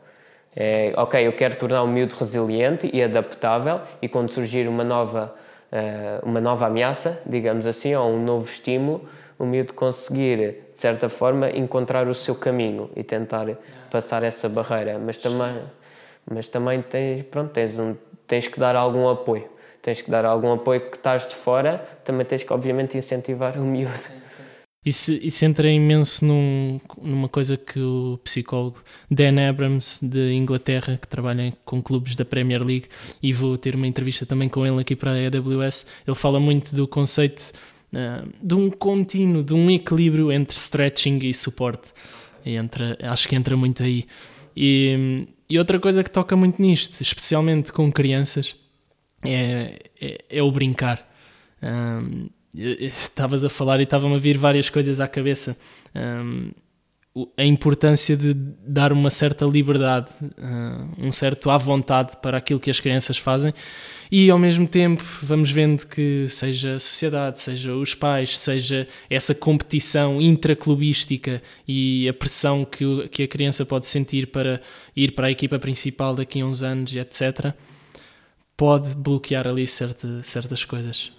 É, 0.55 0.91
ok, 0.97 1.25
eu 1.25 1.33
quero 1.33 1.55
tornar 1.57 1.83
o 1.83 1.87
miúdo 1.87 2.15
resiliente 2.15 2.89
e 2.93 3.01
adaptável 3.01 3.81
e 4.01 4.07
quando 4.07 4.29
surgir 4.29 4.67
uma 4.67 4.83
nova, 4.83 5.33
uh, 5.71 6.27
uma 6.27 6.39
nova 6.39 6.67
ameaça, 6.67 7.19
digamos 7.25 7.65
assim, 7.65 7.95
ou 7.95 8.11
um 8.11 8.23
novo 8.23 8.47
estímulo, 8.47 9.07
o 9.37 9.45
miúdo 9.45 9.73
conseguir, 9.73 10.37
de 10.73 10.79
certa 10.79 11.09
forma, 11.09 11.49
encontrar 11.49 12.07
o 12.07 12.13
seu 12.13 12.35
caminho 12.35 12.89
e 12.95 13.03
tentar 13.03 13.47
passar 13.89 14.23
essa 14.23 14.47
barreira. 14.47 14.99
Mas 14.99 15.17
também, 15.17 15.63
mas 16.31 16.47
também 16.47 16.81
tens, 16.81 17.23
pronto, 17.23 17.51
tens, 17.51 17.77
um, 17.79 17.95
tens 18.27 18.47
que 18.47 18.59
dar 18.59 18.75
algum 18.75 19.09
apoio. 19.09 19.52
Tens 19.83 20.01
que 20.01 20.09
dar 20.09 20.23
algum 20.23 20.53
apoio 20.53 20.79
que 20.89 20.95
estás 20.95 21.27
de 21.27 21.35
fora, 21.35 21.77
também 22.05 22.25
tens 22.25 22.41
que, 22.41 22.53
obviamente, 22.53 22.97
incentivar 22.97 23.59
o 23.59 23.65
miúdo. 23.65 23.91
Isso, 24.85 25.11
isso 25.13 25.43
entra 25.43 25.69
imenso 25.69 26.25
num, 26.25 26.79
numa 27.01 27.27
coisa 27.27 27.57
que 27.57 27.79
o 27.79 28.17
psicólogo 28.23 28.81
Dan 29.11 29.49
Abrams, 29.49 29.99
de 30.01 30.33
Inglaterra, 30.33 30.97
que 30.97 31.07
trabalha 31.07 31.53
com 31.65 31.81
clubes 31.81 32.15
da 32.15 32.23
Premier 32.23 32.65
League, 32.65 32.87
e 33.21 33.33
vou 33.33 33.57
ter 33.57 33.75
uma 33.75 33.85
entrevista 33.85 34.25
também 34.25 34.47
com 34.47 34.65
ele 34.65 34.79
aqui 34.79 34.95
para 34.95 35.11
a 35.11 35.15
AWS, 35.15 35.85
ele 36.07 36.15
fala 36.15 36.39
muito 36.39 36.73
do 36.73 36.87
conceito 36.87 37.51
uh, 37.93 38.29
de 38.41 38.53
um 38.55 38.69
contínuo, 38.69 39.43
de 39.43 39.53
um 39.53 39.69
equilíbrio 39.69 40.31
entre 40.31 40.57
stretching 40.57 41.19
e 41.23 41.33
suporte. 41.33 41.91
E 42.45 42.55
entra, 42.55 42.97
acho 43.03 43.27
que 43.27 43.35
entra 43.35 43.57
muito 43.57 43.83
aí. 43.83 44.05
E, 44.55 45.27
e 45.49 45.59
outra 45.59 45.77
coisa 45.77 46.03
que 46.03 46.09
toca 46.09 46.37
muito 46.37 46.61
nisto, 46.61 47.01
especialmente 47.01 47.71
com 47.73 47.91
crianças, 47.91 48.55
é, 49.25 49.79
é, 50.01 50.17
é 50.29 50.43
o 50.43 50.51
brincar. 50.51 51.07
Um, 51.61 52.29
estavas 52.53 53.43
a 53.43 53.49
falar 53.49 53.79
e 53.79 53.83
estavam 53.83 54.13
a 54.13 54.17
vir 54.17 54.37
várias 54.37 54.69
coisas 54.69 54.99
à 54.99 55.07
cabeça. 55.07 55.57
Um, 55.95 56.51
a 57.37 57.45
importância 57.45 58.17
de 58.17 58.33
dar 58.33 58.91
uma 58.91 59.11
certa 59.11 59.45
liberdade, 59.45 60.07
um 60.97 61.11
certo 61.11 61.51
à 61.51 61.57
vontade 61.59 62.17
para 62.19 62.39
aquilo 62.39 62.59
que 62.59 62.71
as 62.71 62.79
crianças 62.79 63.19
fazem 63.19 63.53
e 64.11 64.31
ao 64.31 64.39
mesmo 64.39 64.67
tempo 64.67 65.03
vamos 65.21 65.51
vendo 65.51 65.85
que 65.85 66.25
seja 66.27 66.75
a 66.75 66.79
sociedade, 66.79 67.39
seja 67.39 67.75
os 67.75 67.93
pais, 67.93 68.39
seja 68.39 68.87
essa 69.11 69.35
competição 69.35 70.19
intraclubística 70.19 71.39
e 71.67 72.09
a 72.09 72.13
pressão 72.13 72.65
que, 72.65 73.07
que 73.09 73.23
a 73.23 73.27
criança 73.27 73.63
pode 73.63 73.85
sentir 73.85 74.27
para 74.27 74.59
ir 74.95 75.11
para 75.11 75.27
a 75.27 75.31
equipa 75.31 75.59
principal 75.59 76.15
daqui 76.15 76.41
a 76.41 76.45
uns 76.45 76.63
anos, 76.63 76.95
etc., 76.95 77.53
pode 78.57 78.95
bloquear 78.95 79.47
ali 79.47 79.67
certa, 79.67 80.23
certas 80.23 80.63
coisas. 80.65 81.11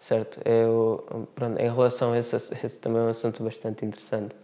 Certo, 0.00 0.40
eu, 0.44 1.28
pronto, 1.34 1.60
em 1.60 1.70
relação 1.70 2.12
a 2.12 2.18
esse, 2.18 2.34
esse 2.34 2.78
também 2.78 3.00
é 3.00 3.04
um 3.04 3.08
assunto 3.08 3.42
bastante 3.42 3.84
interessante. 3.84 4.34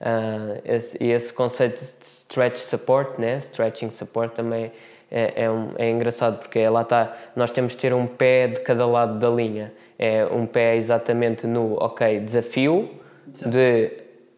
Uh, 0.00 0.60
esse, 0.64 1.02
e 1.02 1.10
esse 1.10 1.32
conceito 1.32 1.80
de 1.80 2.04
stretch 2.04 2.58
support, 2.58 3.18
né? 3.18 3.38
stretching 3.38 3.90
support 3.90 4.32
também 4.34 4.70
é, 5.10 5.44
é, 5.44 5.50
um, 5.50 5.72
é 5.76 5.90
engraçado 5.90 6.38
porque 6.38 6.68
lá 6.68 6.82
está, 6.82 7.12
nós 7.34 7.50
temos 7.50 7.72
de 7.72 7.78
ter 7.78 7.94
um 7.94 8.06
pé 8.06 8.48
de 8.48 8.60
cada 8.60 8.86
lado 8.86 9.18
da 9.18 9.30
linha. 9.30 9.72
É 9.98 10.26
um 10.26 10.46
pé 10.46 10.76
exatamente 10.76 11.46
no, 11.46 11.74
ok, 11.82 12.20
desafio, 12.20 12.90
de 13.26 13.90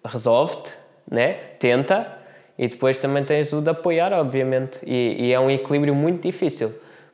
resolve-te, 0.05 0.73
né? 1.11 1.35
tenta, 1.59 2.17
e 2.57 2.69
depois 2.69 2.97
também 2.97 3.25
tens 3.25 3.53
o 3.53 3.61
de 3.61 3.71
apoiar, 3.71 4.13
obviamente, 4.13 4.79
e, 4.87 5.27
e 5.27 5.33
é 5.33 5.41
um 5.41 5.51
equilíbrio 5.51 5.95
muito 5.95 6.23
difícil 6.23 6.73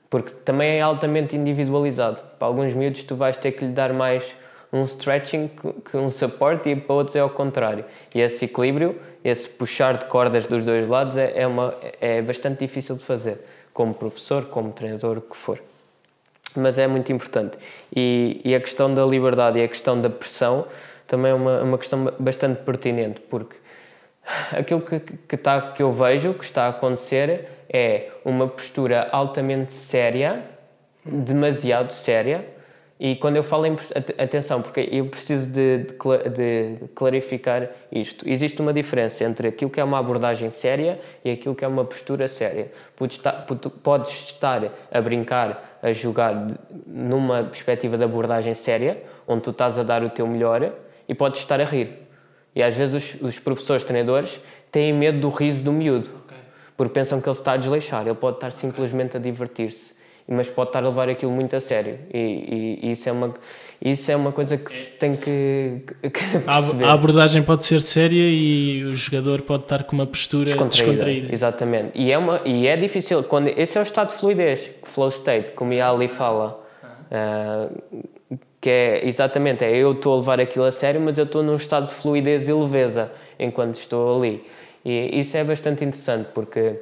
porque 0.09 0.31
também 0.45 0.79
é 0.79 0.81
altamente 0.81 1.37
individualizado. 1.37 2.23
Para 2.39 2.49
alguns 2.49 2.75
miúdos 2.75 3.05
tu 3.05 3.17
vais 3.17 3.37
ter 3.37 3.53
que 3.53 3.65
lhe 3.65 3.73
dar 3.73 3.93
mais 3.93 4.37
um 4.73 4.85
stretching 4.85 5.51
que 5.91 5.97
um 5.97 6.11
suporte 6.11 6.71
e 6.71 6.77
para 6.77 6.95
outros 6.95 7.17
é 7.17 7.21
ao 7.21 7.31
contrário. 7.31 7.85
E 8.15 8.21
esse 8.21 8.45
equilíbrio, 8.45 9.01
esse 9.25 9.49
puxar 9.49 9.97
de 9.97 10.07
cordas 10.07 10.47
dos 10.47 10.65
dois 10.65 10.89
lados 10.89 11.17
é, 11.17 11.33
é, 11.37 11.47
uma, 11.47 11.75
é 12.01 12.21
bastante 12.23 12.61
difícil 12.67 12.97
de 12.97 13.05
fazer, 13.05 13.41
como 13.73 13.95
professor, 13.95 14.47
como 14.47 14.73
treinador, 14.73 15.19
o 15.19 15.21
que 15.21 15.37
for. 15.37 15.61
Mas 16.55 16.79
é 16.79 16.87
muito 16.87 17.13
importante. 17.13 17.59
E, 17.95 18.41
e 18.45 18.55
a 18.55 18.61
questão 18.61 18.93
da 18.93 19.05
liberdade 19.05 19.59
e 19.59 19.63
a 19.63 19.69
questão 19.69 20.01
da 20.01 20.09
pressão 20.09 20.67
também 21.07 21.31
é 21.31 21.35
uma, 21.35 21.63
uma 21.63 21.79
questão 21.79 22.13
bastante 22.19 22.63
pertinente, 22.63 23.21
porque 23.21 23.57
aquilo 24.53 24.81
que, 24.81 25.01
que, 25.01 25.37
tá, 25.37 25.72
que 25.72 25.83
eu 25.83 25.93
vejo 25.93 26.35
que 26.35 26.45
está 26.45 26.66
a 26.66 26.68
acontecer 26.68 27.49
é 27.68 28.11
uma 28.24 28.49
postura 28.49 29.09
altamente 29.12 29.72
séria, 29.72 30.43
demasiado 31.05 31.93
séria, 31.93 32.57
e 32.99 33.14
quando 33.14 33.37
eu 33.37 33.43
falo 33.43 33.66
em 33.66 33.77
atenção, 34.16 34.62
porque 34.62 34.89
eu 34.91 35.07
preciso 35.07 35.47
de, 35.47 35.79
de, 35.79 36.31
de, 36.31 36.89
clarificar 36.95 37.68
isto, 37.93 38.27
existe 38.27 38.61
uma 38.62 38.72
diferença 38.72 39.22
entre 39.22 39.49
aquilo 39.49 39.70
que 39.70 39.79
é 39.79 39.85
uma 39.85 39.99
abordagem 39.99 40.49
séria 40.49 40.99
e 41.22 41.31
aquilo 41.31 41.55
que 41.55 41.62
é 41.62 41.68
uma 41.68 41.85
postura 41.85 42.27
séria. 42.27 42.72
Podes 42.97 43.18
estar, 43.18 43.47
podes 43.83 44.12
estar 44.12 44.72
a 44.91 45.01
brincar, 45.03 45.79
a 45.83 45.93
jogar 45.93 46.47
numa 46.87 47.45
perspectiva 47.45 47.99
de 47.99 48.05
abordagem 48.05 48.55
séria, 48.55 49.03
onde 49.29 49.43
tu 49.43 49.51
estás 49.51 49.79
a 49.79 49.83
dar 49.83 50.03
o 50.03 50.09
teu 50.09 50.27
melhor, 50.27 50.72
e 51.07 51.14
podes 51.14 51.41
estar 51.41 51.61
a 51.61 51.64
rir. 51.64 52.06
E 52.57 52.63
às 52.63 52.75
vezes 52.75 53.15
os, 53.15 53.23
os 53.23 53.39
professores, 53.39 53.85
treinadores, 53.85 54.41
têm 54.73 54.91
medo 54.91 55.21
do 55.21 55.29
riso 55.29 55.63
do 55.63 55.75
miúdo, 55.75 56.09
okay. 56.25 56.39
porque 56.75 56.95
pensam 56.95 57.21
que 57.21 57.29
ele 57.29 57.37
está 57.37 57.53
a 57.53 57.57
desleixar, 57.59 58.07
ele 58.07 58.15
pode 58.15 58.39
estar 58.39 58.51
simplesmente 58.51 59.15
a 59.15 59.21
divertir-se, 59.21 59.95
mas 60.27 60.49
pode 60.49 60.71
estar 60.71 60.83
a 60.83 60.89
levar 60.89 61.07
aquilo 61.11 61.31
muito 61.31 61.55
a 61.55 61.61
sério. 61.61 61.99
E, 62.13 62.19
e, 62.19 62.89
e 62.89 62.91
isso, 62.93 63.11
é 63.11 63.13
uma, 63.13 63.35
isso 63.81 64.11
é 64.11 64.17
uma 64.17 64.33
coisa 64.33 64.57
que 64.57 64.73
se 64.73 64.91
tem 64.93 65.17
que, 65.17 65.83
que 66.03 66.39
perceber. 66.41 66.85
A 66.85 66.93
abordagem 66.93 67.43
pode 67.43 67.63
ser 67.63 67.83
séria 67.83 68.27
e 68.27 68.85
o 68.85 68.95
jogador 68.95 69.43
pode 69.43 69.65
estar 69.65 69.85
com 69.85 69.95
uma 69.95 70.07
postura 70.07 70.47
descontraída. 70.47 70.93
descontraída. 70.93 71.35
Exatamente. 71.35 71.91
E 71.95 72.11
é, 72.11 72.17
uma, 72.17 72.41
e 72.47 72.67
é 72.67 72.75
difícil, 72.75 73.23
quando, 73.23 73.49
esse 73.49 73.77
é 73.77 73.81
o 73.81 73.85
estado 73.85 74.09
de 74.09 74.15
fluidez, 74.15 74.71
flow 74.83 75.09
state, 75.09 75.53
como 75.53 75.75
a 75.75 75.91
Ali 75.91 76.09
fala. 76.09 76.65
Uh, 77.07 78.16
que 78.67 78.71
é 78.71 79.07
exatamente, 79.07 79.64
é 79.64 79.77
eu 79.77 79.93
estou 79.93 80.14
a 80.14 80.17
levar 80.17 80.41
aquilo 80.41 80.64
a 80.64 80.73
sério, 80.73 81.01
mas 81.01 81.17
eu 81.17 81.23
estou 81.23 81.41
num 81.41 81.55
estado 81.55 81.87
de 81.87 81.95
fluidez 81.95 82.49
e 82.49 82.53
leveza 82.53 83.12
enquanto 83.39 83.77
estou 83.77 84.19
ali. 84.19 84.45
E 84.85 85.21
isso 85.21 85.37
é 85.37 85.45
bastante 85.45 85.85
interessante 85.85 86.31
porque 86.35 86.81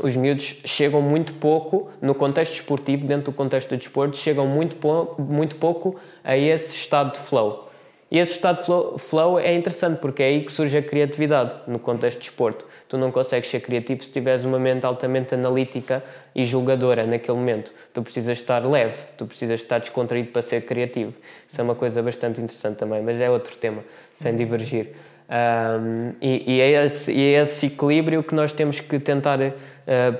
os 0.00 0.14
miúdos 0.14 0.60
chegam 0.64 1.02
muito 1.02 1.32
pouco 1.32 1.90
no 2.00 2.14
contexto 2.14 2.54
esportivo, 2.54 3.04
dentro 3.04 3.32
do 3.32 3.36
contexto 3.36 3.70
do 3.70 3.76
desporto, 3.76 4.16
chegam 4.16 4.46
muito, 4.46 4.76
muito 5.18 5.56
pouco 5.56 5.96
a 6.22 6.36
esse 6.36 6.76
estado 6.76 7.14
de 7.14 7.18
flow. 7.18 7.67
E 8.10 8.18
esse 8.18 8.32
estado 8.32 8.64
flow, 8.64 8.96
flow, 8.96 9.38
é 9.38 9.54
interessante 9.54 9.98
porque 9.98 10.22
é 10.22 10.26
aí 10.26 10.42
que 10.42 10.50
surge 10.50 10.76
a 10.78 10.82
criatividade 10.82 11.54
no 11.66 11.78
contexto 11.78 12.18
de 12.18 12.24
desporto. 12.24 12.64
Tu 12.88 12.96
não 12.96 13.12
consegues 13.12 13.50
ser 13.50 13.60
criativo 13.60 14.02
se 14.02 14.10
tiveres 14.10 14.46
uma 14.46 14.58
mente 14.58 14.86
altamente 14.86 15.34
analítica 15.34 16.02
e 16.34 16.44
julgadora 16.46 17.06
naquele 17.06 17.36
momento. 17.36 17.70
Tu 17.92 18.02
precisas 18.02 18.38
estar 18.38 18.66
leve, 18.66 18.96
tu 19.16 19.26
precisas 19.26 19.60
estar 19.60 19.78
descontraído 19.78 20.30
para 20.30 20.40
ser 20.40 20.64
criativo. 20.64 21.12
Isso 21.46 21.60
é 21.60 21.64
uma 21.64 21.74
coisa 21.74 22.02
bastante 22.02 22.40
interessante 22.40 22.76
também, 22.76 23.02
mas 23.02 23.20
é 23.20 23.28
outro 23.28 23.56
tema, 23.58 23.84
sem 24.14 24.34
divergir. 24.34 24.94
Um, 25.28 26.14
e, 26.22 26.54
e, 26.54 26.60
é 26.62 26.84
esse, 26.86 27.12
e, 27.12 27.34
é 27.34 27.42
esse, 27.42 27.66
equilíbrio 27.66 28.22
que 28.22 28.34
nós 28.34 28.50
temos 28.54 28.80
que 28.80 28.98
tentar 28.98 29.38
uh, 29.38 29.52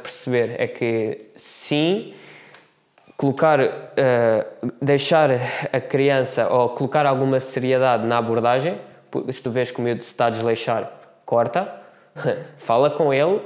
perceber. 0.02 0.56
É 0.58 0.66
que 0.66 1.26
sim, 1.34 2.12
colocar, 3.18 3.60
uh, 3.60 4.72
deixar 4.80 5.28
a 5.72 5.80
criança 5.80 6.48
ou 6.48 6.68
colocar 6.70 7.04
alguma 7.04 7.40
seriedade 7.40 8.06
na 8.06 8.16
abordagem, 8.16 8.80
se 9.32 9.42
tu 9.42 9.50
vês 9.50 9.72
que 9.72 9.80
o 9.80 9.82
miúdo 9.82 10.04
se 10.04 10.10
está 10.10 10.26
a 10.26 10.30
desleixar, 10.30 10.88
corta, 11.26 11.68
fala 12.56 12.88
com 12.88 13.12
ele, 13.12 13.34
uh, 13.34 13.42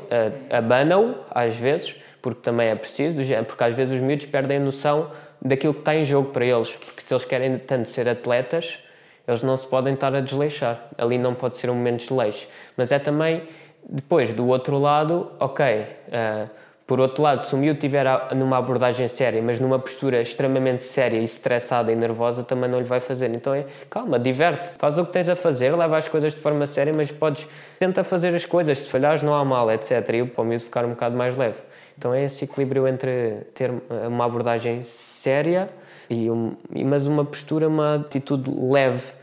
abana-o 0.50 1.14
às 1.30 1.56
vezes, 1.56 1.96
porque 2.20 2.42
também 2.42 2.68
é 2.68 2.74
preciso, 2.74 3.16
porque 3.46 3.64
às 3.64 3.74
vezes 3.74 3.94
os 3.94 4.00
miúdos 4.02 4.26
perdem 4.26 4.60
noção 4.60 5.10
daquilo 5.40 5.72
que 5.72 5.80
está 5.80 5.94
em 5.94 6.04
jogo 6.04 6.30
para 6.30 6.44
eles, 6.44 6.70
porque 6.70 7.00
se 7.00 7.12
eles 7.12 7.24
querem 7.24 7.56
tanto 7.56 7.88
ser 7.88 8.06
atletas, 8.06 8.78
eles 9.26 9.42
não 9.42 9.56
se 9.56 9.66
podem 9.66 9.94
estar 9.94 10.14
a 10.14 10.20
desleixar. 10.20 10.88
Ali 10.98 11.16
não 11.16 11.34
pode 11.34 11.56
ser 11.56 11.70
um 11.70 11.74
momento 11.74 12.00
de 12.00 12.08
desleixo. 12.08 12.46
Mas 12.76 12.92
é 12.92 12.98
também, 12.98 13.42
depois, 13.88 14.32
do 14.34 14.46
outro 14.48 14.78
lado, 14.78 15.30
ok, 15.38 15.64
uh, 15.64 16.50
por 16.93 17.01
outro 17.01 17.22
lado, 17.22 17.43
se 17.43 17.55
o 17.55 17.57
miúdo 17.57 17.78
estiver 17.78 18.05
numa 18.34 18.59
abordagem 18.59 19.09
séria, 19.09 19.40
mas 19.40 19.59
numa 19.59 19.78
postura 19.78 20.20
extremamente 20.20 20.84
séria 20.84 21.18
e 21.18 21.24
estressada 21.24 21.90
e 21.90 21.97
nervosa, 21.97 22.43
também 22.43 22.68
não 22.68 22.78
lhe 22.78 22.84
vai 22.84 23.01
fazer. 23.01 23.34
Então 23.34 23.55
é, 23.55 23.64
calma, 23.88 24.18
diverte, 24.18 24.74
faz 24.76 24.99
o 24.99 25.07
que 25.07 25.11
tens 25.11 25.26
a 25.26 25.34
fazer, 25.34 25.74
leva 25.74 25.97
as 25.97 26.07
coisas 26.07 26.34
de 26.34 26.40
forma 26.43 26.66
séria, 26.66 26.93
mas 26.95 27.11
podes, 27.11 27.47
tenta 27.78 28.05
fazer 28.05 28.34
as 28.34 28.45
coisas, 28.45 28.76
se 28.76 28.90
falhares 28.90 29.22
não 29.22 29.32
há 29.32 29.43
mal, 29.43 29.72
etc. 29.72 30.07
E 30.12 30.24
para 30.26 30.43
o 30.43 30.45
miúdo 30.45 30.64
ficar 30.64 30.84
um 30.84 30.90
bocado 30.90 31.16
mais 31.16 31.34
leve. 31.34 31.57
Então 31.97 32.12
é 32.12 32.24
esse 32.24 32.45
equilíbrio 32.45 32.86
entre 32.86 33.38
ter 33.55 33.72
uma 34.07 34.26
abordagem 34.26 34.82
séria, 34.82 35.70
e 36.11 36.30
um, 36.30 36.55
mas 36.84 37.07
uma 37.07 37.24
postura, 37.24 37.68
uma 37.68 37.95
atitude 37.95 38.51
leve 38.51 39.14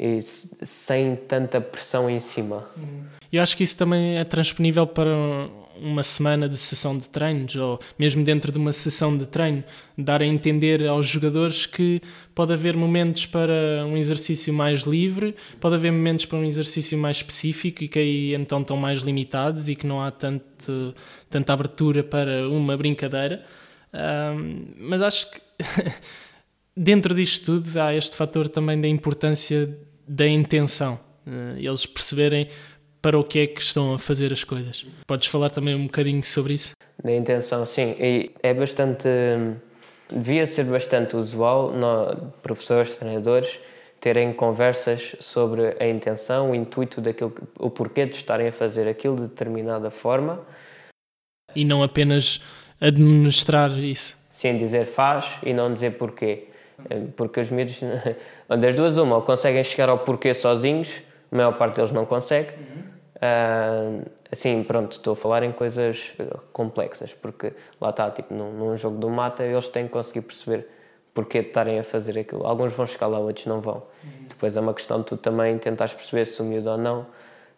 e 0.00 0.22
sem 0.62 1.14
tanta 1.14 1.60
pressão 1.60 2.08
em 2.08 2.20
cima. 2.20 2.64
Eu 3.30 3.42
acho 3.42 3.54
que 3.54 3.62
isso 3.62 3.76
também 3.76 4.16
é 4.16 4.24
transponível 4.24 4.86
para 4.86 5.10
uma 5.80 6.02
semana 6.02 6.48
de 6.48 6.56
sessão 6.56 6.96
de 6.96 7.08
treinos 7.08 7.54
ou 7.56 7.78
mesmo 7.98 8.24
dentro 8.24 8.50
de 8.50 8.58
uma 8.58 8.72
sessão 8.72 9.16
de 9.16 9.26
treino, 9.26 9.62
dar 9.96 10.22
a 10.22 10.26
entender 10.26 10.86
aos 10.86 11.06
jogadores 11.06 11.66
que 11.66 12.00
pode 12.34 12.52
haver 12.52 12.76
momentos 12.76 13.26
para 13.26 13.84
um 13.86 13.96
exercício 13.96 14.52
mais 14.52 14.82
livre, 14.82 15.34
pode 15.60 15.74
haver 15.74 15.92
momentos 15.92 16.24
para 16.24 16.38
um 16.38 16.44
exercício 16.44 16.96
mais 16.96 17.18
específico 17.18 17.84
e 17.84 17.88
que 17.88 17.98
aí 17.98 18.34
então 18.34 18.60
estão 18.60 18.76
mais 18.76 19.02
limitados 19.02 19.68
e 19.68 19.74
que 19.74 19.86
não 19.86 20.02
há 20.02 20.10
tanto, 20.10 20.94
tanta 21.28 21.52
abertura 21.52 22.02
para 22.02 22.48
uma 22.48 22.76
brincadeira. 22.76 23.44
Um, 23.92 24.66
mas 24.78 25.02
acho 25.02 25.30
que 25.30 25.40
dentro 26.76 27.14
disto 27.14 27.60
tudo 27.60 27.80
há 27.80 27.94
este 27.94 28.16
fator 28.16 28.48
também 28.48 28.80
da 28.80 28.88
importância 28.88 29.76
da 30.06 30.26
intenção. 30.28 31.00
Uh, 31.26 31.58
eles 31.58 31.84
perceberem 31.84 32.48
para 33.00 33.18
o 33.18 33.24
que 33.24 33.38
é 33.40 33.46
que 33.46 33.60
estão 33.60 33.94
a 33.94 33.98
fazer 33.98 34.32
as 34.32 34.44
coisas. 34.44 34.86
Podes 35.06 35.28
falar 35.28 35.50
também 35.50 35.74
um 35.74 35.84
bocadinho 35.84 36.22
sobre 36.22 36.54
isso? 36.54 36.72
Da 37.02 37.12
intenção, 37.12 37.64
sim. 37.64 37.94
E 37.98 38.30
é 38.42 38.52
bastante. 38.52 39.08
Devia 40.10 40.46
ser 40.46 40.64
bastante 40.64 41.16
usual 41.16 41.70
no, 41.70 42.32
professores, 42.42 42.92
treinadores 42.92 43.58
terem 44.00 44.32
conversas 44.32 45.16
sobre 45.20 45.76
a 45.80 45.88
intenção, 45.88 46.52
o 46.52 46.54
intuito 46.54 47.00
daquilo, 47.00 47.34
o 47.58 47.68
porquê 47.70 48.06
de 48.06 48.14
estarem 48.14 48.48
a 48.48 48.52
fazer 48.52 48.88
aquilo 48.88 49.16
de 49.16 49.22
determinada 49.22 49.90
forma. 49.90 50.40
E 51.54 51.64
não 51.64 51.82
apenas 51.82 52.40
administrar 52.80 53.76
isso. 53.78 54.16
Sim, 54.32 54.56
dizer 54.56 54.86
faz 54.86 55.26
e 55.42 55.52
não 55.52 55.72
dizer 55.72 55.92
porquê. 55.92 56.44
Porque 57.16 57.40
os 57.40 57.50
miúdos, 57.50 57.80
das 58.60 58.74
duas, 58.76 58.96
uma, 58.98 59.16
ou 59.16 59.22
conseguem 59.22 59.64
chegar 59.64 59.88
ao 59.88 59.98
porquê 59.98 60.32
sozinhos, 60.32 61.02
a 61.30 61.36
maior 61.36 61.52
parte 61.58 61.76
deles 61.76 61.92
não 61.92 62.04
consegue. 62.04 62.54
Uhum. 62.54 62.88
Uh, 63.16 64.06
assim, 64.30 64.62
pronto, 64.62 64.92
estou 64.92 65.12
a 65.12 65.16
falar 65.16 65.42
em 65.42 65.52
coisas 65.52 66.12
complexas, 66.52 67.12
porque 67.12 67.52
lá 67.80 67.90
está, 67.90 68.10
tipo, 68.10 68.32
num, 68.32 68.52
num, 68.52 68.76
jogo 68.76 68.96
do 68.96 69.10
mata, 69.10 69.44
eles 69.44 69.68
têm 69.68 69.86
que 69.86 69.92
conseguir 69.92 70.22
perceber 70.22 70.68
porquê 71.12 71.42
de 71.42 71.48
estarem 71.48 71.78
a 71.78 71.84
fazer 71.84 72.18
aquilo. 72.18 72.46
Alguns 72.46 72.72
vão 72.72 72.86
chegar 72.86 73.08
lá, 73.08 73.18
outros 73.18 73.46
não 73.46 73.60
vão. 73.60 73.82
Uhum. 74.04 74.26
Depois 74.28 74.56
é 74.56 74.60
uma 74.60 74.72
questão 74.72 75.00
de 75.00 75.06
tu 75.06 75.16
também 75.16 75.58
tentares 75.58 75.92
perceber 75.92 76.26
se 76.26 76.40
o 76.40 76.44
miúdo 76.44 76.70
ou 76.70 76.78
não 76.78 77.06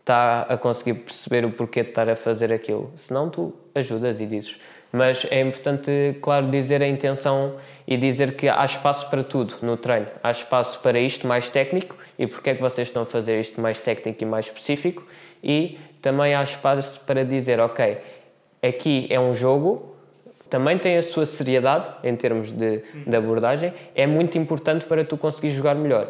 está 0.01 0.43
a 0.43 0.57
conseguir 0.57 0.95
perceber 0.95 1.45
o 1.45 1.53
porquê 1.53 1.83
de 1.83 1.91
estar 1.91 2.09
a 2.09 2.17
fazer 2.17 2.53
aquilo. 2.53 2.91
Senão 2.97 3.31
tu 3.31 3.55
ajudas 3.75 4.21
e 4.21 4.27
dizes. 4.27 4.57
Mas 4.93 5.25
é 5.31 5.41
importante, 5.41 6.17
claro, 6.21 6.51
dizer 6.51 6.83
a 6.83 6.89
intenção 6.89 7.57
e 7.87 7.97
dizer 7.97 8.35
que 8.35 8.49
há 8.49 8.65
espaço 8.65 9.09
para 9.09 9.23
tudo 9.23 9.55
no 9.63 9.77
treino. 9.77 10.09
Há 10.23 10.31
espaço 10.31 10.81
para 10.81 10.99
isto 10.99 11.27
mais 11.27 11.49
técnico 11.49 11.97
e 12.19 12.27
porque 12.27 12.51
é 12.51 12.55
que 12.55 12.61
vocês 12.61 12.89
estão 12.89 13.03
a 13.05 13.07
fazer 13.07 13.39
isto 13.39 13.61
mais 13.61 13.81
técnico 13.81 14.23
e 14.23 14.27
mais 14.27 14.47
específico 14.47 15.07
e 15.43 15.79
também 16.03 16.35
há 16.35 16.43
espaço 16.43 17.01
para 17.01 17.25
dizer, 17.25 17.61
ok, 17.61 17.99
aqui 18.63 19.07
é 19.11 19.21
um 19.21 19.33
jogo, 19.33 19.95
também 20.49 20.77
tem 20.77 20.97
a 20.97 21.03
sua 21.03 21.25
seriedade 21.25 21.91
em 22.03 22.17
termos 22.17 22.51
de, 22.51 22.83
de 23.07 23.17
abordagem, 23.17 23.73
é 23.95 24.07
muito 24.07 24.37
importante 24.37 24.85
para 24.85 25.05
tu 25.05 25.17
conseguir 25.17 25.51
jogar 25.51 25.75
melhor. 25.75 26.09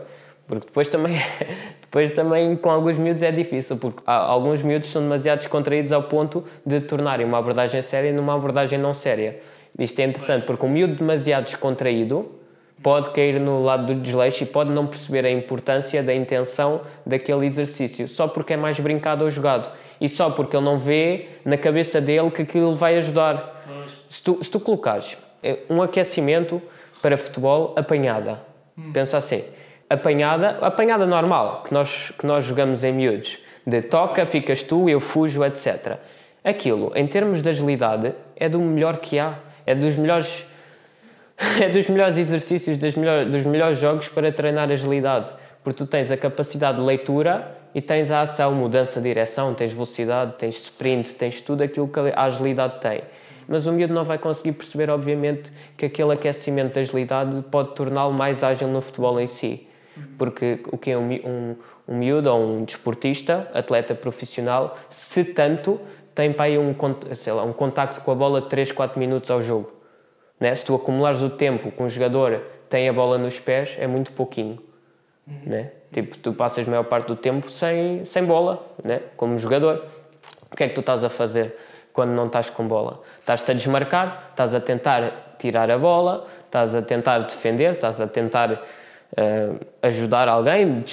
Porque 0.50 0.66
depois 0.66 0.88
também, 0.88 1.14
depois 1.80 2.10
também 2.10 2.56
com 2.56 2.70
alguns 2.70 2.98
miúdos 2.98 3.22
é 3.22 3.30
difícil, 3.30 3.76
porque 3.76 4.02
alguns 4.04 4.62
miúdos 4.62 4.88
são 4.88 5.00
demasiado 5.00 5.38
descontraídos 5.38 5.92
ao 5.92 6.02
ponto 6.02 6.44
de 6.66 6.80
tornarem 6.80 7.24
uma 7.24 7.38
abordagem 7.38 7.80
séria 7.82 8.12
numa 8.12 8.34
abordagem 8.34 8.76
não 8.76 8.92
séria. 8.92 9.38
Isto 9.78 10.00
é 10.00 10.06
interessante, 10.06 10.46
porque 10.46 10.66
um 10.66 10.68
miúdo 10.68 10.96
demasiado 10.96 11.44
descontraído 11.44 12.32
pode 12.82 13.10
cair 13.10 13.38
no 13.38 13.62
lado 13.62 13.94
do 13.94 13.94
desleixo 13.94 14.42
e 14.42 14.46
pode 14.46 14.70
não 14.70 14.88
perceber 14.88 15.24
a 15.24 15.30
importância 15.30 16.02
da 16.02 16.12
intenção 16.12 16.80
daquele 17.06 17.46
exercício, 17.46 18.08
só 18.08 18.26
porque 18.26 18.54
é 18.54 18.56
mais 18.56 18.80
brincado 18.80 19.22
ou 19.22 19.30
jogado. 19.30 19.70
E 20.00 20.08
só 20.08 20.30
porque 20.30 20.56
ele 20.56 20.64
não 20.64 20.80
vê 20.80 21.28
na 21.44 21.56
cabeça 21.56 22.00
dele 22.00 22.28
que 22.32 22.42
aquilo 22.42 22.74
vai 22.74 22.96
ajudar. 22.96 23.64
Se 24.08 24.20
tu, 24.20 24.42
se 24.42 24.50
tu 24.50 24.58
colocares 24.58 25.16
eh, 25.44 25.58
um 25.70 25.80
aquecimento 25.80 26.60
para 27.00 27.16
futebol 27.16 27.72
apanhada, 27.76 28.40
hum. 28.76 28.90
pensa 28.92 29.16
assim, 29.16 29.44
apanhada, 29.90 30.58
apanhada 30.62 31.04
normal, 31.04 31.64
que 31.66 31.74
nós, 31.74 32.12
que 32.16 32.24
nós 32.24 32.44
jogamos 32.44 32.84
em 32.84 32.92
miúdos, 32.92 33.38
de 33.66 33.82
toca, 33.82 34.24
ficas 34.24 34.62
tu, 34.62 34.88
eu 34.88 35.00
fujo, 35.00 35.44
etc. 35.44 35.98
Aquilo, 36.42 36.92
em 36.94 37.06
termos 37.06 37.42
de 37.42 37.48
agilidade, 37.50 38.14
é 38.36 38.48
do 38.48 38.60
melhor 38.60 38.98
que 38.98 39.18
há. 39.18 39.34
É 39.66 39.74
dos 39.74 39.96
melhores 39.96 40.46
é 41.60 41.68
dos 41.68 41.88
melhores 41.88 42.18
exercícios, 42.18 42.76
dos 42.76 42.94
melhores, 42.94 43.30
dos 43.30 43.44
melhores 43.44 43.78
jogos 43.78 44.08
para 44.08 44.30
treinar 44.30 44.70
agilidade, 44.70 45.32
porque 45.64 45.78
tu 45.78 45.86
tens 45.86 46.10
a 46.10 46.16
capacidade 46.16 46.78
de 46.78 46.84
leitura 46.84 47.56
e 47.74 47.80
tens 47.80 48.10
a 48.10 48.20
ação, 48.20 48.54
mudança 48.54 49.00
de 49.00 49.08
direção, 49.08 49.54
tens 49.54 49.72
velocidade, 49.72 50.34
tens 50.38 50.56
sprint, 50.56 51.14
tens 51.14 51.40
tudo 51.40 51.62
aquilo 51.62 51.88
que 51.88 51.98
a 51.98 52.24
agilidade 52.24 52.80
tem. 52.80 53.02
Mas 53.48 53.66
o 53.66 53.72
miúdo 53.72 53.94
não 53.94 54.04
vai 54.04 54.18
conseguir 54.18 54.52
perceber, 54.52 54.90
obviamente, 54.90 55.50
que 55.76 55.86
aquele 55.86 56.12
aquecimento 56.12 56.74
de 56.74 56.80
agilidade 56.80 57.42
pode 57.50 57.74
torná-lo 57.74 58.12
mais 58.12 58.44
ágil 58.44 58.68
no 58.68 58.80
futebol 58.80 59.18
em 59.18 59.26
si. 59.26 59.66
Porque 60.18 60.60
o 60.70 60.78
que 60.78 60.90
é 60.90 60.98
um, 60.98 61.10
um, 61.10 61.56
um 61.88 61.96
miúdo 61.96 62.30
ou 62.30 62.40
um 62.40 62.64
desportista, 62.64 63.50
atleta 63.54 63.94
profissional, 63.94 64.76
se 64.88 65.24
tanto, 65.24 65.80
tem 66.14 66.32
para 66.32 66.46
aí 66.46 66.58
um, 66.58 66.74
sei 67.14 67.32
lá, 67.32 67.44
um 67.44 67.52
contacto 67.52 68.00
com 68.00 68.10
a 68.10 68.14
bola 68.14 68.40
de 68.40 68.48
3, 68.48 68.72
4 68.72 68.98
minutos 68.98 69.30
ao 69.30 69.40
jogo 69.40 69.80
né? 70.40 70.54
Se 70.54 70.64
tu 70.64 70.74
acumulares 70.74 71.22
o 71.22 71.28
tempo 71.28 71.70
que 71.70 71.82
um 71.82 71.88
jogador 71.88 72.40
tem 72.68 72.88
a 72.88 72.92
bola 72.92 73.18
nos 73.18 73.38
pés, 73.38 73.76
é 73.78 73.86
muito 73.86 74.10
pouquinho. 74.12 74.58
Uhum. 75.28 75.40
Né? 75.44 75.70
Tipo, 75.92 76.16
tu 76.16 76.32
passas 76.32 76.66
a 76.66 76.70
maior 76.70 76.84
parte 76.84 77.08
do 77.08 77.16
tempo 77.16 77.50
sem, 77.50 78.04
sem 78.06 78.24
bola, 78.24 78.64
né? 78.82 79.02
como 79.16 79.36
jogador. 79.36 79.84
O 80.50 80.56
que 80.56 80.64
é 80.64 80.68
que 80.68 80.74
tu 80.74 80.80
estás 80.80 81.04
a 81.04 81.10
fazer 81.10 81.54
quando 81.92 82.10
não 82.10 82.26
estás 82.26 82.48
com 82.48 82.66
bola? 82.66 83.02
Estás-te 83.20 83.50
a 83.50 83.54
desmarcar, 83.54 84.28
estás 84.30 84.54
a 84.54 84.60
tentar 84.60 85.36
tirar 85.38 85.70
a 85.70 85.78
bola, 85.78 86.26
estás 86.46 86.74
a 86.74 86.80
tentar 86.80 87.18
defender, 87.20 87.74
estás 87.74 88.00
a 88.00 88.06
tentar 88.06 88.62
uh, 89.12 89.66
ajudar 89.82 90.28
alguém, 90.28 90.84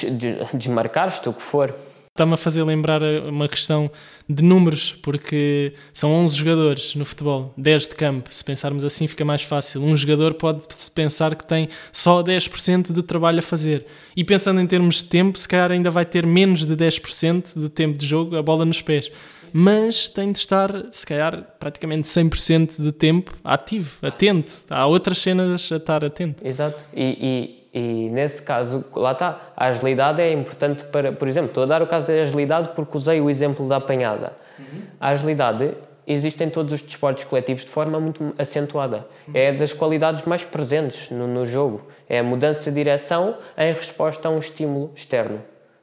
desmarcar-te, 0.53 1.29
o 1.29 1.33
que 1.33 1.41
for. 1.41 1.73
Está-me 2.17 2.33
a 2.33 2.37
fazer 2.37 2.63
lembrar 2.63 3.03
uma 3.03 3.47
questão 3.47 3.91
de 4.27 4.43
números, 4.43 4.91
porque 5.03 5.73
são 5.93 6.11
11 6.13 6.35
jogadores 6.35 6.95
no 6.95 7.05
futebol, 7.05 7.53
10 7.55 7.89
de 7.89 7.95
campo. 7.95 8.33
Se 8.33 8.43
pensarmos 8.43 8.83
assim, 8.83 9.07
fica 9.07 9.23
mais 9.23 9.43
fácil. 9.43 9.83
Um 9.83 9.95
jogador 9.95 10.33
pode-se 10.33 10.89
pensar 10.89 11.35
que 11.35 11.45
tem 11.45 11.69
só 11.91 12.23
10% 12.23 12.91
do 12.91 13.03
trabalho 13.03 13.37
a 13.37 13.43
fazer. 13.43 13.85
E 14.15 14.23
pensando 14.23 14.59
em 14.59 14.65
termos 14.65 14.95
de 14.95 15.05
tempo, 15.05 15.37
se 15.37 15.47
calhar 15.47 15.71
ainda 15.71 15.91
vai 15.91 16.05
ter 16.05 16.25
menos 16.25 16.65
de 16.65 16.75
10% 16.75 17.53
do 17.53 17.69
tempo 17.69 17.95
de 17.95 18.07
jogo, 18.07 18.35
a 18.35 18.41
bola 18.41 18.65
nos 18.65 18.81
pés. 18.81 19.11
Mas 19.53 20.09
tem 20.09 20.31
de 20.31 20.39
estar, 20.39 20.87
se 20.89 21.05
calhar, 21.05 21.55
praticamente 21.59 22.07
100% 22.07 22.81
do 22.81 22.91
tempo 22.91 23.35
ativo, 23.43 23.95
atento. 24.01 24.53
Há 24.71 24.87
outras 24.87 25.19
cenas 25.19 25.71
a 25.71 25.75
estar 25.75 26.03
atento. 26.03 26.45
Exato. 26.45 26.83
E, 26.95 27.03
e 27.03 27.66
nesse 27.73 28.41
caso, 28.41 28.83
lá 28.95 29.11
está, 29.11 29.39
a 29.55 29.67
agilidade 29.67 30.21
é 30.21 30.31
importante 30.31 30.83
para, 30.85 31.11
por 31.11 31.27
exemplo, 31.27 31.49
estou 31.49 31.63
a 31.63 31.65
dar 31.65 31.81
o 31.81 31.87
caso 31.87 32.07
da 32.07 32.13
agilidade 32.13 32.69
porque 32.69 32.97
usei 32.97 33.21
o 33.21 33.29
exemplo 33.29 33.67
da 33.67 33.77
apanhada. 33.77 34.33
Uhum. 34.57 34.81
A 34.99 35.09
agilidade 35.09 35.73
existe 36.07 36.43
em 36.43 36.49
todos 36.49 36.73
os 36.73 36.81
desportos 36.81 37.25
coletivos 37.25 37.65
de 37.65 37.71
forma 37.71 37.99
muito 37.99 38.33
acentuada. 38.37 39.05
Uhum. 39.27 39.33
É 39.35 39.51
das 39.51 39.73
qualidades 39.73 40.25
mais 40.25 40.43
presentes 40.43 41.11
no, 41.11 41.27
no, 41.27 41.45
jogo. 41.45 41.87
É 42.07 42.19
a 42.19 42.23
mudança 42.23 42.71
de 42.71 42.75
direção 42.75 43.37
em 43.57 43.73
resposta 43.73 44.27
a 44.27 44.31
um 44.31 44.39
estímulo 44.39 44.91
externo. 44.95 45.41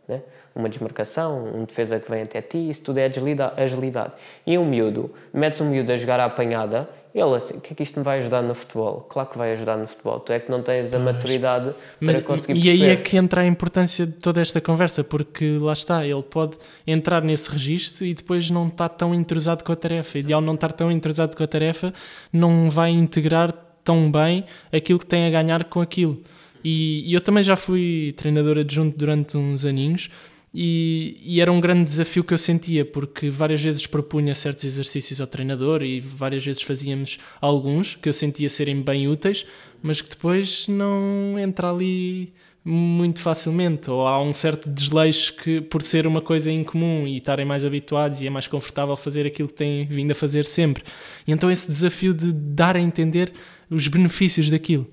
né? 0.08 0.22
uma 0.54 0.68
desmarcação, 0.68 1.44
um 1.52 1.64
defesa 1.64 1.98
que 1.98 2.08
vem 2.08 2.22
até 2.22 2.40
ti, 2.40 2.70
isso 2.70 2.82
tudo 2.82 2.98
é 2.98 3.10
agilidade. 3.56 4.12
E 4.46 4.56
um 4.56 4.64
miúdo, 4.64 5.12
metes 5.32 5.60
um 5.60 5.68
miúdo 5.68 5.90
a 5.90 5.96
jogar 5.96 6.20
à 6.20 6.26
apanhada, 6.26 6.88
ele 7.14 7.36
assim, 7.36 7.58
o 7.58 7.60
que 7.60 7.72
é 7.72 7.76
que 7.76 7.82
isto 7.84 7.96
me 7.98 8.04
vai 8.04 8.18
ajudar 8.18 8.42
no 8.42 8.54
futebol? 8.54 9.06
Claro 9.08 9.28
que 9.28 9.38
vai 9.38 9.52
ajudar 9.52 9.76
no 9.76 9.86
futebol, 9.86 10.18
tu 10.18 10.32
é 10.32 10.40
que 10.40 10.50
não 10.50 10.62
tens 10.62 10.92
a 10.92 10.98
maturidade 10.98 11.72
Mas, 12.00 12.16
para 12.16 12.24
conseguir 12.24 12.58
E 12.58 12.62
perceber. 12.62 12.84
aí 12.84 12.90
é 12.90 12.96
que 12.96 13.16
entra 13.16 13.42
a 13.42 13.46
importância 13.46 14.04
de 14.04 14.14
toda 14.14 14.40
esta 14.40 14.60
conversa, 14.60 15.04
porque 15.04 15.58
lá 15.60 15.72
está, 15.72 16.04
ele 16.04 16.22
pode 16.24 16.56
entrar 16.84 17.22
nesse 17.22 17.50
registro 17.50 18.04
e 18.04 18.12
depois 18.14 18.50
não 18.50 18.66
está 18.66 18.88
tão 18.88 19.14
entrosado 19.14 19.62
com 19.62 19.70
a 19.70 19.76
tarefa. 19.76 20.18
E 20.18 20.32
ao 20.32 20.40
não 20.40 20.54
estar 20.54 20.72
tão 20.72 20.90
entrosado 20.90 21.36
com 21.36 21.44
a 21.44 21.46
tarefa, 21.46 21.92
não 22.32 22.68
vai 22.68 22.90
integrar 22.90 23.52
tão 23.84 24.10
bem 24.10 24.44
aquilo 24.72 24.98
que 24.98 25.06
tem 25.06 25.26
a 25.26 25.30
ganhar 25.30 25.64
com 25.64 25.80
aquilo. 25.80 26.20
E, 26.64 27.08
e 27.08 27.14
eu 27.14 27.20
também 27.20 27.42
já 27.44 27.54
fui 27.54 28.12
treinador 28.16 28.58
adjunto 28.58 28.98
durante 28.98 29.36
uns 29.36 29.64
aninhos 29.64 30.10
e, 30.56 31.18
e, 31.20 31.40
era 31.40 31.50
um 31.50 31.60
grande 31.60 31.82
desafio 31.82 32.22
que 32.22 32.32
eu 32.32 32.38
sentia, 32.38 32.84
porque 32.84 33.28
várias 33.28 33.60
vezes 33.60 33.88
propunha 33.88 34.32
certos 34.36 34.62
exercícios 34.62 35.20
ao 35.20 35.26
treinador 35.26 35.82
e 35.82 36.00
várias 36.00 36.44
vezes 36.44 36.62
fazíamos 36.62 37.18
alguns 37.40 37.96
que 37.96 38.08
eu 38.08 38.12
sentia 38.12 38.48
serem 38.48 38.80
bem 38.80 39.08
úteis, 39.08 39.44
mas 39.82 40.00
que 40.00 40.08
depois 40.08 40.68
não 40.68 41.36
entra 41.36 41.70
ali 41.70 42.32
muito 42.64 43.20
facilmente, 43.20 43.90
ou 43.90 44.06
há 44.06 44.22
um 44.22 44.32
certo 44.32 44.70
desleixo 44.70 45.34
que, 45.34 45.60
por 45.60 45.82
ser 45.82 46.06
uma 46.06 46.22
coisa 46.22 46.52
incomum 46.52 47.04
e 47.04 47.16
estarem 47.16 47.44
mais 47.44 47.64
habituados 47.64 48.20
e 48.20 48.26
é 48.28 48.30
mais 48.30 48.46
confortável 48.46 48.96
fazer 48.96 49.26
aquilo 49.26 49.48
que 49.48 49.54
têm 49.54 49.84
vindo 49.86 50.12
a 50.12 50.14
fazer 50.14 50.44
sempre. 50.44 50.84
E 51.26 51.32
então 51.32 51.50
esse 51.50 51.66
desafio 51.66 52.14
de 52.14 52.32
dar 52.32 52.76
a 52.76 52.80
entender 52.80 53.32
os 53.68 53.88
benefícios 53.88 54.48
daquilo. 54.48 54.88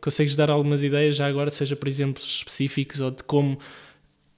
Consegues 0.00 0.34
dar 0.34 0.50
algumas 0.50 0.82
ideias 0.82 1.16
já 1.16 1.26
agora, 1.26 1.50
seja 1.50 1.76
por 1.76 1.88
exemplos 1.88 2.24
específicos 2.24 3.00
ou 3.00 3.10
de 3.10 3.22
como 3.22 3.58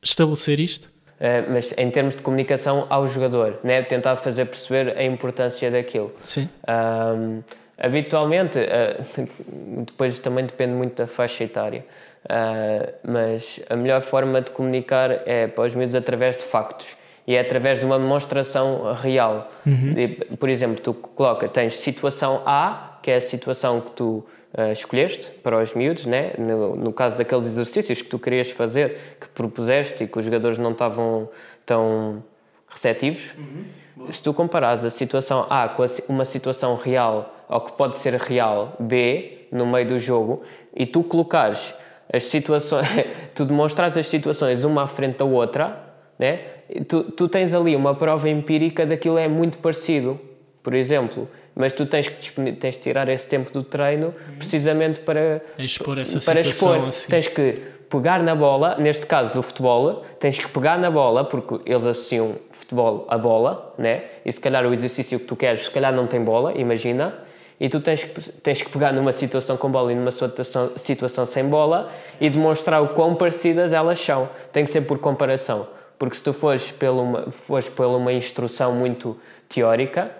estabelecer 0.04 0.60
isto? 0.60 0.86
Uh, 1.14 1.50
mas 1.52 1.72
em 1.78 1.90
termos 1.90 2.16
de 2.16 2.22
comunicação 2.22 2.86
ao 2.90 3.08
jogador, 3.08 3.58
né? 3.64 3.82
tentar 3.82 4.16
fazer 4.16 4.44
perceber 4.46 4.96
a 4.96 5.04
importância 5.04 5.70
daquilo. 5.70 6.12
Sim. 6.20 6.48
Um, 6.68 7.42
habitualmente, 7.78 8.58
uh, 8.58 9.24
depois 9.86 10.18
também 10.18 10.44
depende 10.44 10.74
muito 10.74 10.96
da 10.96 11.06
faixa 11.06 11.44
etária, 11.44 11.84
uh, 12.24 12.92
mas 13.02 13.60
a 13.70 13.76
melhor 13.76 14.02
forma 14.02 14.40
de 14.40 14.50
comunicar 14.50 15.22
é 15.26 15.46
para 15.46 15.64
os 15.64 15.74
miúdos 15.74 15.94
através 15.94 16.36
de 16.36 16.42
factos 16.42 16.96
e 17.26 17.36
é 17.36 17.40
através 17.40 17.78
de 17.78 17.86
uma 17.86 17.98
demonstração 17.98 18.92
real. 18.94 19.50
Uhum. 19.64 19.94
Por 20.38 20.48
exemplo, 20.48 20.82
tu 20.82 20.92
colocas, 20.92 21.50
tens 21.50 21.74
situação 21.74 22.42
A, 22.44 22.98
que 23.02 23.10
é 23.10 23.16
a 23.16 23.20
situação 23.20 23.80
que 23.80 23.92
tu 23.92 24.26
uh, 24.56 24.72
escolheste 24.72 25.30
para 25.42 25.60
os 25.60 25.74
miúdos, 25.74 26.06
né? 26.06 26.32
No, 26.38 26.76
no, 26.76 26.92
caso 26.92 27.16
daqueles 27.16 27.46
exercícios 27.46 28.00
que 28.00 28.08
tu 28.08 28.18
querias 28.18 28.50
fazer, 28.50 29.16
que 29.20 29.28
propuseste 29.28 30.04
e 30.04 30.06
que 30.06 30.18
os 30.18 30.24
jogadores 30.24 30.58
não 30.58 30.72
estavam 30.72 31.28
tão 31.66 32.22
receptivos, 32.68 33.22
uhum. 33.36 34.10
se 34.10 34.22
tu 34.22 34.32
comparares 34.32 34.84
a 34.84 34.90
situação 34.90 35.46
A 35.48 35.68
com 35.68 35.82
a, 35.82 35.86
uma 36.08 36.24
situação 36.24 36.76
real, 36.76 37.34
ou 37.48 37.60
que 37.60 37.72
pode 37.72 37.98
ser 37.98 38.14
real, 38.14 38.76
B, 38.78 39.46
no 39.50 39.66
meio 39.66 39.86
do 39.86 39.98
jogo, 39.98 40.42
e 40.74 40.86
tu 40.86 41.02
colocares 41.02 41.74
as 42.12 42.24
situações, 42.24 42.86
tu 43.34 43.44
demonstrares 43.44 43.96
as 43.96 44.06
situações 44.06 44.64
uma 44.64 44.84
à 44.84 44.86
frente 44.86 45.18
da 45.18 45.24
outra, 45.24 45.84
né? 46.18 46.40
Tu, 46.88 47.04
tu 47.12 47.28
tens 47.28 47.52
ali 47.52 47.76
uma 47.76 47.94
prova 47.94 48.28
empírica 48.28 48.86
daquilo 48.86 49.18
é 49.18 49.28
muito 49.28 49.58
parecido. 49.58 50.18
Por 50.62 50.74
exemplo, 50.74 51.28
mas 51.54 51.72
tu 51.72 51.86
tens 51.86 52.08
que 52.08 52.52
tens 52.52 52.76
de 52.76 52.80
tirar 52.80 53.08
esse 53.08 53.28
tempo 53.28 53.52
do 53.52 53.62
treino 53.62 54.14
precisamente 54.38 55.00
para 55.00 55.40
expor 55.58 55.98
essa 55.98 56.20
para 56.20 56.42
situação 56.42 56.76
expor. 56.76 56.88
Assim. 56.88 57.08
Tens 57.08 57.28
que 57.28 57.62
pegar 57.88 58.22
na 58.22 58.34
bola, 58.34 58.76
neste 58.78 59.06
caso 59.06 59.32
do 59.32 59.42
futebol, 59.42 60.04
tens 60.18 60.38
que 60.38 60.48
pegar 60.48 60.78
na 60.78 60.90
bola, 60.90 61.24
porque 61.24 61.60
eles 61.64 61.86
associam 61.86 62.36
futebol 62.50 63.06
a 63.08 63.16
bola, 63.16 63.72
né? 63.78 64.02
E 64.24 64.32
se 64.32 64.40
calhar 64.40 64.66
o 64.66 64.72
exercício 64.72 65.20
que 65.20 65.26
tu 65.26 65.36
queres, 65.36 65.66
se 65.66 65.70
calhar 65.70 65.92
não 65.92 66.06
tem 66.06 66.20
bola, 66.22 66.52
imagina. 66.54 67.14
E 67.60 67.68
tu 67.68 67.80
tens 67.80 68.02
que, 68.02 68.32
tens 68.32 68.62
que 68.62 68.68
pegar 68.68 68.92
numa 68.92 69.12
situação 69.12 69.56
com 69.56 69.70
bola 69.70 69.92
e 69.92 69.94
numa 69.94 70.10
situação, 70.10 70.72
situação 70.76 71.24
sem 71.24 71.44
bola 71.44 71.88
e 72.20 72.28
demonstrar 72.28 72.82
o 72.82 72.88
quão 72.88 73.14
parecidas 73.14 73.72
elas 73.72 74.00
são. 74.00 74.28
Tem 74.52 74.64
que 74.64 74.70
ser 74.70 74.80
por 74.80 74.98
comparação. 74.98 75.68
Porque 75.96 76.16
se 76.16 76.22
tu 76.22 76.32
fores 76.32 76.72
por 76.72 76.88
uma, 76.88 77.30
fores 77.30 77.68
por 77.68 77.86
uma 77.86 78.12
instrução 78.12 78.72
muito 78.72 79.16
teórica, 79.48 80.10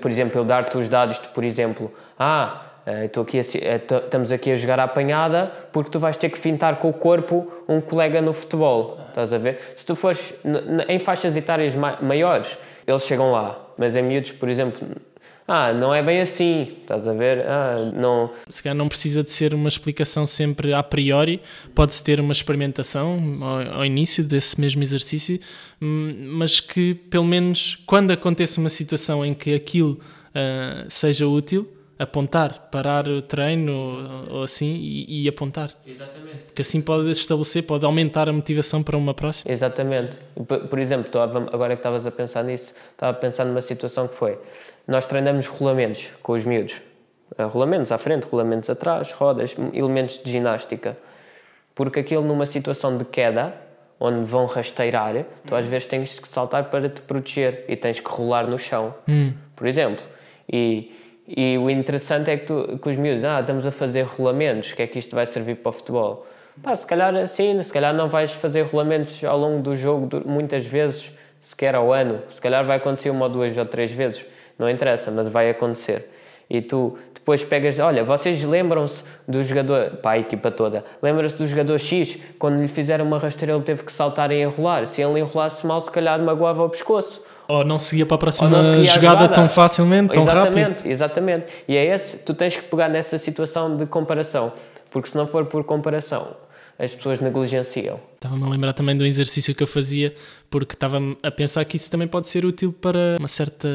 por 0.00 0.10
exemplo, 0.10 0.40
eu 0.40 0.44
dar-te 0.44 0.76
os 0.76 0.88
dados 0.88 1.18
de, 1.18 1.28
por 1.28 1.44
exemplo, 1.44 1.92
ah, 2.18 2.62
estou 3.04 3.22
aqui 3.22 3.38
a, 3.38 3.40
estamos 3.40 4.32
aqui 4.32 4.52
a 4.52 4.56
jogar 4.56 4.80
a 4.80 4.84
apanhada 4.84 5.52
porque 5.72 5.90
tu 5.90 5.98
vais 5.98 6.16
ter 6.16 6.28
que 6.30 6.38
fintar 6.38 6.76
com 6.76 6.88
o 6.88 6.92
corpo 6.92 7.50
um 7.68 7.80
colega 7.80 8.20
no 8.20 8.32
futebol, 8.32 8.98
estás 9.08 9.32
a 9.32 9.38
ver? 9.38 9.58
Se 9.76 9.86
tu 9.86 9.94
fores 9.94 10.34
em 10.88 10.98
faixas 10.98 11.36
etárias 11.36 11.74
maiores, 12.00 12.56
eles 12.86 13.02
chegam 13.02 13.30
lá, 13.32 13.58
mas 13.76 13.94
em 13.96 14.02
miúdos, 14.02 14.32
por 14.32 14.48
exemplo, 14.48 14.86
ah, 15.46 15.72
não 15.72 15.92
é 15.92 16.02
bem 16.02 16.20
assim, 16.20 16.68
estás 16.80 17.06
a 17.06 17.12
ver? 17.12 17.44
Ah, 17.46 17.90
não... 17.94 18.30
Se 18.48 18.62
calhar 18.62 18.76
não 18.76 18.88
precisa 18.88 19.22
de 19.22 19.30
ser 19.30 19.52
uma 19.52 19.68
explicação 19.68 20.26
sempre 20.26 20.72
a 20.72 20.82
priori, 20.82 21.40
pode-se 21.74 22.02
ter 22.04 22.20
uma 22.20 22.32
experimentação 22.32 23.20
ao, 23.40 23.78
ao, 23.78 23.84
início 23.84 24.22
desse 24.22 24.60
mesmo 24.60 24.82
exercício, 24.82 25.40
mas 25.80 26.60
que 26.60 26.94
pelo 26.94 27.24
menos 27.24 27.78
quando 27.86 28.12
aconteça 28.12 28.60
uma 28.60 28.70
situação 28.70 29.26
em 29.26 29.34
que 29.34 29.52
aquilo 29.52 30.00
uh, 30.28 30.86
seja 30.88 31.26
útil, 31.26 31.68
apontar, 32.02 32.68
parar 32.70 33.06
o 33.08 33.22
treino 33.22 34.26
ou, 34.30 34.42
assim 34.42 34.74
e, 34.74 35.24
e, 35.24 35.28
apontar. 35.28 35.70
Exatamente. 35.86 36.52
Que 36.54 36.62
assim 36.62 36.82
pode 36.82 37.10
estabelecer, 37.10 37.62
pode 37.64 37.84
aumentar 37.84 38.28
a 38.28 38.32
motivação 38.32 38.82
para 38.82 38.96
uma 38.96 39.14
próxima. 39.14 39.52
Exatamente. 39.52 40.16
Por, 40.46 40.68
por 40.68 40.78
exemplo, 40.78 41.10
agora 41.20 41.74
que 41.74 41.80
estavas 41.80 42.06
a 42.06 42.10
pensar 42.10 42.42
nisso, 42.44 42.74
estava 42.92 43.12
a 43.12 43.20
pensar 43.20 43.44
numa 43.44 43.62
situação 43.62 44.08
que 44.08 44.14
foi 44.14 44.38
nós 44.86 45.06
treinamos 45.06 45.46
rolamentos 45.46 46.10
com 46.22 46.32
os 46.32 46.44
miúdos. 46.44 46.74
Ah, 47.38 47.44
rolamentos 47.44 47.90
à 47.92 47.98
frente, 47.98 48.26
rolamentos 48.26 48.68
atrás, 48.68 49.12
rodas, 49.12 49.54
elementos 49.72 50.18
de 50.22 50.30
ginástica. 50.30 50.96
Porque 51.74 52.00
aquilo 52.00 52.22
numa 52.22 52.46
situação 52.46 52.98
de 52.98 53.04
queda, 53.04 53.54
onde 53.98 54.24
vão 54.24 54.46
rasteirar, 54.46 55.24
tu 55.46 55.54
às 55.54 55.64
vezes 55.64 55.86
tens 55.86 56.18
que 56.18 56.28
saltar 56.28 56.68
para 56.68 56.88
te 56.88 57.00
proteger 57.00 57.64
e 57.68 57.76
tens 57.76 58.00
que 58.00 58.10
rolar 58.10 58.46
no 58.46 58.58
chão, 58.58 58.94
hum. 59.08 59.32
por 59.56 59.66
exemplo. 59.66 60.04
E, 60.52 60.92
e 61.26 61.56
o 61.58 61.70
interessante 61.70 62.30
é 62.30 62.36
que, 62.36 62.46
tu, 62.46 62.78
que 62.82 62.88
os 62.88 62.96
miúdos, 62.96 63.24
ah, 63.24 63.40
estamos 63.40 63.64
a 63.64 63.70
fazer 63.70 64.02
rolamentos, 64.02 64.72
que 64.72 64.82
é 64.82 64.86
que 64.86 64.98
isto 64.98 65.14
vai 65.14 65.26
servir 65.26 65.56
para 65.56 65.70
o 65.70 65.72
futebol? 65.72 66.26
Pá, 66.62 66.76
se 66.76 66.84
calhar 66.84 67.28
sim, 67.28 67.62
se 67.62 67.72
calhar 67.72 67.94
não 67.94 68.08
vais 68.08 68.32
fazer 68.32 68.62
rolamentos 68.62 69.22
ao 69.24 69.38
longo 69.38 69.62
do 69.62 69.74
jogo 69.74 70.08
muitas 70.26 70.66
vezes, 70.66 71.10
sequer 71.40 71.74
ao 71.74 71.92
ano. 71.92 72.20
Se 72.28 72.40
calhar 72.40 72.64
vai 72.64 72.76
acontecer 72.76 73.10
uma 73.10 73.24
ou 73.24 73.30
duas 73.30 73.56
ou 73.56 73.64
três 73.64 73.90
vezes 73.90 74.24
não 74.58 74.68
interessa, 74.68 75.10
mas 75.10 75.28
vai 75.28 75.50
acontecer. 75.50 76.08
E 76.48 76.60
tu 76.60 76.98
depois 77.14 77.44
pegas, 77.44 77.78
olha, 77.78 78.04
vocês 78.04 78.42
lembram-se 78.42 79.02
do 79.26 79.42
jogador, 79.44 79.90
para 80.02 80.12
a 80.12 80.18
equipa 80.18 80.50
toda, 80.50 80.84
lembram-se 81.00 81.36
do 81.36 81.46
jogador 81.46 81.78
X, 81.78 82.18
quando 82.38 82.60
lhe 82.60 82.68
fizeram 82.68 83.04
uma 83.04 83.18
rasteira 83.18 83.54
ele 83.54 83.62
teve 83.62 83.84
que 83.84 83.92
saltar 83.92 84.30
e 84.32 84.42
enrolar. 84.42 84.86
Se 84.86 85.00
ele 85.00 85.20
enrolasse 85.20 85.66
mal, 85.66 85.80
se 85.80 85.90
calhar 85.90 86.20
magoava 86.20 86.64
o 86.64 86.68
pescoço. 86.68 87.22
Ou 87.48 87.64
não 87.64 87.78
seguia 87.78 88.06
para 88.06 88.14
a 88.14 88.18
próxima 88.18 88.62
jogada, 88.62 88.82
jogada, 88.84 89.28
tão 89.28 89.48
facilmente, 89.48 90.14
tão 90.14 90.22
exatamente, 90.22 90.68
rápido. 90.68 90.86
Exatamente, 90.86 91.46
E 91.68 91.76
é 91.76 91.84
esse, 91.86 92.18
tu 92.18 92.34
tens 92.34 92.56
que 92.56 92.62
pegar 92.62 92.88
nessa 92.88 93.18
situação 93.18 93.76
de 93.76 93.86
comparação, 93.86 94.52
porque 94.90 95.08
se 95.08 95.16
não 95.16 95.26
for 95.26 95.44
por 95.46 95.64
comparação, 95.64 96.36
as 96.78 96.94
pessoas 96.94 97.20
negligenciam. 97.20 98.00
Estava-me 98.14 98.44
a 98.44 98.48
lembrar 98.48 98.72
também 98.72 98.96
do 98.96 99.04
exercício 99.04 99.54
que 99.54 99.62
eu 99.62 99.66
fazia, 99.66 100.14
porque 100.52 100.74
estava 100.74 101.00
a 101.22 101.30
pensar 101.30 101.64
que 101.64 101.76
isso 101.76 101.90
também 101.90 102.06
pode 102.06 102.28
ser 102.28 102.44
útil 102.44 102.74
para 102.74 103.16
uma 103.18 103.26
certa 103.26 103.66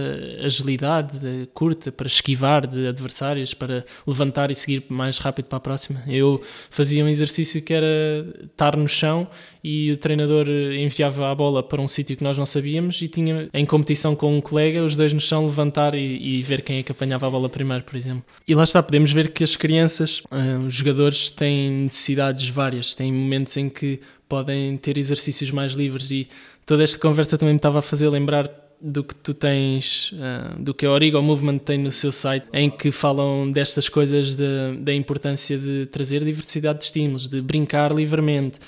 agilidade 0.44 1.50
curta, 1.52 1.92
para 1.92 2.06
esquivar 2.06 2.68
de 2.68 2.88
adversários, 2.88 3.52
para 3.56 3.84
levantar 4.06 4.52
e 4.52 4.56
seguir 4.56 4.84
mais 4.88 5.18
rápido 5.18 5.46
para 5.46 5.58
a 5.58 5.60
próxima. 5.60 6.04
Eu 6.08 6.40
fazia 6.70 7.04
um 7.04 7.08
exercício 7.08 7.64
que 7.64 7.74
era 7.74 8.24
estar 8.44 8.78
no 8.78 8.88
chão 8.88 9.28
e 9.64 9.92
o 9.92 9.98
treinador 9.98 10.48
enviava 10.48 11.32
a 11.32 11.34
bola 11.34 11.64
para 11.64 11.82
um 11.82 11.88
sítio 11.88 12.16
que 12.16 12.24
nós 12.24 12.38
não 12.38 12.46
sabíamos 12.46 13.02
e 13.02 13.08
tinha 13.08 13.50
em 13.52 13.66
competição 13.66 14.16
com 14.16 14.38
um 14.38 14.40
colega, 14.40 14.84
os 14.84 14.96
dois 14.96 15.12
no 15.12 15.20
chão 15.20 15.48
levantar 15.48 15.96
e, 15.96 16.38
e 16.40 16.44
ver 16.44 16.62
quem 16.62 16.78
é 16.78 16.84
que 16.84 16.92
apanhava 16.92 17.26
a 17.26 17.30
bola 17.32 17.50
primeiro, 17.50 17.84
por 17.86 17.96
exemplo. 17.96 18.24
E 18.48 18.54
lá 18.54 18.64
está, 18.64 18.84
podemos 18.84 19.12
ver 19.12 19.32
que 19.32 19.44
as 19.44 19.56
crianças, 19.56 20.22
eh, 20.30 20.58
os 20.60 20.76
jogadores 20.76 21.32
têm 21.32 21.72
necessidades 21.72 22.48
várias, 22.50 22.94
têm 22.94 23.12
momentos 23.12 23.58
em 23.58 23.68
que 23.68 24.00
podem 24.30 24.78
ter 24.78 24.98
exercícios 24.98 25.52
mais 25.52 25.74
livres 25.74 26.12
e 26.12 26.28
toda 26.68 26.84
esta 26.84 27.00
conversa 27.00 27.38
também 27.38 27.54
me 27.54 27.58
estava 27.58 27.80
a 27.80 27.82
fazer 27.82 28.10
lembrar 28.10 28.52
do 28.80 29.04
que 29.04 29.16
tu 29.16 29.34
tens, 29.34 30.12
uh, 30.12 30.62
do 30.62 30.74
que 30.74 30.86
a 30.86 30.92
Origo 30.92 31.20
Movement 31.20 31.60
tem 31.60 31.80
no 31.80 31.92
seu 31.92 32.12
site, 32.12 32.46
em 32.54 32.70
que 32.70 32.92
falam 32.92 33.50
destas 33.52 33.90
coisas 33.90 34.36
de, 34.36 34.78
da 34.82 34.94
importância 34.94 35.58
de 35.58 35.88
trazer 35.88 36.24
diversidade 36.24 36.80
de 36.80 36.86
estímulos, 36.86 37.28
de 37.28 37.42
brincar 37.42 37.92
livremente. 37.92 38.60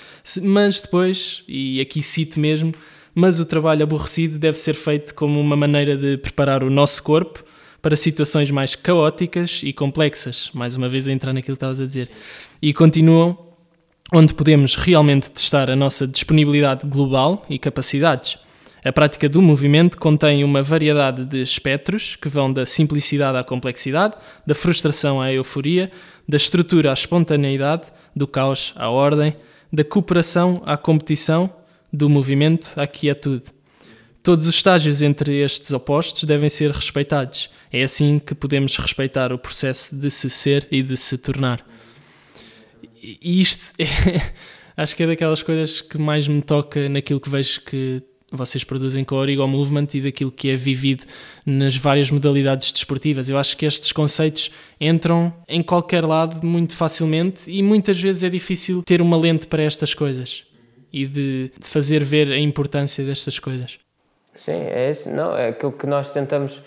Mas 0.41 0.81
depois, 0.81 1.43
e 1.47 1.79
aqui 1.79 2.01
cito 2.01 2.39
mesmo, 2.39 2.73
mas 3.13 3.39
o 3.39 3.45
trabalho 3.45 3.83
aborrecido 3.83 4.39
deve 4.39 4.57
ser 4.57 4.73
feito 4.73 5.13
como 5.13 5.39
uma 5.39 5.55
maneira 5.55 5.95
de 5.95 6.17
preparar 6.17 6.63
o 6.63 6.69
nosso 6.69 7.03
corpo 7.03 7.43
para 7.81 7.95
situações 7.95 8.49
mais 8.49 8.75
caóticas 8.75 9.61
e 9.61 9.73
complexas. 9.73 10.49
Mais 10.53 10.73
uma 10.73 10.89
vez 10.89 11.07
a 11.07 11.11
entrar 11.11 11.33
naquilo 11.33 11.55
que 11.55 11.57
estavas 11.57 11.81
a 11.81 11.85
dizer. 11.85 12.09
E 12.61 12.73
continuam 12.73 13.48
onde 14.13 14.33
podemos 14.33 14.75
realmente 14.75 15.31
testar 15.31 15.69
a 15.69 15.75
nossa 15.75 16.07
disponibilidade 16.07 16.85
global 16.87 17.45
e 17.49 17.59
capacidades. 17.59 18.37
A 18.83 18.91
prática 18.93 19.27
do 19.27 19.41
movimento 19.41 19.97
contém 19.97 20.43
uma 20.43 20.63
variedade 20.63 21.25
de 21.25 21.41
espectros 21.41 22.15
que 22.15 22.29
vão 22.29 22.51
da 22.51 22.65
simplicidade 22.65 23.37
à 23.37 23.43
complexidade, 23.43 24.15
da 24.47 24.55
frustração 24.55 25.21
à 25.21 25.31
euforia, 25.33 25.91
da 26.27 26.37
estrutura 26.37 26.89
à 26.89 26.93
espontaneidade, 26.93 27.83
do 28.15 28.25
caos 28.25 28.73
à 28.77 28.89
ordem, 28.89 29.35
da 29.71 29.83
cooperação 29.83 30.61
à 30.65 30.77
competição, 30.77 31.49
do 31.91 32.09
movimento 32.09 32.71
à 32.77 32.87
quietude. 32.87 33.43
Todos 34.23 34.47
os 34.47 34.55
estágios 34.55 35.01
entre 35.01 35.41
estes 35.41 35.71
opostos 35.71 36.23
devem 36.23 36.49
ser 36.49 36.71
respeitados. 36.71 37.49
É 37.71 37.83
assim 37.83 38.19
que 38.19 38.33
podemos 38.33 38.75
respeitar 38.77 39.31
o 39.33 39.37
processo 39.37 39.95
de 39.95 40.09
se 40.09 40.29
ser 40.29 40.67
e 40.71 40.81
de 40.81 40.95
se 40.97 41.17
tornar. 41.17 41.65
E 43.01 43.41
isto 43.41 43.73
é, 43.77 43.85
acho 44.75 44.95
que 44.95 45.03
é 45.03 45.07
daquelas 45.07 45.41
coisas 45.41 45.81
que 45.81 45.97
mais 45.97 46.27
me 46.27 46.41
toca 46.41 46.89
naquilo 46.89 47.19
que 47.19 47.29
vejo 47.29 47.61
que 47.61 48.03
vocês 48.31 48.63
produzem 48.63 49.03
com 49.03 49.15
a 49.15 49.19
Origo 49.19 49.47
Movement 49.47 49.87
e 49.93 50.01
daquilo 50.01 50.31
que 50.31 50.49
é 50.49 50.55
vivido 50.55 51.03
nas 51.45 51.75
várias 51.75 52.11
modalidades 52.11 52.71
desportivas. 52.71 53.27
Eu 53.29 53.37
acho 53.37 53.57
que 53.57 53.65
estes 53.65 53.91
conceitos 53.91 54.51
entram 54.79 55.33
em 55.47 55.63
qualquer 55.63 56.05
lado 56.05 56.45
muito 56.45 56.75
facilmente 56.75 57.49
e 57.49 57.63
muitas 57.63 57.99
vezes 57.99 58.23
é 58.23 58.29
difícil 58.29 58.83
ter 58.83 59.01
uma 59.01 59.17
lente 59.17 59.47
para 59.47 59.63
estas 59.63 59.93
coisas 59.93 60.43
e 60.91 61.05
de 61.05 61.51
fazer 61.61 62.03
ver 62.03 62.31
a 62.31 62.39
importância 62.39 63.03
destas 63.03 63.39
coisas. 63.39 63.79
Sim, 64.35 64.51
é 64.51 64.91
isso. 64.91 65.09
Não, 65.09 65.35
é 65.35 65.49
aquilo 65.49 65.71
que 65.71 65.85
nós 65.85 66.09
tentamos. 66.09 66.61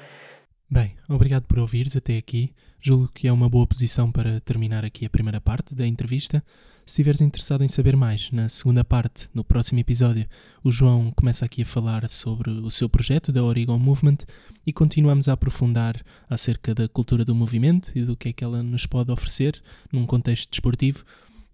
Bem, 0.70 0.96
obrigado 1.08 1.44
por 1.44 1.58
ouvires 1.58 1.96
até 1.96 2.16
aqui. 2.16 2.52
Julgo 2.84 3.08
que 3.14 3.28
é 3.28 3.32
uma 3.32 3.48
boa 3.48 3.64
posição 3.64 4.10
para 4.10 4.40
terminar 4.40 4.84
aqui 4.84 5.06
a 5.06 5.08
primeira 5.08 5.40
parte 5.40 5.72
da 5.72 5.86
entrevista. 5.86 6.44
Se 6.84 6.94
estiveres 6.94 7.20
interessado 7.20 7.62
em 7.62 7.68
saber 7.68 7.94
mais, 7.94 8.32
na 8.32 8.48
segunda 8.48 8.82
parte, 8.82 9.28
no 9.32 9.44
próximo 9.44 9.78
episódio, 9.78 10.26
o 10.64 10.72
João 10.72 11.12
começa 11.12 11.44
aqui 11.44 11.62
a 11.62 11.64
falar 11.64 12.08
sobre 12.08 12.50
o 12.50 12.68
seu 12.72 12.88
projeto 12.88 13.30
da 13.30 13.44
Oregon 13.44 13.78
Movement 13.78 14.18
e 14.66 14.72
continuamos 14.72 15.28
a 15.28 15.34
aprofundar 15.34 15.94
acerca 16.28 16.74
da 16.74 16.88
cultura 16.88 17.24
do 17.24 17.36
movimento 17.36 17.92
e 17.94 18.02
do 18.02 18.16
que 18.16 18.30
é 18.30 18.32
que 18.32 18.42
ela 18.42 18.64
nos 18.64 18.84
pode 18.84 19.12
oferecer 19.12 19.62
num 19.92 20.04
contexto 20.04 20.50
desportivo 20.50 21.04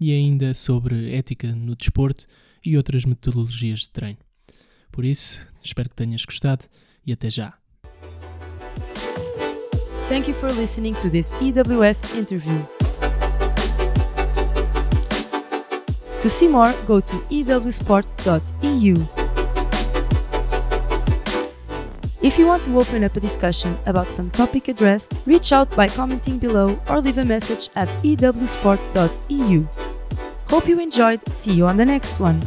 e 0.00 0.12
ainda 0.12 0.54
sobre 0.54 1.14
ética 1.14 1.54
no 1.54 1.76
desporto 1.76 2.26
e 2.64 2.74
outras 2.74 3.04
metodologias 3.04 3.80
de 3.80 3.90
treino. 3.90 4.18
Por 4.90 5.04
isso, 5.04 5.40
espero 5.62 5.90
que 5.90 5.94
tenhas 5.94 6.24
gostado 6.24 6.64
e 7.04 7.12
até 7.12 7.30
já. 7.30 7.58
Thank 10.08 10.26
you 10.26 10.32
for 10.32 10.50
listening 10.50 10.94
to 10.96 11.10
this 11.10 11.32
EWS 11.34 12.16
interview. 12.16 12.58
To 16.22 16.28
see 16.30 16.48
more, 16.48 16.72
go 16.86 16.98
to 17.00 17.16
ewsport.eu. 17.30 18.96
If 22.22 22.38
you 22.38 22.46
want 22.46 22.64
to 22.64 22.78
open 22.78 23.04
up 23.04 23.16
a 23.16 23.20
discussion 23.20 23.76
about 23.84 24.08
some 24.08 24.30
topic 24.30 24.68
addressed, 24.68 25.12
reach 25.26 25.52
out 25.52 25.70
by 25.76 25.88
commenting 25.88 26.38
below 26.38 26.80
or 26.88 27.00
leave 27.02 27.18
a 27.18 27.24
message 27.24 27.68
at 27.76 27.88
ewsport.eu. 28.02 29.66
Hope 30.48 30.68
you 30.68 30.80
enjoyed. 30.80 31.20
See 31.34 31.52
you 31.52 31.66
on 31.66 31.76
the 31.76 31.84
next 31.84 32.18
one. 32.18 32.42